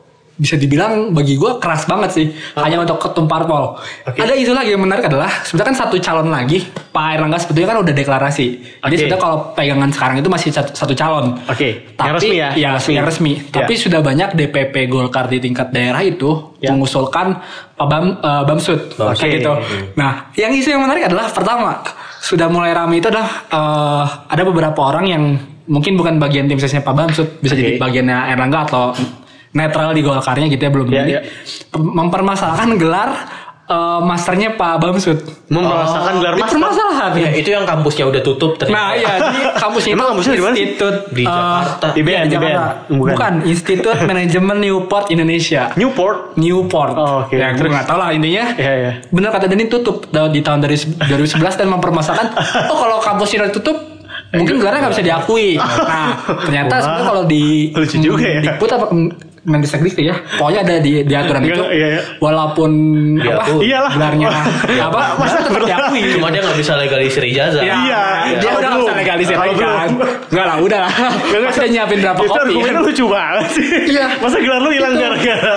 bisa 0.42 0.59
dibilang 0.59 1.14
bagi 1.14 1.38
gue 1.38 1.62
keras 1.62 1.87
banget 1.87 2.11
sih 2.11 2.26
hanya 2.59 2.83
untuk 2.83 2.98
ketum 2.98 3.31
parpol. 3.31 3.78
Ada 4.02 4.35
isu 4.35 4.50
lagi 4.50 4.74
yang 4.74 4.83
menarik 4.83 5.07
adalah 5.07 5.31
sebenarnya 5.46 5.70
kan 5.70 5.76
satu 5.87 5.96
calon 6.02 6.28
lagi 6.28 6.59
Pak 6.66 7.07
Erlangga 7.14 7.38
sebetulnya 7.38 7.68
kan 7.70 7.78
udah 7.78 7.94
deklarasi. 7.94 8.46
Jadi 8.83 8.83
Oke. 8.83 8.96
sebenarnya 8.98 9.22
kalau 9.22 9.37
pegangan 9.55 9.90
sekarang 9.94 10.16
itu 10.18 10.28
masih 10.28 10.50
satu, 10.50 10.70
satu 10.74 10.92
calon. 10.92 11.38
Oke, 11.46 11.94
Tapi 11.94 12.02
yang 12.02 12.14
resmi 12.18 12.35
ya? 12.35 12.50
Iya, 12.52 12.70
Resmi. 12.74 12.92
yang 12.98 13.07
resmi. 13.07 13.33
Ya. 13.38 13.62
Tapi 13.62 13.72
sudah 13.78 14.00
banyak 14.02 14.28
DPP 14.35 14.74
Golkar 14.90 15.31
di 15.31 15.38
tingkat 15.38 15.70
daerah 15.70 16.02
itu 16.02 16.50
Ya. 16.59 16.70
mengusulkan 16.70 17.42
Pak 17.74 17.87
Bam 17.87 18.18
eh, 18.18 18.42
Bamsud 18.46 18.94
Oke. 18.94 19.18
kayak 19.18 19.42
gitu. 19.42 19.52
Nah, 19.94 20.31
yang 20.35 20.50
isu 20.50 20.70
yang 20.70 20.83
menarik 20.83 21.07
adalah 21.07 21.26
pertama 21.31 21.83
sudah 22.18 22.46
mulai 22.46 22.70
ramai 22.70 22.98
itu 22.98 23.07
adalah 23.07 23.31
eh, 23.46 24.05
ada 24.31 24.42
beberapa 24.42 24.78
orang 24.78 25.07
yang 25.07 25.22
mungkin 25.62 25.94
bukan 25.94 26.18
bagian 26.18 26.46
tim 26.46 26.59
sesnya 26.59 26.83
Pak 26.83 26.94
Bamsud, 26.94 27.28
bisa 27.38 27.55
Oke. 27.55 27.62
jadi 27.62 27.70
bagiannya 27.78 28.18
Erlangga 28.31 28.66
atau 28.66 28.94
netral 29.53 29.93
di 29.93 30.01
Golkarnya 30.01 30.47
gitu 30.47 30.61
ya 30.61 30.71
belum 30.71 30.87
Ya, 30.87 30.95
jadi 30.99 31.12
ya. 31.12 31.21
mempermasalahkan 31.77 32.77
gelar 32.77 33.11
eh, 33.65 34.01
masternya 34.03 34.53
Pak 34.53 34.75
Bamsud. 34.77 35.19
Mempermasalahkan 35.47 36.15
gelar 36.19 36.35
Di 36.35 36.41
master. 36.41 36.57
permasalahan. 36.57 37.11
Ya, 37.15 37.31
itu 37.33 37.49
yang 37.49 37.65
kampusnya 37.65 38.05
udah 38.05 38.21
tutup 38.21 38.57
ternyata. 38.57 38.75
Nah 38.75 38.88
iya 38.93 39.12
di 39.29 39.41
kampusnya 39.62 39.93
Emang 39.93 40.01
itu 40.03 40.11
kampusnya 40.12 40.33
di 40.33 40.43
mana 40.43 40.53
sih? 40.53 40.62
Institut 40.65 40.97
Di 41.11 41.23
eh, 41.23 41.29
Jakarta. 41.29 41.87
Di 41.91 42.01
BN, 42.01 42.11
iya, 42.11 42.21
di 42.23 42.29
BN. 42.33 42.53
Jakarta. 42.53 42.73
Bukan. 42.91 43.12
Bukan. 43.12 43.33
Institut 43.45 43.97
Manajemen 44.09 44.57
Newport 44.59 45.05
Indonesia. 45.09 45.62
Newport. 45.75 46.17
Newport. 46.35 46.93
Oh, 46.95 47.25
oke. 47.25 47.33
Ya, 47.33 47.53
gue 47.53 47.61
Terus? 47.61 47.71
nggak 47.73 47.87
tahu 47.87 47.99
lah 47.99 48.09
intinya. 48.11 48.45
Iya, 48.57 48.73
iya. 48.75 48.93
Bener 49.09 49.29
kata 49.31 49.47
Denny 49.47 49.67
tutup 49.67 49.97
di 50.09 50.41
tahun 50.41 50.61
dari 50.61 50.77
2011 50.77 51.38
dan 51.55 51.69
mempermasalahkan. 51.69 52.27
oh 52.73 52.77
kalau 52.77 52.99
kampusnya 52.99 53.47
udah 53.47 53.53
tutup, 53.53 53.77
mungkin 54.33 54.57
gelarnya 54.59 54.81
nggak 54.83 54.95
bisa 54.97 55.05
diakui. 55.05 55.57
Nah, 55.57 56.09
ternyata 56.45 56.75
sebenarnya 56.79 57.07
kalau 57.07 57.23
di 57.25 57.45
Lucu 57.73 57.97
juga 57.99 58.25
ya. 58.27 58.41
Dikput 58.43 58.71
apa 58.71 58.87
Mendikbud 59.42 59.98
ya, 59.98 60.14
pokoknya 60.38 60.61
ada 60.62 60.74
di, 60.78 61.02
di 61.02 61.14
aturan 61.18 61.42
itu. 61.42 61.62
iya, 61.66 61.98
iya. 61.98 62.02
Walaupun 62.22 62.70
apa? 63.18 63.42
Diakui. 63.42 63.66
Iyalah. 63.66 63.90
Gelarnya 63.90 64.28
apa? 64.87 65.00
Masa 65.18 65.18
Masa 65.18 65.37
tetap 65.42 65.62
diakui. 65.66 66.00
Cuma 66.14 66.31
dia 66.31 66.46
nggak 66.46 66.59
bisa 66.62 66.72
legalisir 66.78 67.22
ijazah. 67.26 67.59
Ya, 67.59 67.74
Iya, 67.74 68.02
dia 68.38 68.48
kalau 68.48 68.55
udah 68.55 68.62
nggak 68.62 68.70
belum. 68.70 68.87
usah 68.87 68.94
legalisir 68.94 69.35
Kalau 69.35 69.42
lagi 69.44 69.59
kan. 69.59 69.88
Enggak 70.31 70.46
lah, 70.46 70.57
udah 70.62 70.78
lah. 70.87 70.92
Pasti 71.42 71.59
udah 71.59 71.70
nyiapin 71.74 71.98
berapa 71.98 72.20
Itu 72.20 72.28
kopi. 72.28 72.38
argumennya 72.38 72.70
kan. 72.72 72.83
lucu 72.87 73.05
banget 73.11 73.48
sih. 73.50 73.66
Iya. 73.90 74.07
Masa 74.16 74.37
gelar 74.38 74.61
lu 74.62 74.70
hilang 74.70 74.92
Itu. 74.94 75.02
gara-gara 75.02 75.57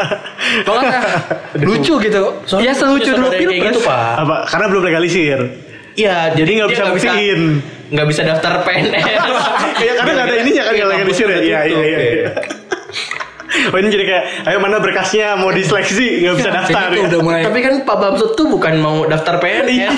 Makanya 0.66 1.00
lucu 1.70 1.94
gitu. 2.02 2.24
Soalnya 2.44 2.66
ya 2.66 2.74
selucu 2.74 3.12
dulu 3.12 3.28
yang 3.28 3.38
pilpres. 3.40 3.66
gitu, 3.70 3.80
Pak. 3.86 4.14
apa? 4.18 4.36
Karena 4.50 4.66
belum 4.66 4.82
legalisir. 4.84 5.40
Iya, 5.94 6.18
jadi 6.34 6.50
nggak 6.58 6.68
dia 6.68 6.76
bisa 6.76 6.86
buktiin. 6.90 7.42
nggak 7.86 8.08
bisa 8.10 8.22
daftar 8.26 8.66
PNS. 8.66 9.06
Iya, 9.78 9.92
karena 9.94 10.12
nggak 10.12 10.26
ada 10.26 10.36
ininya 10.42 10.64
kan 10.66 10.74
Iya, 10.74 10.82
nggak 10.82 10.90
legalisir 10.98 11.28
ya. 11.30 11.38
Iya, 11.38 11.60
iya, 11.64 11.78
iya. 11.86 12.32
Iya. 13.58 13.68
Oh 13.68 13.78
ini 13.78 13.90
jadi 13.90 14.06
kayak, 14.06 14.24
ayo 14.46 14.58
mana 14.58 14.78
berkasnya 14.78 15.36
mau 15.36 15.50
diseleksi 15.50 16.22
nggak 16.22 16.36
bisa 16.36 16.50
Jadi 16.50 16.58
daftar 16.66 16.88
ya. 16.90 17.02
udah 17.06 17.20
mulai 17.22 17.42
Tapi 17.42 17.60
kan 17.60 17.74
Pak 17.82 17.98
Bamsud 17.98 18.32
tuh 18.34 18.46
bukan 18.46 18.74
mau 18.78 19.04
daftar 19.04 19.36
PNS. 19.38 19.96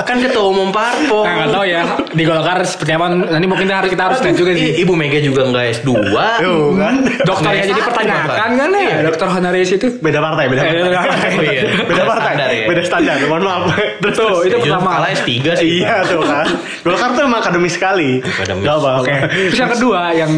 kan 0.00 0.16
ketua 0.18 0.44
umum 0.46 0.68
parpol. 0.68 1.22
Nah, 1.22 1.34
nggak 1.36 1.50
tahu 1.50 1.64
ya 1.66 1.82
di 2.08 2.22
Golkar 2.22 2.58
seperti 2.62 2.92
apa. 2.92 3.06
Nanti 3.08 3.46
mungkin 3.46 3.64
kita 3.64 3.76
harus 3.76 3.90
kita 3.90 4.02
harus 4.04 4.18
lihat 4.20 4.36
juga 4.36 4.50
sih. 4.54 4.70
Ibu 4.78 4.92
Mega 4.94 5.18
juga 5.18 5.42
nggak 5.44 5.64
S2. 5.76 5.90
Tuh 6.38 6.66
kan. 6.74 6.94
Dokter 7.20 7.42
Nggak 7.44 7.54
yang 7.54 7.68
jadi 7.68 7.80
S1 7.80 7.88
pertanyaan 7.88 8.50
kan 8.54 8.70
ya, 8.70 8.78
Iya. 8.78 8.96
dokter 9.04 9.26
honoris 9.28 9.70
itu. 9.70 9.86
Beda 9.98 10.18
partai, 10.18 10.44
beda 10.46 10.62
partai. 10.62 11.30
Oh 11.30 11.42
iya. 11.42 11.62
Beda 11.84 12.02
partai, 12.04 12.30
Standar 12.30 12.48
ya. 12.50 12.64
beda 12.66 12.82
standar. 12.82 13.16
Mohon 13.22 13.42
maaf. 13.42 13.62
Terus 13.98 14.14
Tuh, 14.14 14.36
itu 14.42 14.48
Itu 14.50 14.56
pertama. 14.64 14.90
Kalah 14.94 15.10
S3 15.12 15.28
sih. 15.54 15.68
Iya 15.78 15.94
tuh 16.04 16.22
kan. 16.22 16.46
Golkar 16.80 17.10
tuh 17.12 17.22
emang 17.24 17.40
akademis 17.40 17.74
sekali. 17.74 18.10
Akademis. 18.20 18.62
Gak 18.62 18.76
apa. 18.76 18.90
Oke. 19.00 19.14
Terus 19.48 19.58
yang 19.58 19.70
kedua 19.70 20.00
yang 20.12 20.32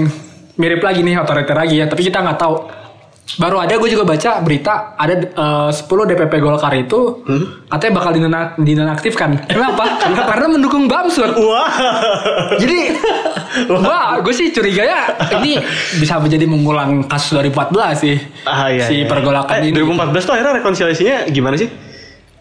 mirip 0.60 0.84
lagi 0.84 1.00
nih 1.00 1.16
otoriter 1.16 1.56
lagi 1.56 1.80
ya, 1.80 1.88
tapi 1.88 2.04
kita 2.04 2.20
nggak 2.20 2.36
tahu. 2.36 2.56
Baru 3.38 3.62
ada 3.62 3.78
gue 3.78 3.86
juga 3.86 4.02
baca 4.02 4.42
berita 4.42 4.98
ada 4.98 5.14
eh, 5.14 5.70
10 5.70 5.86
DPP 5.86 6.42
Golkar 6.42 6.74
itu 6.74 7.22
katanya 7.70 7.92
bakal 7.94 8.10
dinon- 8.10 8.54
dinonaktifkan. 8.58 9.46
Kenapa? 9.46 9.86
Karena 10.34 10.50
mendukung 10.50 10.90
Bamsud. 10.90 11.38
Wah. 11.38 11.70
Jadi 12.58 12.90
wah, 13.86 14.18
gue 14.18 14.34
sih 14.34 14.50
curiga 14.50 14.82
ya 14.82 15.00
ini 15.38 15.62
bisa 16.02 16.18
menjadi 16.18 16.42
mengulang 16.42 17.06
kasus 17.06 17.38
2014 17.38 18.02
sih. 18.02 18.18
Ah, 18.42 18.66
iya, 18.66 18.90
si 18.90 19.02
iya. 19.02 19.06
pergolakan 19.06 19.62
eh, 19.62 19.70
ini. 19.70 19.78
2014 19.78 20.26
tuh 20.26 20.32
akhirnya 20.34 20.54
rekonsiliasinya 20.58 21.16
gimana 21.30 21.54
sih? 21.54 21.70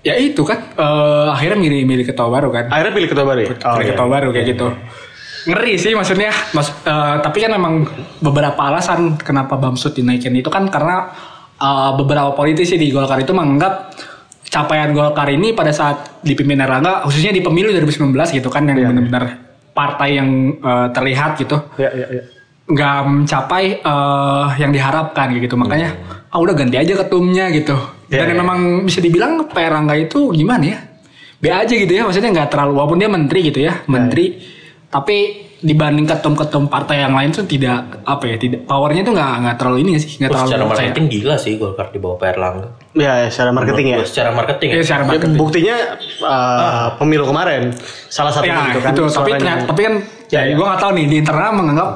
Ya 0.01 0.17
itu 0.17 0.41
kan 0.41 0.73
eh, 0.73 1.27
akhirnya 1.29 1.69
milih 1.69 1.85
milih 1.85 2.05
ketua 2.09 2.33
baru 2.33 2.49
kan. 2.49 2.65
Akhirnya 2.65 2.93
pilih 2.97 3.09
ketua 3.13 3.25
baru 3.29 3.39
ya? 3.45 3.49
Pilih 3.53 3.87
ketua 3.93 4.07
baru 4.09 4.27
kayak 4.33 4.45
gitu. 4.57 4.67
Ngeri 5.49 5.73
sih 5.81 5.91
maksudnya. 5.97 6.29
Mas, 6.53 6.69
eh, 6.69 7.15
tapi 7.25 7.41
kan 7.41 7.51
memang 7.57 7.89
beberapa 8.21 8.57
alasan 8.69 9.17
kenapa 9.17 9.57
Bamsud 9.57 9.97
dinaikin 9.97 10.37
itu 10.37 10.47
kan 10.53 10.69
karena 10.69 11.09
eh, 11.57 11.91
beberapa 11.97 12.37
politisi 12.37 12.77
di 12.77 12.93
Golkar 12.93 13.17
itu 13.17 13.33
menganggap 13.33 13.97
capaian 14.49 14.93
Golkar 14.93 15.29
ini 15.33 15.53
pada 15.57 15.73
saat 15.73 16.21
dipimpin 16.21 16.61
Erlangga 16.61 17.05
khususnya 17.05 17.33
di 17.33 17.41
pemilu 17.41 17.69
2019 17.73 18.13
gitu 18.37 18.49
kan 18.49 18.65
yang 18.65 18.77
benar-benar 18.93 19.23
partai 19.73 20.21
yang 20.21 20.29
eh, 20.61 20.87
terlihat 20.93 21.41
gitu. 21.41 21.57
Iya, 21.81 21.91
iya, 21.97 22.07
iya. 22.13 22.23
nggak 22.69 22.97
mencapai 23.09 23.81
eh, 23.81 24.47
yang 24.61 24.69
diharapkan 24.69 25.33
gitu. 25.33 25.57
Makanya 25.57 25.89
ah 26.29 26.37
udah 26.37 26.53
ganti 26.53 26.77
aja 26.77 26.93
ketumnya 26.93 27.49
gitu. 27.49 27.73
Ya, 28.09 28.25
dan 28.25 28.33
ya. 28.33 28.41
memang 28.41 28.59
bisa 28.85 29.01
dibilang 29.01 29.49
Pak 29.49 29.61
Erlangga 29.61 29.97
itu 29.97 30.33
gimana 30.33 30.65
ya? 30.65 30.79
B 31.39 31.47
aja 31.47 31.71
gitu 31.71 31.87
ya 31.87 32.03
maksudnya 32.03 32.35
nggak 32.35 32.49
terlalu 32.51 32.71
walaupun 32.75 32.99
dia 32.99 33.07
menteri 33.07 33.39
gitu 33.47 33.63
ya 33.63 33.79
menteri 33.87 34.43
tapi 34.89 35.17
dibanding 35.59 36.03
ketum-ketum 36.03 36.65
partai 36.65 37.03
yang 37.03 37.13
lain 37.13 37.29
tuh 37.29 37.43
tidak 37.43 38.01
apa 38.01 38.23
ya 38.25 38.35
tidak 38.35 38.63
powernya 38.63 39.03
tuh 39.03 39.11
nggak 39.11 39.31
nggak 39.43 39.55
terlalu 39.59 39.77
ini 39.83 39.91
sih 39.97 40.17
nggak 40.17 40.29
Oh, 40.29 40.33
terlalu 40.33 40.49
secara 40.49 40.65
marketing 40.65 41.05
gila 41.05 41.35
sih 41.35 41.53
Golkar 41.55 41.87
di 41.89 41.99
bawah 41.99 42.15
Pak 42.15 42.27
Erlangga. 42.31 42.67
Ya, 42.91 43.13
ya, 43.21 43.27
secara 43.29 43.51
marketing 43.51 43.85
ya. 43.85 43.91
Menurut 43.93 44.01
gua 44.01 44.09
Secara 44.09 44.29
marketing. 44.33 44.67
Iya, 44.67 44.75
ya. 44.75 44.83
secara 44.83 45.01
Ya, 45.01 45.07
marketing. 45.07 45.31
buktinya 45.35 45.75
uh, 46.23 46.87
pemilu 46.95 47.23
kemarin 47.23 47.61
salah 48.07 48.31
satu 48.31 48.43
ya 48.43 48.55
gitu 48.67 48.79
kan. 48.81 48.91
gitu 48.91 49.03
tapi 49.11 49.29
ternyata 49.35 49.63
tapi 49.67 49.81
kan 49.83 49.93
Ya, 50.29 50.39
ya, 50.39 50.45
ya. 50.45 50.53
gue 50.53 50.61
nggak 50.63 50.77
tahu 50.77 50.91
nih 50.93 51.05
di 51.05 51.15
internal 51.17 51.51
menganggap 51.51 51.89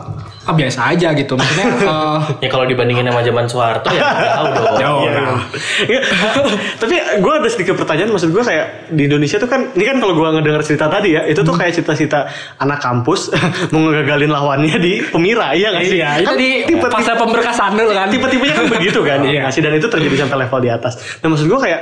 ah 0.44 0.52
biasa 0.52 0.92
aja 0.92 1.14
gitu 1.14 1.34
maksudnya 1.34 1.68
eh, 1.88 2.20
Ya 2.42 2.50
kalau 2.50 2.66
dibandingin 2.66 3.06
sama 3.06 3.22
zaman 3.22 3.46
Soeharto 3.46 3.88
ya 3.90 4.04
jauh 4.04 4.52
dong. 4.52 4.76
Jauh. 4.82 5.02
Iya, 5.02 5.12
nah. 5.16 5.40
iya. 5.86 6.02
Tapi 6.82 6.94
gue 7.16 7.34
ada 7.34 7.48
sedikit 7.48 7.76
pertanyaan 7.76 8.12
maksud 8.12 8.28
gue 8.28 8.44
kayak 8.44 8.92
di 8.92 9.08
Indonesia 9.08 9.38
tuh 9.38 9.48
kan 9.48 9.72
ini 9.72 9.86
kan 9.86 9.98
kalau 9.98 10.14
gue 10.14 10.28
ngedenger 10.28 10.64
cerita 10.66 10.90
tadi 10.90 11.14
ya 11.14 11.24
itu 11.24 11.40
tuh 11.40 11.54
kayak 11.54 11.72
cita-cita 11.74 12.28
anak 12.58 12.82
kampus 12.82 13.32
mau 13.70 13.86
ngegagalin 13.86 14.28
lawannya 14.28 14.76
di 14.78 15.00
pemira 15.06 15.54
iya 15.54 15.72
nggak 15.72 15.84
sih? 15.86 15.96
Iya, 15.96 16.10
itu 16.18 16.28
Kan 16.28 16.36
di 16.36 16.50
tipe- 16.66 16.92
fase 16.92 17.12
pemberkasan 17.14 17.72
dulu 17.74 17.92
kan. 17.94 18.08
tipe-tipenya 18.10 18.54
kan 18.54 18.66
begitu 18.68 19.00
kan 19.00 19.20
Iya. 19.22 19.32
iya. 19.40 19.44
sih 19.48 19.62
dan 19.62 19.72
itu 19.72 19.88
terjadi 19.88 20.16
sampai 20.20 20.44
level 20.44 20.60
di 20.60 20.70
atas. 20.70 20.94
Nah 21.22 21.30
maksud 21.30 21.48
gue 21.48 21.60
kayak 21.62 21.82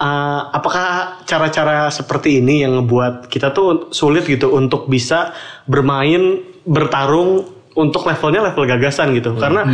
uh, 0.00 0.40
apakah 0.50 1.20
cara-cara 1.28 1.92
seperti 1.92 2.40
ini 2.40 2.64
yang 2.64 2.80
ngebuat 2.80 3.28
kita 3.28 3.52
tuh 3.52 3.92
sulit 3.92 4.24
gitu 4.24 4.56
untuk 4.56 4.88
bisa 4.88 5.36
bermain 5.68 6.40
bertarung 6.64 7.44
untuk 7.76 8.08
levelnya 8.08 8.50
level 8.50 8.64
gagasan 8.64 9.12
gitu? 9.14 9.36
Karena 9.36 9.68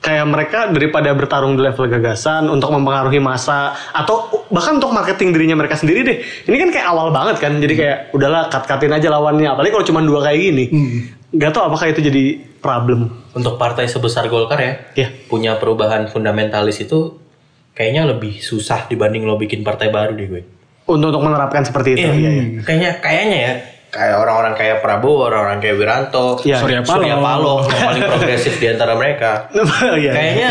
kayak 0.00 0.26
mereka 0.30 0.58
daripada 0.70 1.10
bertarung 1.18 1.58
di 1.58 1.66
level 1.66 1.90
gagasan 1.90 2.46
untuk 2.46 2.70
mempengaruhi 2.70 3.18
masa 3.18 3.74
atau 3.90 4.46
bahkan 4.54 4.78
untuk 4.78 4.94
marketing 4.94 5.34
dirinya 5.34 5.58
mereka 5.58 5.74
sendiri 5.74 6.06
deh. 6.06 6.18
Ini 6.46 6.56
kan 6.62 6.68
kayak 6.70 6.86
awal 6.86 7.10
banget 7.10 7.42
kan 7.42 7.58
jadi 7.58 7.74
kayak 7.74 7.98
udahlah 8.14 8.46
cut-cutin 8.46 8.94
aja 8.94 9.10
lawannya. 9.10 9.50
Apalagi 9.50 9.74
kalau 9.74 9.86
cuma 9.86 10.00
dua 10.06 10.22
kayak 10.30 10.38
gini. 10.38 10.64
Nggak 11.34 11.50
tahu 11.52 11.62
apakah 11.68 11.90
itu 11.90 12.00
jadi 12.06 12.24
problem. 12.62 13.10
Untuk 13.34 13.58
partai 13.60 13.90
sebesar 13.90 14.30
Golkar 14.30 14.56
ya, 14.62 14.72
Iya. 14.96 15.08
punya 15.28 15.58
perubahan 15.60 16.08
fundamentalis 16.08 16.80
itu 16.80 17.25
kayaknya 17.76 18.08
lebih 18.08 18.40
susah 18.40 18.88
dibanding 18.88 19.22
lo 19.22 19.36
bikin 19.36 19.60
partai 19.60 19.88
baru 19.88 20.12
deh 20.12 20.26
gue. 20.26 20.42
untuk 20.86 21.10
untuk 21.10 21.22
menerapkan 21.22 21.60
seperti 21.60 21.94
itu 21.94 22.06
Iya, 22.06 22.14
iya, 22.14 22.30
iya. 22.30 22.60
Kayaknya 22.62 22.90
kayaknya 22.98 23.38
ya 23.38 23.54
kayak 23.86 24.16
orang-orang 24.18 24.52
kayak 24.54 24.76
Prabowo, 24.78 25.24
orang-orang 25.24 25.56
kayak 25.56 25.76
Wiranto, 25.76 26.36
Iya. 26.42 26.58
Surya 26.58 26.80
Paloh. 26.80 27.00
Surya 27.00 27.16
Paloh 27.16 27.58
yang 27.66 27.80
paling 27.82 28.02
progresif 28.04 28.54
di 28.54 28.66
antara 28.66 28.92
mereka. 28.92 29.30
Iya. 29.96 30.12
Kayaknya 30.12 30.50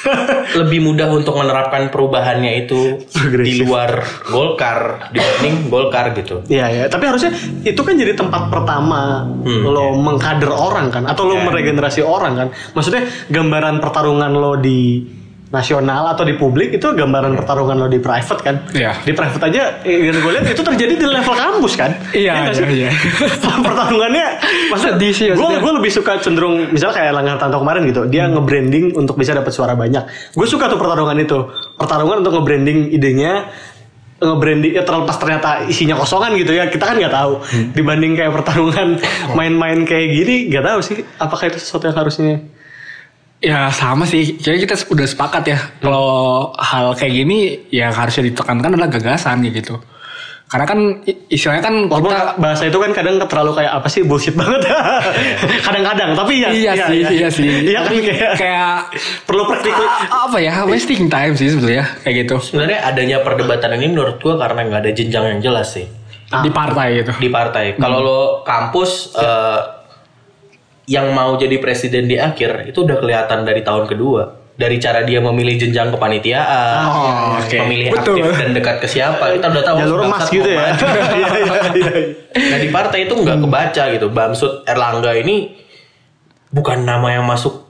lebih 0.60 0.80
mudah 0.80 1.08
untuk 1.10 1.34
menerapkan 1.34 1.88
perubahannya 1.88 2.62
itu 2.62 3.02
di 3.02 3.10
Progresif. 3.12 3.58
luar 3.60 3.90
Golkar 4.24 5.10
dibanding 5.10 5.66
Golkar 5.66 6.14
gitu. 6.14 6.42
Iya 6.46 6.66
ya, 6.68 6.84
tapi 6.86 7.04
harusnya 7.04 7.32
itu 7.62 7.80
kan 7.80 7.94
jadi 7.94 8.14
tempat 8.14 8.48
pertama 8.48 9.26
Hmm, 9.26 9.62
lo 9.62 9.94
mengkader 9.94 10.48
orang 10.48 10.88
kan, 10.88 11.04
atau 11.04 11.26
lo 11.26 11.36
Iya. 11.36 11.44
meregenerasi 11.44 12.00
orang 12.00 12.32
kan. 12.34 12.48
Maksudnya 12.72 13.02
gambaran 13.28 13.78
pertarungan 13.78 14.30
lo 14.30 14.56
di 14.56 15.02
nasional 15.46 16.10
atau 16.10 16.26
di 16.26 16.34
publik 16.34 16.74
itu 16.74 16.90
gambaran 16.90 17.38
pertarungan 17.38 17.76
lo 17.78 17.86
di 17.86 18.02
private 18.02 18.40
kan. 18.42 18.56
Iya. 18.74 18.98
Di 19.06 19.14
private 19.14 19.44
aja, 19.46 19.62
yang 19.86 20.18
gue 20.18 20.32
lihat 20.34 20.46
itu 20.50 20.62
terjadi 20.62 20.94
di 20.98 21.06
level 21.06 21.34
kampus 21.38 21.72
kan. 21.78 21.90
Iya, 22.10 22.50
sih? 22.50 22.66
iya, 22.66 22.90
iya. 22.90 22.90
Pertarungannya, 23.66 24.26
maksudnya 24.74 25.10
sih, 25.14 25.30
gue 25.30 25.48
gue 25.62 25.72
lebih 25.78 25.90
suka 25.94 26.18
cenderung 26.18 26.74
misalnya 26.74 26.98
kayak 26.98 27.12
Langgar 27.14 27.36
Tanto 27.38 27.62
kemarin 27.62 27.86
gitu, 27.86 28.10
dia 28.10 28.26
nge-branding 28.26 28.98
untuk 28.98 29.14
bisa 29.14 29.38
dapat 29.38 29.54
suara 29.54 29.78
banyak. 29.78 30.34
Gue 30.34 30.46
suka 30.50 30.66
tuh 30.66 30.78
pertarungan 30.82 31.14
itu, 31.22 31.38
pertarungan 31.78 32.26
untuk 32.26 32.42
nge-branding 32.42 32.90
idenya 32.90 33.46
nge-branding 34.16 34.72
ya 34.72 34.80
terlepas 34.80 35.16
ternyata 35.20 35.68
isinya 35.68 35.92
kosongan 35.92 36.40
gitu 36.40 36.56
ya 36.56 36.72
kita 36.72 36.88
kan 36.88 36.96
nggak 36.96 37.12
tahu 37.12 37.36
dibanding 37.76 38.16
kayak 38.16 38.32
pertarungan 38.32 38.96
main-main 39.36 39.84
kayak 39.84 40.08
gini 40.08 40.48
nggak 40.48 40.64
tahu 40.64 40.80
sih 40.80 41.04
apakah 41.20 41.52
itu 41.52 41.60
sesuatu 41.60 41.84
yang 41.92 41.96
harusnya 42.00 42.40
Ya 43.46 43.70
sama 43.70 44.02
sih, 44.02 44.34
kayaknya 44.34 44.60
kita 44.66 44.74
udah 44.90 45.06
sepakat 45.06 45.42
ya 45.46 45.58
kalau 45.78 46.08
hal 46.58 46.98
kayak 46.98 47.14
gini 47.14 47.38
ya 47.70 47.94
harusnya 47.94 48.26
ditekankan 48.26 48.74
adalah 48.74 48.90
gagasan 48.90 49.46
ya 49.46 49.54
gitu. 49.54 49.78
Karena 50.46 50.62
kan 50.62 50.78
istilahnya 51.26 51.58
kan 51.60 51.74
walaupun 51.86 52.10
kita 52.10 52.38
bahasa 52.38 52.62
itu 52.66 52.78
kan 52.78 52.90
kadang 52.90 53.18
terlalu 53.18 53.50
kayak 53.56 53.72
apa 53.78 53.86
sih 53.86 54.02
bullshit 54.02 54.30
banget 54.30 54.62
kadang-kadang 55.66 56.14
tapi 56.14 56.38
ya 56.38 56.54
iya, 56.54 56.72
sih, 56.86 57.02
iya 57.02 57.28
sih. 57.28 57.50
iya 57.66 57.82
kan 57.82 57.90
Tapi 57.90 57.98
kayak, 58.06 58.32
kayak 58.38 58.70
perlu 59.26 59.42
praktikal 59.50 59.82
a- 59.82 60.30
apa 60.30 60.38
ya 60.38 60.62
wasting 60.62 61.10
time 61.10 61.34
sih 61.34 61.50
sebetulnya 61.50 61.90
kayak 62.06 62.30
gitu 62.30 62.38
Sebenarnya 62.38 62.78
adanya 62.78 63.26
perdebatan 63.26 63.74
ini 63.74 63.90
menurut 63.90 64.22
gua 64.22 64.38
karena 64.38 64.70
nggak 64.70 64.80
ada 64.86 64.90
jenjang 64.94 65.24
yang 65.34 65.40
jelas 65.42 65.74
sih 65.74 65.86
di 66.26 66.50
partai 66.50 67.02
gitu. 67.02 67.12
di 67.18 67.30
partai. 67.30 67.64
Kalau 67.74 67.98
lo 68.02 68.20
kampus 68.42 69.14
eh, 69.14 69.58
yang 70.86 71.10
mau 71.10 71.34
jadi 71.34 71.58
presiden 71.58 72.06
di 72.06 72.14
akhir 72.16 72.66
itu 72.66 72.82
udah 72.82 72.98
kelihatan 72.98 73.42
dari 73.42 73.60
tahun 73.60 73.86
kedua. 73.86 74.22
dari 74.56 74.80
cara 74.80 75.04
dia 75.04 75.20
memilih 75.20 75.60
jenjang 75.60 75.92
kepanitiaan, 75.92 76.80
Oh, 76.88 77.36
oke. 77.36 77.56
memilih 77.60 77.92
Betul. 77.92 78.24
aktif 78.24 78.40
dan 78.40 78.50
dekat 78.56 78.76
ke 78.80 78.88
siapa, 78.88 79.36
kita 79.36 79.52
udah 79.52 79.60
tahu. 79.60 79.76
Jalur 79.84 80.00
emas 80.08 80.24
gitu 80.32 80.48
ya. 80.48 80.72
Iya 81.12 81.28
iya 81.44 81.60
iya. 81.76 81.92
Nah 82.32 82.58
di 82.64 82.68
partai 82.72 83.04
itu 83.04 83.12
nggak 83.20 83.44
kebaca 83.44 83.82
gitu. 83.92 84.06
Bamsud 84.08 84.64
Erlangga 84.64 85.12
ini 85.12 85.52
bukan 86.48 86.88
nama 86.88 87.12
yang 87.12 87.28
masuk 87.28 87.65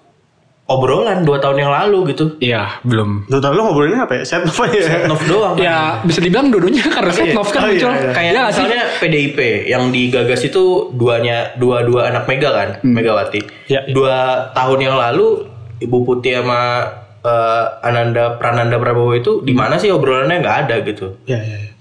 obrolan 0.66 1.22
dua 1.22 1.38
tahun 1.38 1.62
yang 1.62 1.70
lalu 1.70 2.10
gitu. 2.10 2.34
Iya, 2.38 2.82
belum. 2.82 3.30
Tuh, 3.30 3.38
lu 3.38 3.60
ngobrolinnya 3.62 4.02
apa 4.02 4.18
ya? 4.18 4.22
Set 4.26 4.42
apa 4.42 4.66
ya? 4.68 5.06
Nov 5.06 5.22
doang. 5.24 5.54
kan. 5.54 5.62
Ya 5.62 5.76
bisa 6.02 6.18
dibilang 6.18 6.50
dua-duanya 6.50 6.84
karena 6.96 7.12
Setnov 7.12 7.48
kan 7.48 7.60
Oh, 7.62 7.70
iya, 7.70 7.74
muncul. 7.78 7.92
iya. 7.94 8.10
Kayak 8.10 8.26
Iya 8.26 8.40
nggak 8.42 8.50
sih? 8.50 8.62
misalnya 8.62 8.82
PDIP 8.98 9.38
yang 9.66 9.82
digagas 9.88 10.40
itu 10.42 10.64
duanya 10.92 11.54
dua 11.54 11.86
dua 11.86 12.10
anak 12.10 12.26
Mega 12.26 12.50
kan, 12.50 12.68
Megawati. 12.82 13.40
Ya. 13.70 13.86
Dua 13.86 14.14
tahun 14.52 14.78
yang 14.82 14.96
lalu 14.98 15.46
Ibu 15.78 15.98
Putih 16.02 16.42
sama 16.42 16.82
eh, 17.22 17.64
Ananda 17.80 18.34
Prananda 18.34 18.74
Prabowo 18.76 19.14
itu 19.14 19.46
di 19.46 19.54
mana 19.54 19.78
sih 19.78 19.88
obrolannya 19.88 20.42
nggak 20.42 20.56
ada 20.66 20.74
gitu. 20.82 21.14
Iya 21.24 21.38
iya. 21.38 21.56
iya. 21.62 21.72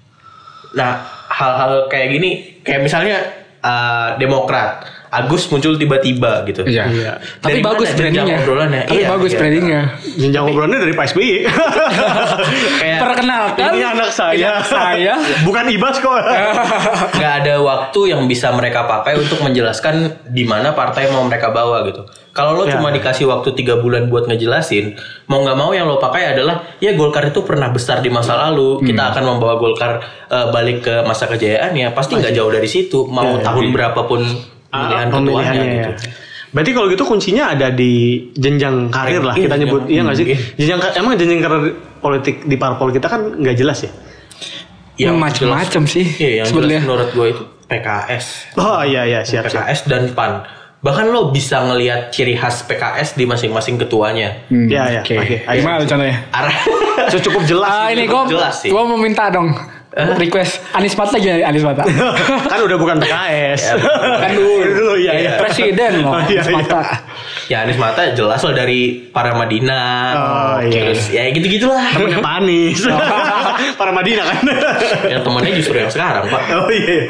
Nah 0.75 1.01
hal-hal 1.25 1.89
kayak 1.89 2.07
gini, 2.11 2.29
kayak 2.61 2.85
misalnya 2.85 3.17
eh, 3.59 4.09
Demokrat, 4.21 4.85
Agus 5.15 5.47
muncul 5.47 5.75
tiba-tiba 5.75 6.43
gitu. 6.43 6.61
Iya. 6.61 6.83
Iya. 6.87 7.11
Tapi 7.39 7.59
Dari 7.59 7.61
bagus 7.61 7.87
mana 7.87 7.95
jenjang 7.95 8.11
brandingnya. 8.17 8.37
obrolannya? 8.39 8.81
Tapi 8.83 8.95
Iya, 8.95 9.07
bagus 9.09 9.31
iya. 9.31 9.39
brandingnya. 9.39 9.81
Jenjang 10.15 10.43
obrolannya 10.45 10.79
dari 10.79 10.93
Pak 10.93 11.05
SBY. 11.07 11.29
Kayak 12.81 12.99
Perkenalkan. 13.01 13.69
Ini 13.71 13.81
anak 13.87 14.09
saya. 14.11 14.47
Anak 14.53 14.67
saya. 14.67 15.13
Bukan 15.41 15.65
Ibas 15.67 15.95
kok. 15.97 16.19
nggak 17.17 17.33
ada 17.41 17.55
waktu 17.59 17.99
yang 18.07 18.21
bisa 18.25 18.51
mereka 18.51 18.83
pakai 18.85 19.15
untuk 19.15 19.39
menjelaskan 19.39 19.95
di 20.27 20.43
mana 20.43 20.71
partai 20.71 21.09
mau 21.09 21.23
mereka 21.23 21.49
bawa 21.49 21.85
gitu. 21.85 22.03
Kalau 22.29 22.51
lo 22.53 22.67
Ya. 22.67 22.75
cuma 22.75 22.91
dikasih 22.91 23.25
waktu 23.25 23.55
tiga 23.55 23.79
bulan 23.79 24.05
buat 24.05 24.27
ngejelasin, 24.27 24.99
mau 25.25 25.39
nggak 25.39 25.55
mau 25.55 25.71
yang 25.71 25.87
lo 25.87 25.95
pakai 25.95 26.35
adalah 26.35 26.67
ya 26.77 26.91
Golkar 26.91 27.23
itu 27.25 27.39
pernah 27.41 27.71
besar 27.71 28.03
di 28.03 28.11
masa 28.11 28.35
lalu, 28.37 28.75
Hmm. 28.75 28.85
kita 28.85 29.03
akan 29.09 29.23
membawa 29.25 29.55
Golkar 29.55 30.03
eh, 30.25 30.47
balik 30.49 30.83
ke 30.83 30.95
masa 31.01 31.25
kejayaannya, 31.25 31.93
pasti 31.93 32.17
nggak 32.17 32.33
jauh 32.33 32.49
dari 32.49 32.65
situ. 32.65 33.05
Mau 33.05 33.39
Ya, 33.39 33.45
tahun 33.45 33.71
berapapun 33.71 34.25
pemilihan 34.77 35.07
ketuanya 35.07 35.15
Pemilihannya 35.15 35.65
gitu. 35.65 35.91
ya. 35.91 36.11
Berarti 36.47 36.71
kalau 36.71 36.87
gitu 36.87 37.03
kuncinya 37.03 37.43
ada 37.49 37.67
di 37.69 37.93
jenjang 38.31 38.87
karir 38.87 39.19
lah 39.19 39.35
kita 39.35 39.53
Iya, 39.53 39.61
nyebut. 39.61 39.81
Iya 39.85 40.01
nggak 40.01 40.15
sih? 40.15 40.25
iya. 40.25 40.37
Jenjang 40.55 40.79
emang 40.95 41.13
jenjang 41.13 41.41
karir 41.41 41.63
politik 41.99 42.35
di 42.41 42.55
parpol 42.55 42.89
kita 42.89 43.05
kan 43.05 43.21
nggak 43.33 43.55
jelas 43.55 43.79
ya? 43.81 43.91
Yang 44.97 45.15
macem-macem 45.17 45.83
jelas- 45.83 45.91
sih 45.91 46.05
Iya, 46.15 46.31
yang 46.37 46.45
jelas 46.45 46.49
sebenarnya. 46.49 46.79
menurut 46.81 47.09
gue 47.11 47.27
itu 47.29 47.43
PKS. 47.65 48.25
Oh 48.55 48.79
iya 48.81 49.01
iya 49.03 49.19
siap 49.21 49.43
siap. 49.45 49.67
PKS 49.67 49.79
dan 49.85 50.03
PAN. 50.11 50.31
Bahkan 50.79 51.05
lo 51.09 51.27
bisa 51.29 51.59
ngelihat 51.61 52.07
ciri 52.09 52.37
khas 52.37 52.63
PKS 52.63 53.13
di 53.13 53.25
masing-masing 53.25 53.75
ketuanya. 53.75 54.45
Hmm, 54.47 54.69
Iya, 54.69 54.83
iya. 54.87 55.01
Oke. 55.01 55.15
Oke, 55.17 55.35
ayo. 55.43 55.59
Gimana 55.59 55.81
contohnya? 55.81 56.17
Arah 56.31 56.55
cukup 57.11 57.41
jelas. 57.43 57.67
Ah 57.67 57.87
ini 57.89 58.05
gue 58.05 58.21
jelas 58.29 58.55
sih. 58.55 58.69
gue 58.69 58.79
mau 58.79 58.95
minta 58.95 59.27
dong 59.27 59.49
request 60.21 60.59
Anies 60.75 60.91
Mata 60.93 61.15
gimana 61.15 61.47
Anies 61.47 61.63
Mata? 61.63 61.83
kan 62.51 62.59
udah 62.59 62.77
bukan 62.77 62.95
PKS. 62.99 63.79
kan 64.23 64.29
dulu, 64.35 64.53
dulu 64.75 64.93
iya 64.99 65.11
iya. 65.15 65.31
presiden 65.39 66.03
loh 66.03 66.19
Oh, 66.19 66.21
iya, 66.27 66.43
Anies 66.43 66.47
iya. 66.51 66.55
Mata. 66.55 66.81
Ya 67.47 67.57
Anies 67.63 67.79
Mata 67.79 68.01
jelas 68.11 68.41
lah 68.43 68.53
dari 68.53 69.07
para 69.07 69.31
Madinah. 69.31 69.99
Oh, 70.15 70.57
iya. 70.61 70.91
Terus 70.91 71.01
ya 71.09 71.23
gitu-gitulah. 71.31 71.95
Temennya 71.95 72.19
Pak 72.19 72.33
Anies. 72.43 72.79
Para 73.79 73.91
Madinah 73.95 74.25
kan. 74.27 74.39
yang 75.07 75.21
temennya 75.23 75.51
justru 75.55 75.75
yang 75.79 75.91
sekarang, 75.91 76.27
Pak. 76.27 76.41
oh 76.59 76.71
iya. 76.71 77.07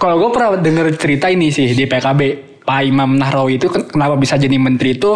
Kalau 0.00 0.16
gue 0.20 0.30
pernah 0.32 0.56
denger 0.56 0.86
cerita 0.96 1.26
ini 1.28 1.52
sih 1.52 1.72
di 1.76 1.84
PKB 1.84 2.20
Pak 2.62 2.80
Imam 2.86 3.18
Nahrawi 3.18 3.58
itu 3.58 3.66
ken- 3.68 3.90
kenapa 3.90 4.14
bisa 4.16 4.38
jadi 4.38 4.54
menteri 4.56 4.94
itu 4.96 5.12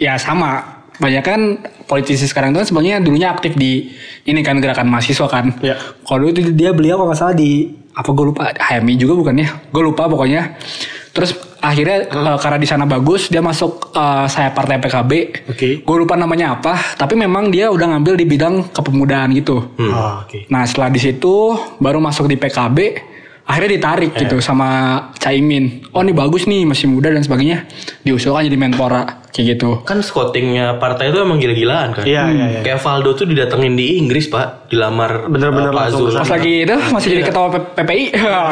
ya 0.00 0.16
sama 0.16 0.77
banyak 0.98 1.22
kan 1.22 1.40
politisi 1.86 2.26
sekarang 2.26 2.52
itu 2.52 2.58
kan 2.62 2.68
sebenarnya 2.68 2.96
dulunya 2.98 3.30
aktif 3.30 3.54
di 3.54 3.94
ini 4.26 4.42
kan 4.42 4.58
gerakan 4.58 4.90
mahasiswa 4.90 5.26
kan. 5.30 5.54
Ya. 5.62 5.78
Kalau 6.04 6.26
dulu 6.26 6.30
itu 6.34 6.40
dia 6.52 6.74
beliau 6.74 6.98
kalau 6.98 7.14
nggak 7.14 7.18
salah 7.18 7.36
di 7.38 7.70
apa 7.94 8.10
gue 8.14 8.24
lupa 8.30 8.50
HMI 8.54 8.94
juga 8.98 9.14
bukan 9.18 9.34
ya? 9.38 9.48
Gue 9.70 9.82
lupa 9.82 10.10
pokoknya. 10.10 10.58
Terus 11.14 11.34
akhirnya 11.58 12.06
eh, 12.06 12.36
karena 12.38 12.58
di 12.58 12.68
sana 12.68 12.84
bagus 12.86 13.30
dia 13.30 13.42
masuk 13.42 13.94
eh, 13.94 14.26
saya 14.26 14.50
partai 14.50 14.82
PKB. 14.82 15.12
Oke. 15.50 15.68
Gue 15.82 15.96
lupa 16.02 16.18
namanya 16.18 16.58
apa, 16.58 16.98
tapi 16.98 17.14
memang 17.14 17.50
dia 17.50 17.70
udah 17.70 17.94
ngambil 17.94 18.14
di 18.18 18.24
bidang 18.26 18.54
kepemudaan 18.74 19.34
gitu. 19.38 19.70
Oh, 19.78 20.22
oke. 20.26 20.50
Nah 20.50 20.66
setelah 20.66 20.90
di 20.90 21.00
situ 21.02 21.54
baru 21.78 22.02
masuk 22.02 22.26
di 22.26 22.34
PKB, 22.38 22.78
akhirnya 23.48 23.70
ditarik 23.74 24.12
Eh. 24.12 24.20
gitu 24.22 24.38
sama 24.38 24.68
Caimin. 25.16 25.88
Oh 25.90 26.00
ini 26.00 26.12
bagus 26.12 26.44
nih 26.44 26.62
masih 26.62 26.86
muda 26.86 27.08
dan 27.08 27.18
sebagainya. 27.18 27.64
Diusulkan 28.02 28.44
jadi 28.44 28.54
Menpora 28.54 29.24
kayak 29.28 29.56
gitu. 29.56 29.70
Kan 29.82 29.98
scoutingnya 29.98 30.76
partai 30.76 31.08
itu 31.08 31.18
emang 31.18 31.36
gila-gilaan 31.36 31.90
kan. 31.92 32.04
Iya, 32.04 32.28
iya, 32.28 32.46
iya. 32.50 32.60
Kayak 32.60 32.78
Valdo 32.78 33.14
tuh 33.14 33.24
didatengin 33.24 33.72
di 33.72 33.96
Inggris, 33.96 34.28
Pak. 34.28 34.68
Dilamar 34.68 35.26
Bener-bener 35.26 35.70
eh, 35.70 35.74
Pak 35.74 35.82
langsung 35.82 36.00
Zul. 36.00 36.06
ke 36.06 36.12
sana. 36.12 36.20
Pas 36.20 36.30
lagi 36.30 36.52
itu 36.60 36.74
masih 36.92 37.08
jadi 37.10 37.22
ketua 37.24 37.46
PPI. 37.72 38.04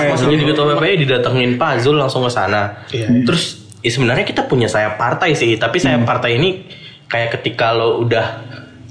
Masih 0.08 0.26
jadi 0.28 0.44
ketua 0.46 0.64
PPI 0.72 0.94
didatengin 0.98 1.50
Pak 1.54 1.72
Zul 1.78 1.96
langsung 1.96 2.24
ke 2.24 2.30
sana. 2.30 2.62
Iya, 2.88 3.06
Terus 3.22 3.44
ya 3.78 3.90
sebenarnya 3.92 4.24
kita 4.24 4.42
punya 4.44 4.66
sayap 4.66 4.96
partai 4.96 5.36
sih, 5.36 5.54
tapi 5.54 5.76
sayap 5.76 6.02
Hmm. 6.02 6.08
partai 6.08 6.40
ini 6.40 6.64
kayak 7.06 7.36
ketika 7.36 7.70
lo 7.70 8.00
udah 8.00 8.26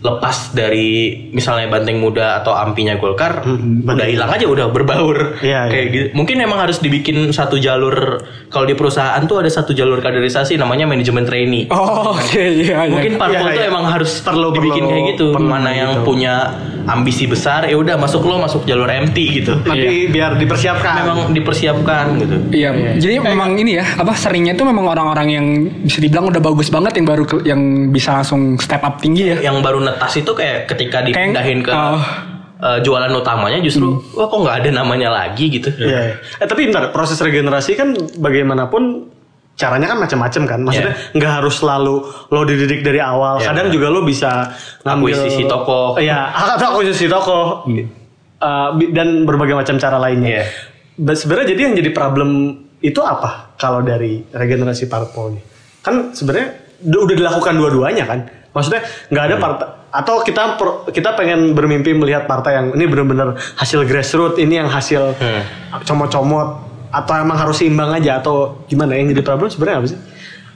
lepas 0.06 0.54
dari 0.54 0.88
misalnya 1.32 1.66
banteng 1.68 1.98
muda 1.98 2.38
atau 2.38 2.54
ampinya 2.54 2.94
Golkar, 2.96 3.42
udah 3.82 4.06
hilang 4.06 4.30
aja, 4.30 4.46
udah 4.46 4.70
berbaur. 4.70 5.34
Hmm, 5.36 5.42
Iya, 5.42 5.62
kayak 5.66 5.82
iya. 5.82 5.92
gitu. 5.92 6.08
Mungkin 6.14 6.38
emang 6.38 6.60
harus 6.60 6.78
dibikin 6.78 7.18
satu 7.30 7.58
jalur 7.58 8.22
kalau 8.48 8.64
di 8.64 8.74
perusahaan 8.74 9.18
tuh 9.22 9.42
ada 9.42 9.50
satu 9.50 9.74
jalur 9.74 9.98
kaderisasi 9.98 10.56
namanya 10.56 10.86
manajemen 10.86 11.26
trainee. 11.26 11.66
Oh 11.68 12.14
oke 12.14 12.38
iya 12.38 12.86
iya. 12.86 12.94
Mungkin 12.94 13.18
parpol 13.18 13.34
Iya, 13.42 13.52
tuh 13.52 13.64
iya. 13.64 13.68
emang 13.68 13.86
harus 13.88 14.22
Perlu- 14.22 14.54
dibikin 14.54 14.80
perlu- 14.80 14.92
kayak 14.92 15.04
gitu. 15.12 15.26
perlu 15.34 15.50
Mana 15.50 15.72
yang 15.72 15.92
gitu. 15.96 16.06
punya 16.06 16.36
ambisi 16.86 17.26
besar, 17.26 17.66
ya 17.66 17.76
udah 17.76 17.98
masuk 17.98 18.22
lo 18.26 18.38
masuk 18.42 18.66
jalur 18.70 18.86
MT 18.86 19.18
gitu. 19.42 19.54
Tapi 19.62 20.10
biar 20.10 20.38
dipersiapkan. 20.38 21.06
Memang 21.06 21.20
dipersiapkan 21.34 22.06
gitu. 22.22 22.36
Iya, 22.54 22.98
jadi 23.02 23.22
memang 23.22 23.58
ini 23.58 23.82
ya, 23.82 23.86
apa 23.98 24.14
seringnya 24.14 24.54
itu 24.54 24.64
memang 24.64 24.86
orang-orang 24.86 25.28
yang 25.30 25.46
bisa 25.82 26.00
dibilang 26.00 26.30
udah 26.30 26.42
bagus 26.42 26.70
banget 26.70 27.02
yang 27.02 27.06
baru 27.10 27.24
ke- 27.26 27.44
yang 27.46 27.62
bisa 27.90 28.22
langsung 28.22 28.56
step 28.62 28.82
up 28.86 29.02
tinggi 29.02 29.34
ya. 29.34 29.38
Yang 29.52 29.58
baru 29.66 29.80
netas 29.82 30.14
itu 30.18 30.32
kayak 30.32 30.70
ketika 30.70 31.02
dipindahin 31.02 31.66
ke 31.66 31.72
oh. 31.74 32.02
eh, 32.62 32.80
jualan 32.86 33.12
utamanya 33.12 33.60
justru 33.60 34.00
wah 34.14 34.30
kok 34.30 34.40
nggak 34.46 34.58
ada 34.64 34.70
namanya 34.86 35.10
lagi 35.10 35.50
gitu. 35.50 35.74
Iya. 35.76 36.18
iya. 36.18 36.44
Eh 36.44 36.48
tapi 36.48 36.70
bentar, 36.70 36.94
proses 36.94 37.18
regenerasi 37.18 37.74
kan 37.74 37.98
bagaimanapun 38.22 39.15
caranya 39.56 39.88
kan 39.88 39.98
macam-macam 39.98 40.42
kan. 40.46 40.60
Maksudnya 40.62 40.94
nggak 41.12 41.32
harus 41.34 41.56
selalu 41.58 41.96
lo 42.28 42.42
dididik 42.44 42.80
dari 42.82 43.00
awal. 43.00 43.40
Iya, 43.40 43.50
Kadang 43.50 43.68
benar. 43.68 43.76
juga 43.76 43.88
lo 43.90 44.00
bisa 44.02 44.32
ngambil 44.82 45.16
Akuisisi 45.16 45.44
tokoh. 45.46 45.88
Iya, 45.98 46.20
atau 46.56 46.68
akuisisi 46.72 47.08
tokoh. 47.08 47.46
Eh, 48.36 48.70
bi- 48.76 48.92
dan 48.92 49.24
berbagai 49.24 49.56
macam 49.56 49.76
cara 49.76 49.98
lainnya. 49.98 50.30
Iya. 50.30 50.46
Ba- 50.98 51.16
Sebenarnya 51.16 51.48
jadi 51.50 51.62
yang 51.66 51.76
jadi 51.76 51.90
problem 51.90 52.30
itu 52.80 53.00
apa 53.00 53.56
kalau 53.56 53.80
dari 53.80 54.28
regenerasi 54.28 54.86
parpol 54.86 55.34
ini? 55.34 55.42
Kan 55.80 56.12
sebenarnya 56.12 56.52
udah 56.84 57.16
dilakukan 57.16 57.54
dua-duanya 57.56 58.04
kan. 58.06 58.20
Maksudnya 58.52 58.84
nggak 59.08 59.24
Hmm. 59.24 59.32
ada 59.32 59.38
partai 59.38 59.68
atau 59.92 60.20
kita 60.20 60.60
kita 60.86 61.16
pengen 61.16 61.52
bermimpi 61.52 61.96
melihat 61.96 62.28
partai 62.28 62.52
yang 62.54 62.68
ini 62.72 62.84
benar-benar 62.84 63.32
hasil 63.56 63.84
grassroots, 63.84 64.36
ini 64.36 64.60
yang 64.60 64.68
hasil 64.68 65.16
Hmm. 65.16 65.44
comot-comot 65.82 66.65
atau 66.96 67.14
emang 67.20 67.36
harus 67.36 67.60
seimbang 67.60 67.92
aja 67.92 68.24
atau 68.24 68.64
gimana 68.66 68.96
yang 68.96 69.12
jadi 69.12 69.22
problem 69.22 69.52
sebenarnya 69.52 69.78
apa 69.84 69.88
sih? 69.92 70.00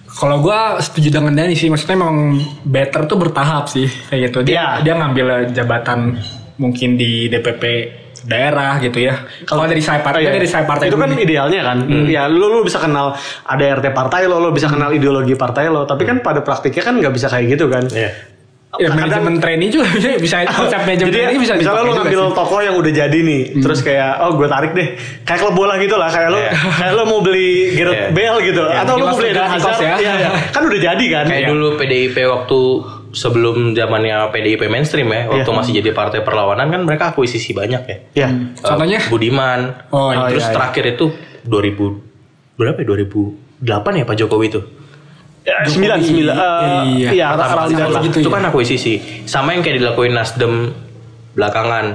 Kalau 0.09 0.41
gua 0.41 0.79
setuju 0.79 1.13
dengan 1.13 1.35
Dani 1.35 1.53
sih, 1.53 1.69
maksudnya 1.69 1.99
memang 1.99 2.39
better 2.65 3.05
tuh 3.05 3.19
bertahap 3.19 3.67
sih 3.67 3.85
kayak 4.09 4.31
gitu. 4.31 4.39
Dia 4.41 4.55
Iya. 4.55 4.67
dia 4.81 4.93
ngambil 4.97 5.27
jabatan 5.53 6.17
mungkin 6.57 6.95
di 6.95 7.27
DPP 7.27 7.63
daerah 8.25 8.81
gitu 8.83 8.99
ya. 8.99 9.15
Kalau 9.47 9.63
dari 9.63 9.79
saya 9.79 10.03
partai, 10.03 10.27
Oh, 10.27 10.27
iya. 10.27 10.35
dari 10.35 10.43
saya 10.43 10.67
partai 10.67 10.91
itu 10.91 10.99
kan 10.99 11.07
idealnya 11.13 11.61
kan. 11.63 11.77
Ya 12.09 12.27
lu 12.27 12.51
lu 12.51 12.65
bisa 12.65 12.81
kenal 12.81 13.15
ada 13.45 13.63
RT 13.63 13.95
partai 13.95 14.27
lo, 14.27 14.43
lo 14.43 14.51
bisa 14.51 14.67
kenal 14.67 14.91
ideologi 14.91 15.39
partai 15.39 15.71
lo, 15.71 15.87
tapi 15.87 16.03
kan 16.03 16.19
pada 16.19 16.43
praktiknya 16.43 16.83
kan 16.83 16.99
nggak 16.99 17.13
bisa 17.15 17.31
kayak 17.31 17.55
gitu 17.55 17.71
kan. 17.71 17.87
Iya. 17.87 18.11
Ya, 18.71 18.85
Kadang- 18.85 19.01
manajemen 19.01 19.41
trainee 19.41 19.67
juga 19.67 19.89
bisa 19.89 20.13
bisa 20.15 20.35
konsep 20.53 20.77
manajemen 20.79 21.09
Jadi 21.09 21.17
trainee 21.25 21.41
bisa 21.41 21.53
misalnya 21.55 21.81
lu 21.81 21.93
ngambil 21.95 22.13
sih. 22.15 22.27
Hmm. 22.27 22.37
toko 22.37 22.55
yang 22.59 22.75
udah 22.77 22.93
jadi 22.93 23.19
nih, 23.19 23.41
terus 23.57 23.79
kayak 23.81 24.11
oh 24.21 24.31
gue 24.31 24.45
tarik 24.45 24.71
deh, 24.71 24.87
kayak 25.25 25.39
klub 25.39 25.55
bola 25.55 25.73
gitu 25.75 25.95
lah, 25.95 26.05
kayak 26.07 26.29
lu 26.29 26.37
Iya. 26.37 26.51
kayak 26.53 26.93
lu 26.93 27.03
mau 27.03 27.19
beli 27.19 27.49
Gareth 27.73 27.97
Iya. 27.97 28.07
Bale 28.11 28.39
gitu, 28.45 28.61
Iya, 28.61 28.77
atau 28.79 28.93
lu 28.93 29.03
mau 29.03 29.17
beli 29.17 29.29
Eden 29.31 29.47
Hazard, 29.47 29.79
ya. 29.79 29.93
iya, 29.97 30.11
iya. 30.15 30.29
kan 30.47 30.61
udah 30.61 30.79
jadi 30.79 31.05
kan. 31.09 31.25
Kayak 31.25 31.49
dulu 31.49 31.67
PDIP 31.75 32.17
waktu 32.23 32.59
sebelum 33.09 33.55
zamannya 33.73 34.15
PDIP 34.29 34.61
mainstream 34.63 35.09
ya, 35.09 35.21
waktu 35.27 35.41
Iya. 35.43 35.57
masih 35.57 35.71
jadi 35.75 35.89
partai 35.89 36.21
perlawanan 36.21 36.69
kan 36.69 36.81
mereka 36.83 37.09
akuisisi 37.09 37.51
banyak 37.51 37.81
ya. 37.83 37.97
Ya. 38.15 38.27
Hmm. 38.29 38.53
Eh, 38.53 38.61
Contohnya? 38.61 38.99
Budiman. 39.09 39.59
Oh, 39.89 40.13
iya, 40.13 40.29
terus 40.29 40.45
iya. 40.45 40.53
terakhir 40.53 40.83
itu 40.91 41.05
2000 41.41 41.97
berapa 42.53 42.77
ya? 42.77 42.85
2008 42.85 43.97
ya 43.97 44.05
Pak 44.05 44.15
Jokowi 44.15 44.45
itu. 44.47 44.61
Ya, 45.49 45.57
sembilan 45.65 45.97
sembilan. 45.99 46.35
eh, 46.35 46.45
Iya. 46.95 47.09
Iya, 47.11 47.27
lah. 47.33 48.01
gitu 48.01 48.17
itu 48.19 48.29
ya. 48.29 48.35
kan 48.35 48.43
akuisisi. 48.45 48.93
Sama 49.25 49.51
yang 49.51 49.61
kayak 49.61 49.77
dilakuin 49.79 50.13
Nasdem 50.13 50.69
belakangan. 51.33 51.85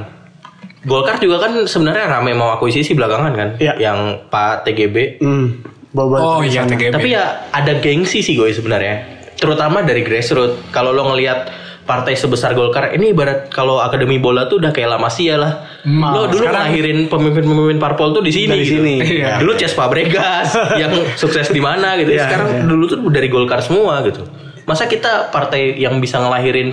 Golkar 0.82 1.16
juga 1.16 1.40
kan 1.40 1.64
sebenarnya 1.64 2.10
rame 2.10 2.34
mau 2.34 2.52
akuisisi 2.52 2.92
belakangan 2.92 3.32
kan, 3.32 3.48
Iya. 3.56 3.72
yang 3.78 3.98
Pak 4.26 4.64
TGB. 4.64 5.16
Hmm. 5.16 5.64
Bawa 5.90 6.16
Oh 6.18 6.40
iya 6.42 6.66
TGB. 6.66 6.90
Tapi 6.90 7.08
ya 7.08 7.48
ada 7.48 7.78
gengsi 7.78 8.20
sih 8.20 8.34
gue 8.34 8.50
sebenarnya. 8.50 9.00
Terutama 9.34 9.80
dari 9.80 10.02
grassroots. 10.02 10.68
Kalau 10.68 10.90
lo 10.90 11.06
ngelihat 11.06 11.46
partai 11.84 12.16
sebesar 12.16 12.52
Golkar 12.52 12.92
ini 12.92 13.12
ibarat 13.12 13.48
kalau 13.48 13.76
akademi 13.76 14.16
bola 14.16 14.44
tuh 14.44 14.56
udah 14.56 14.72
kayak 14.72 14.88
La 14.88 14.98
Masia 14.98 15.36
lah. 15.36 15.52
Hmm, 15.84 16.00
Lo 16.02 16.24
dulu 16.26 16.40
sekarang- 16.40 16.72
ngelahirin 16.72 16.98
pemimpin-pemimpin 17.06 17.76
parpol 17.76 18.10
tuh 18.10 18.20
di 18.20 18.32
sini. 18.32 18.48
Dari 18.50 18.64
gitu. 18.64 18.80
sini. 18.80 18.94
Iya. 19.20 19.36
Dulu 19.38 19.52
Ces 19.54 19.72
Fabregas 19.72 20.48
yang 20.82 20.92
sukses 21.14 21.48
di 21.48 21.60
mana 21.60 21.94
gitu. 21.96 22.10
Iya, 22.10 22.24
Sekarang 22.24 22.48
iya. 22.50 22.62
dulu 22.64 22.84
tuh 22.86 22.98
dari 23.08 23.28
Golkar 23.28 23.60
semua 23.60 24.00
gitu. 24.02 24.24
Masa 24.64 24.84
kita 24.84 25.28
partai 25.28 25.76
yang 25.76 26.00
bisa 26.00 26.16
ngelahirin 26.18 26.68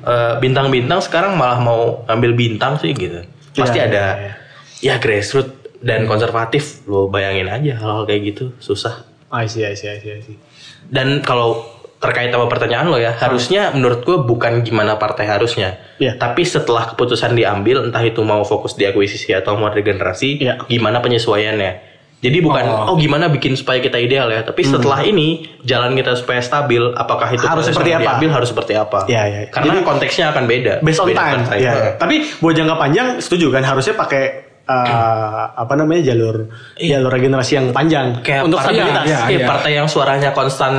eh, 0.00 0.34
bintang-bintang 0.36 1.00
sekarang 1.00 1.36
malah 1.36 1.60
mau 1.60 2.04
ambil 2.06 2.32
bintang 2.32 2.76
sih 2.76 2.90
gitu. 2.90 3.20
Pasti 3.52 3.78
Iya, 3.78 3.86
ada 3.86 4.04
iya, 4.16 4.32
ya 4.80 4.94
grassroots 4.96 5.52
dan 5.78 6.08
konservatif. 6.08 6.80
Lo 6.84 7.06
bayangin 7.06 7.46
aja 7.46 7.76
hal-hal 7.76 8.04
kayak 8.04 8.32
gitu 8.32 8.56
susah. 8.56 9.04
I 9.28 9.44
see, 9.44 9.60
I 9.60 9.76
see, 9.76 9.88
I 9.88 10.00
see, 10.00 10.08
I 10.10 10.20
see. 10.20 10.36
Dan 10.84 11.20
kalau 11.20 11.68
terkait 12.04 12.28
sama 12.28 12.44
pertanyaan 12.44 12.84
lo 12.84 12.96
ya, 12.96 13.16
harusnya 13.16 13.72
menurut 13.72 14.02
gue 14.02 14.20
bukan 14.20 14.60
gimana 14.60 14.94
partai 14.94 15.24
harusnya, 15.24 15.80
Iya. 15.96 16.14
tapi 16.14 16.44
setelah 16.44 16.84
keputusan 16.86 17.32
diambil, 17.32 17.80
entah 17.82 18.00
itu 18.00 18.20
mau 18.20 18.42
fokus 18.42 18.72
di 18.72 18.84
akuisisi 18.84 19.32
atau 19.32 19.56
mau 19.56 19.68
regenerasi, 19.68 20.28
Iya. 20.38 20.54
gimana 20.64 21.00
penyesuaiannya. 21.00 21.96
Jadi 22.20 22.40
bukan 22.40 22.64
oh. 22.88 22.96
gimana 22.96 23.28
bikin 23.28 23.52
supaya 23.52 23.78
kita 23.78 23.96
ideal 23.96 24.28
ya, 24.28 24.40
tapi 24.40 24.64
setelah 24.64 25.00
ini 25.02 25.44
jalan 25.60 25.92
kita 25.92 26.12
supaya 26.14 26.40
stabil, 26.40 26.80
apakah 26.94 27.28
itu 27.28 27.40
Hmm. 27.40 27.52
Harus 27.52 27.68
seperti 27.68 27.92
apa? 27.92 28.00
diambil 28.02 28.28
harus 28.32 28.48
seperti 28.48 28.72
apa? 28.74 29.04
Iya, 29.04 29.22
iya. 29.24 29.40
Karena 29.48 29.72
Jadi- 29.74 29.84
konteksnya 29.84 30.24
akan 30.30 30.44
beda. 30.44 30.74
Based 30.80 30.98
on 30.98 31.06
Beda 31.06 31.20
time. 31.20 31.40
Iya. 31.54 31.72
Heeh. 31.74 31.92
Tapi 31.96 32.14
buat 32.38 32.54
jangka 32.54 32.76
panjang 32.78 33.06
setuju 33.18 33.48
kan 33.48 33.60
harusnya 33.62 33.92
pakai 33.94 34.24
eh, 34.64 35.44
apa 35.54 35.74
namanya 35.76 36.00
jalur 36.06 36.48
jalur 36.74 37.12
regenerasi 37.12 37.52
yang 37.54 37.66
panjang 37.70 38.24
Kayak 38.24 38.48
untuk 38.48 38.56
partai- 38.56 38.72
stabilitas. 38.74 39.04
iya, 39.04 39.18
Iya, 39.20 39.36
iya. 39.36 39.46
partai 39.46 39.72
yang 39.74 39.84
suaranya 39.86 40.30
konstan 40.32 40.72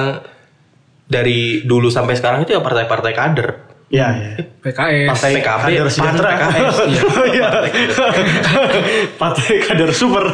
dari 1.05 1.61
dulu 1.61 1.87
sampai 1.87 2.17
sekarang 2.17 2.43
itu 2.43 2.53
ya 2.53 2.61
partai-partai 2.61 3.13
kader. 3.13 3.49
Iya, 3.85 4.07
iya. 4.17 4.29
PKS. 4.65 5.09
Partai 5.13 5.31
PKB, 5.37 5.61
kader 5.61 5.87
sejahtera. 5.93 6.29
PKS, 6.33 6.77
iya. 6.89 7.03
Iya. 7.29 7.49
Partai 9.15 9.61
kader 9.61 9.91
super. 9.93 10.25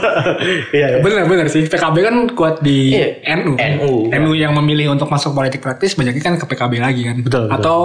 Iya, 0.71 0.87
iya. 0.87 0.97
Bener-bener 1.03 1.51
sih 1.51 1.67
PKB 1.67 1.95
kan 1.99 2.15
kuat 2.31 2.63
di 2.63 2.95
Iya. 2.95 3.35
NU. 3.43 3.59
NU. 3.59 3.91
NU 4.07 4.31
yang 4.33 4.55
memilih 4.55 4.95
untuk 4.95 5.11
masuk 5.11 5.35
politik 5.35 5.59
praktis 5.59 5.99
banyaknya 5.99 6.23
kan 6.23 6.35
ke 6.39 6.45
PKB 6.47 6.79
lagi 6.79 7.01
kan. 7.03 7.19
Betul, 7.19 7.51
betul. 7.51 7.55
Atau 7.59 7.79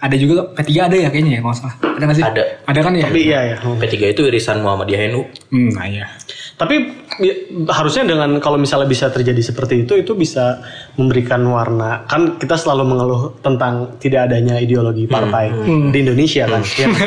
ada 0.00 0.16
juga 0.16 0.52
P3 0.56 0.70
ada 0.80 0.96
ya 0.96 1.08
kayaknya 1.08 1.32
ya 1.32 1.40
kalau 1.40 1.52
nggak 1.52 1.60
salah. 1.60 1.74
Ada 1.80 2.04
nggak 2.04 2.16
sih? 2.16 2.24
Ada. 2.24 2.42
Ada 2.68 2.80
kan 2.80 2.92
ya? 2.96 3.06
Tapi 3.08 3.20
iya, 3.24 3.40
iya. 3.52 3.56
P3 3.60 3.94
itu 4.12 4.20
irisan 4.28 4.60
Muhammadiyah 4.60 5.00
NU. 5.12 5.22
Hmm, 5.48 5.68
nah 5.72 5.84
iya. 5.88 6.06
Tapi 6.56 6.74
ya, 6.76 7.09
harusnya 7.68 8.04
dengan 8.08 8.40
kalau 8.40 8.56
misalnya 8.56 8.88
bisa 8.88 9.12
terjadi 9.12 9.38
seperti 9.44 9.84
itu 9.84 9.92
itu 9.94 10.12
bisa 10.16 10.64
memberikan 10.96 11.44
warna. 11.44 12.08
Kan 12.08 12.40
kita 12.40 12.56
selalu 12.56 12.84
mengeluh 12.88 13.22
tentang 13.40 14.00
tidak 14.00 14.32
adanya 14.32 14.56
ideologi 14.56 15.04
partai 15.04 15.52
di 15.92 15.98
Indonesia 16.00 16.48
kan. 16.48 16.62
Ya. 16.76 16.88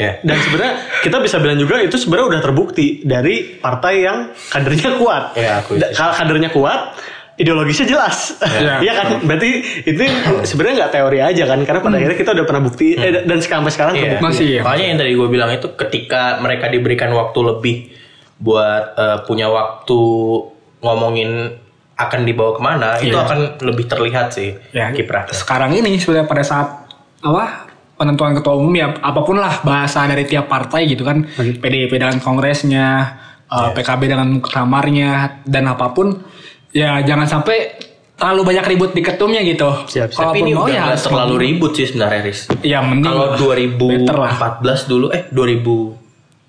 Ya. 0.00 0.18
Dan 0.24 0.34
sebenarnya 0.34 0.74
kita 1.04 1.22
bisa 1.22 1.36
bilang 1.38 1.62
juga 1.62 1.78
itu 1.78 1.94
sebenarnya 1.94 2.26
udah 2.34 2.40
terbukti 2.42 3.06
dari 3.06 3.54
partai 3.54 3.94
yang 4.02 4.34
kadernya 4.50 4.98
kuat. 4.98 5.24
Ya, 5.38 5.62
aku 5.62 5.78
Kalau 5.78 6.12
kadernya 6.16 6.50
kuat, 6.50 6.80
ideologisnya 7.38 7.86
jelas. 7.86 8.34
Ya. 8.42 8.82
Iya 8.82 8.92
kan? 8.98 9.06
Berarti 9.22 9.50
itu 9.86 10.02
sebenarnya 10.42 10.74
nggak 10.82 10.92
teori 10.96 11.18
aja 11.22 11.44
kan? 11.46 11.58
Karena 11.62 11.80
pada 11.84 11.96
akhirnya 12.02 12.18
kita 12.18 12.30
udah 12.34 12.46
pernah 12.48 12.62
bukti 12.66 12.86
eh, 12.98 13.22
dan 13.22 13.38
sampai 13.38 13.70
sekarang 13.70 13.94
Iya. 13.94 14.02
terbukti. 14.18 14.26
Masih 14.26 14.46
ya. 14.58 14.60
Makanya 14.66 14.86
yang 14.90 14.98
tadi 14.98 15.12
gue 15.14 15.28
bilang 15.30 15.50
itu 15.54 15.68
ketika 15.76 16.22
mereka 16.42 16.66
diberikan 16.66 17.10
waktu 17.14 17.38
lebih 17.38 17.76
buat 18.42 18.84
eh, 18.94 19.18
punya 19.22 19.46
waktu 19.46 20.00
ngomongin 20.78 21.54
akan 21.94 22.20
dibawa 22.22 22.50
ke 22.52 22.60
mana, 22.60 22.88
itu 22.98 23.12
Iya. 23.12 23.22
akan 23.22 23.38
lebih 23.62 23.86
terlihat 23.86 24.30
sih 24.30 24.50
Ya, 24.70 24.90
kiprahnya. 24.90 25.30
sekarang 25.30 25.70
ini 25.72 25.94
sebenarnya 25.94 26.26
pada 26.26 26.42
saat 26.42 26.68
apa 27.20 27.70
penentuan 27.94 28.34
ketua 28.34 28.54
umum 28.54 28.72
ya 28.72 28.90
apa 28.92 29.22
pun 29.22 29.38
lah 29.38 29.62
bahasa 29.62 30.02
dari 30.04 30.24
tiap 30.24 30.50
partai 30.50 30.86
gitu 30.86 31.02
kan 31.02 31.22
PDIP 31.30 31.92
dengan 31.92 32.18
kongresnya 32.18 32.86
eh, 33.46 33.70
PKB 33.72 34.02
dengan 34.08 34.28
muktamarnya 34.32 35.10
dan 35.44 35.64
apa 35.68 35.90
pun 35.90 36.18
ya 36.70 36.98
jangan 37.00 37.30
sampai 37.30 37.78
terlalu 38.12 38.42
banyak 38.48 38.64
ribut 38.68 38.90
di 38.90 39.02
ketumnya 39.02 39.42
gitu 39.42 39.70
Siap, 39.84 40.10
siap. 40.10 40.30
Tapi 40.30 40.42
ini 40.42 40.52
mau 40.52 40.66
udah 40.66 40.74
ya 40.90 40.94
terlalu 40.96 41.34
ribut 41.40 41.74
sih 41.74 41.86
sebenarnya 41.86 42.20
Riz. 42.22 42.40
ya 42.60 42.78
mending 42.80 43.06
Kalau 43.06 43.38
better 43.76 44.16
lah 44.16 44.32
2014 44.58 44.90
dulu, 44.90 45.06
eh 45.10 45.22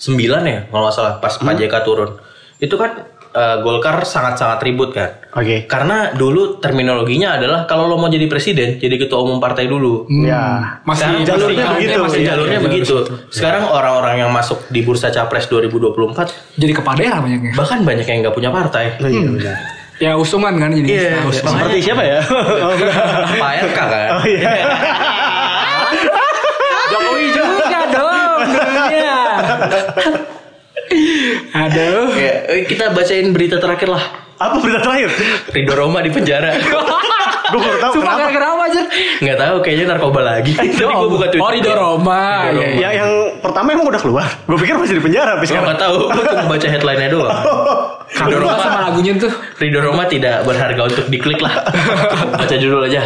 2009 0.05 0.19
ya 0.45 0.59
kalau 0.67 0.83
nggak 0.83 0.93
salah 0.93 1.13
pas 1.17 1.33
Hmm. 1.33 1.45
Pak 1.45 1.55
JK 1.55 1.75
turun, 1.81 2.09
itu 2.57 2.75
kan 2.75 2.91
eh, 3.31 3.57
Golkar 3.59 4.03
sangat-sangat 4.03 4.61
ribut 4.61 4.91
kan. 4.91 5.09
Oke. 5.33 5.65
Karena 5.65 6.11
dulu 6.11 6.59
terminologinya 6.59 7.33
adalah 7.33 7.65
kalau 7.65 7.87
lo 7.87 7.97
mau 7.97 8.05
jadi 8.07 8.27
presiden, 8.27 8.77
jadi 8.77 8.93
ketua 8.95 9.19
umum 9.19 9.37
partai 9.37 9.65
dulu. 9.65 10.05
Hmm, 10.05 10.21
Ya. 10.23 10.43
masih 10.83 11.09
Sekarang 11.09 11.25
jalurnya 11.25 11.65
masih- 11.65 11.73
begitu, 11.73 11.97
masih 11.99 12.19
iya, 12.19 12.27
jalurnya 12.29 12.53
jalur 12.53 12.67
begitu. 12.69 12.95
situ. 13.01 13.13
Sekarang 13.31 13.63
orang-orang 13.65 14.15
yang 14.19 14.29
masuk 14.29 14.61
di 14.67 14.81
bursa 14.81 15.09
capres 15.09 15.47
2024 15.47 16.29
jadi 16.53 16.73
kepala 16.73 16.93
daerah 16.95 17.19
banyaknya 17.19 17.51
bahkan 17.53 17.81
banyak 17.81 18.05
yang 18.05 18.21
nggak 18.21 18.33
punya 18.33 18.51
partai. 18.51 18.85
Oh, 18.97 19.07
iya, 19.07 19.25
benar. 19.25 19.57
ya 19.95 20.11
usungan 20.13 20.53
kan 20.55 20.69
jadi 20.69 20.85
Iya, 20.85 21.09
Nah, 21.15 21.25
usungan. 21.25 21.53
Seperti 21.55 21.77
siapa 21.81 22.03
ya? 22.03 22.19
Pak 23.35 23.51
RK 23.65 23.79
kan. 23.79 24.07
Oh 24.11 24.23
iya. 24.23 24.41
Jokowi 26.85 27.25
juga 27.31 27.79
dulunya 28.85 29.19
aduh 31.55 32.07
Ya, 32.13 32.33
kita 32.65 32.91
bacain 32.91 33.31
berita 33.31 33.57
terakhir 33.57 33.89
lah. 33.89 34.03
Apa 34.35 34.59
berita 34.59 34.81
terakhir? 34.81 35.09
Ridho 35.49 35.73
Roma 35.73 35.99
di 35.99 36.09
penjara. 36.09 36.51
Gue 37.43 37.59
baru 37.59 37.77
tahu 37.77 37.91
Sumpah 37.93 38.17
kenapa. 38.17 38.21
gara-gara 38.25 38.47
apa 38.49 38.63
aja 38.65 38.81
Nggak 39.21 39.37
tahu 39.37 39.55
kayaknya 39.61 39.85
narkoba 39.85 40.19
lagi. 40.23 40.51
Tadi 40.57 40.73
gue 40.73 40.89
buka 41.07 41.27
Twitter. 41.29 41.43
Oh 41.43 41.51
Ridho 41.53 41.71
Roma 41.71 42.21
Ridho 42.41 42.57
Iya, 42.57 42.65
Roma. 42.65 42.73
iya. 42.73 42.81
Ya 42.81 42.89
yang 42.97 43.11
pertama 43.39 43.67
emang 43.71 43.87
udah 43.87 44.01
keluar. 44.01 44.27
Gue 44.43 44.57
pikir 44.57 44.73
masih 44.75 44.95
di 44.97 45.03
penjara 45.03 45.37
tapi 45.37 45.39
Gue 45.39 45.49
sekarang. 45.53 45.67
nggak 45.69 45.79
tahu. 45.79 45.97
Gue 46.09 46.23
cuma 46.25 46.45
baca 46.49 46.67
headline-nya 46.67 47.09
doang. 47.09 47.37
Ridho 48.13 48.37
Roma, 48.39 48.57
sama 48.57 48.79
lagunya 48.83 49.13
tuh 49.15 49.31
Ridho 49.55 49.79
Roma 49.79 50.03
tidak 50.05 50.35
berharga 50.43 50.81
untuk 50.83 51.05
diklik 51.07 51.39
lah. 51.39 51.53
Baca 52.33 52.55
judul 52.57 52.81
aja. 52.83 53.01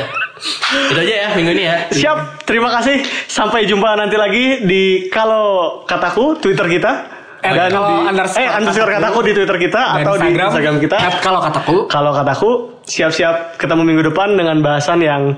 Itu 0.91 0.99
aja 1.01 1.15
ya 1.25 1.27
minggu 1.33 1.51
ini 1.57 1.63
ya. 1.65 1.77
Siap, 1.89 2.45
terima 2.45 2.69
kasih. 2.79 3.01
Sampai 3.25 3.65
jumpa 3.65 3.97
nanti 3.97 4.15
lagi 4.15 4.63
di 4.65 5.09
kalau 5.09 5.81
kataku 5.89 6.37
Twitter 6.37 6.67
kita. 6.69 6.91
Eh, 7.37 7.53
kalau 7.53 7.69
di, 7.69 8.09
underscore 8.09 8.41
eh, 8.41 8.49
underscore 8.49 8.91
kataku 8.97 9.19
di 9.21 9.31
Twitter 9.37 9.57
kita 9.61 9.81
Dan 9.81 10.01
atau 10.01 10.13
di 10.17 10.27
Instagram 10.33 10.75
kita. 10.81 10.97
kalau 11.21 11.39
kataku 11.39 11.75
Kalau 11.85 12.11
kataku 12.11 12.49
siap-siap 12.81 13.61
ketemu 13.61 13.81
minggu 13.85 14.03
depan 14.09 14.33
dengan 14.33 14.57
bahasan 14.65 15.05
yang 15.05 15.37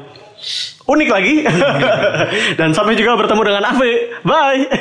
unik 0.88 1.10
lagi. 1.12 1.36
Dan 2.60 2.72
sampai 2.72 2.96
juga 2.96 3.20
bertemu 3.20 3.42
dengan 3.44 3.64
Ave. 3.72 3.94
Bye. 4.24 4.64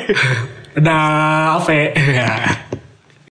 Nah, 0.79 1.59
Ave. 1.59 1.91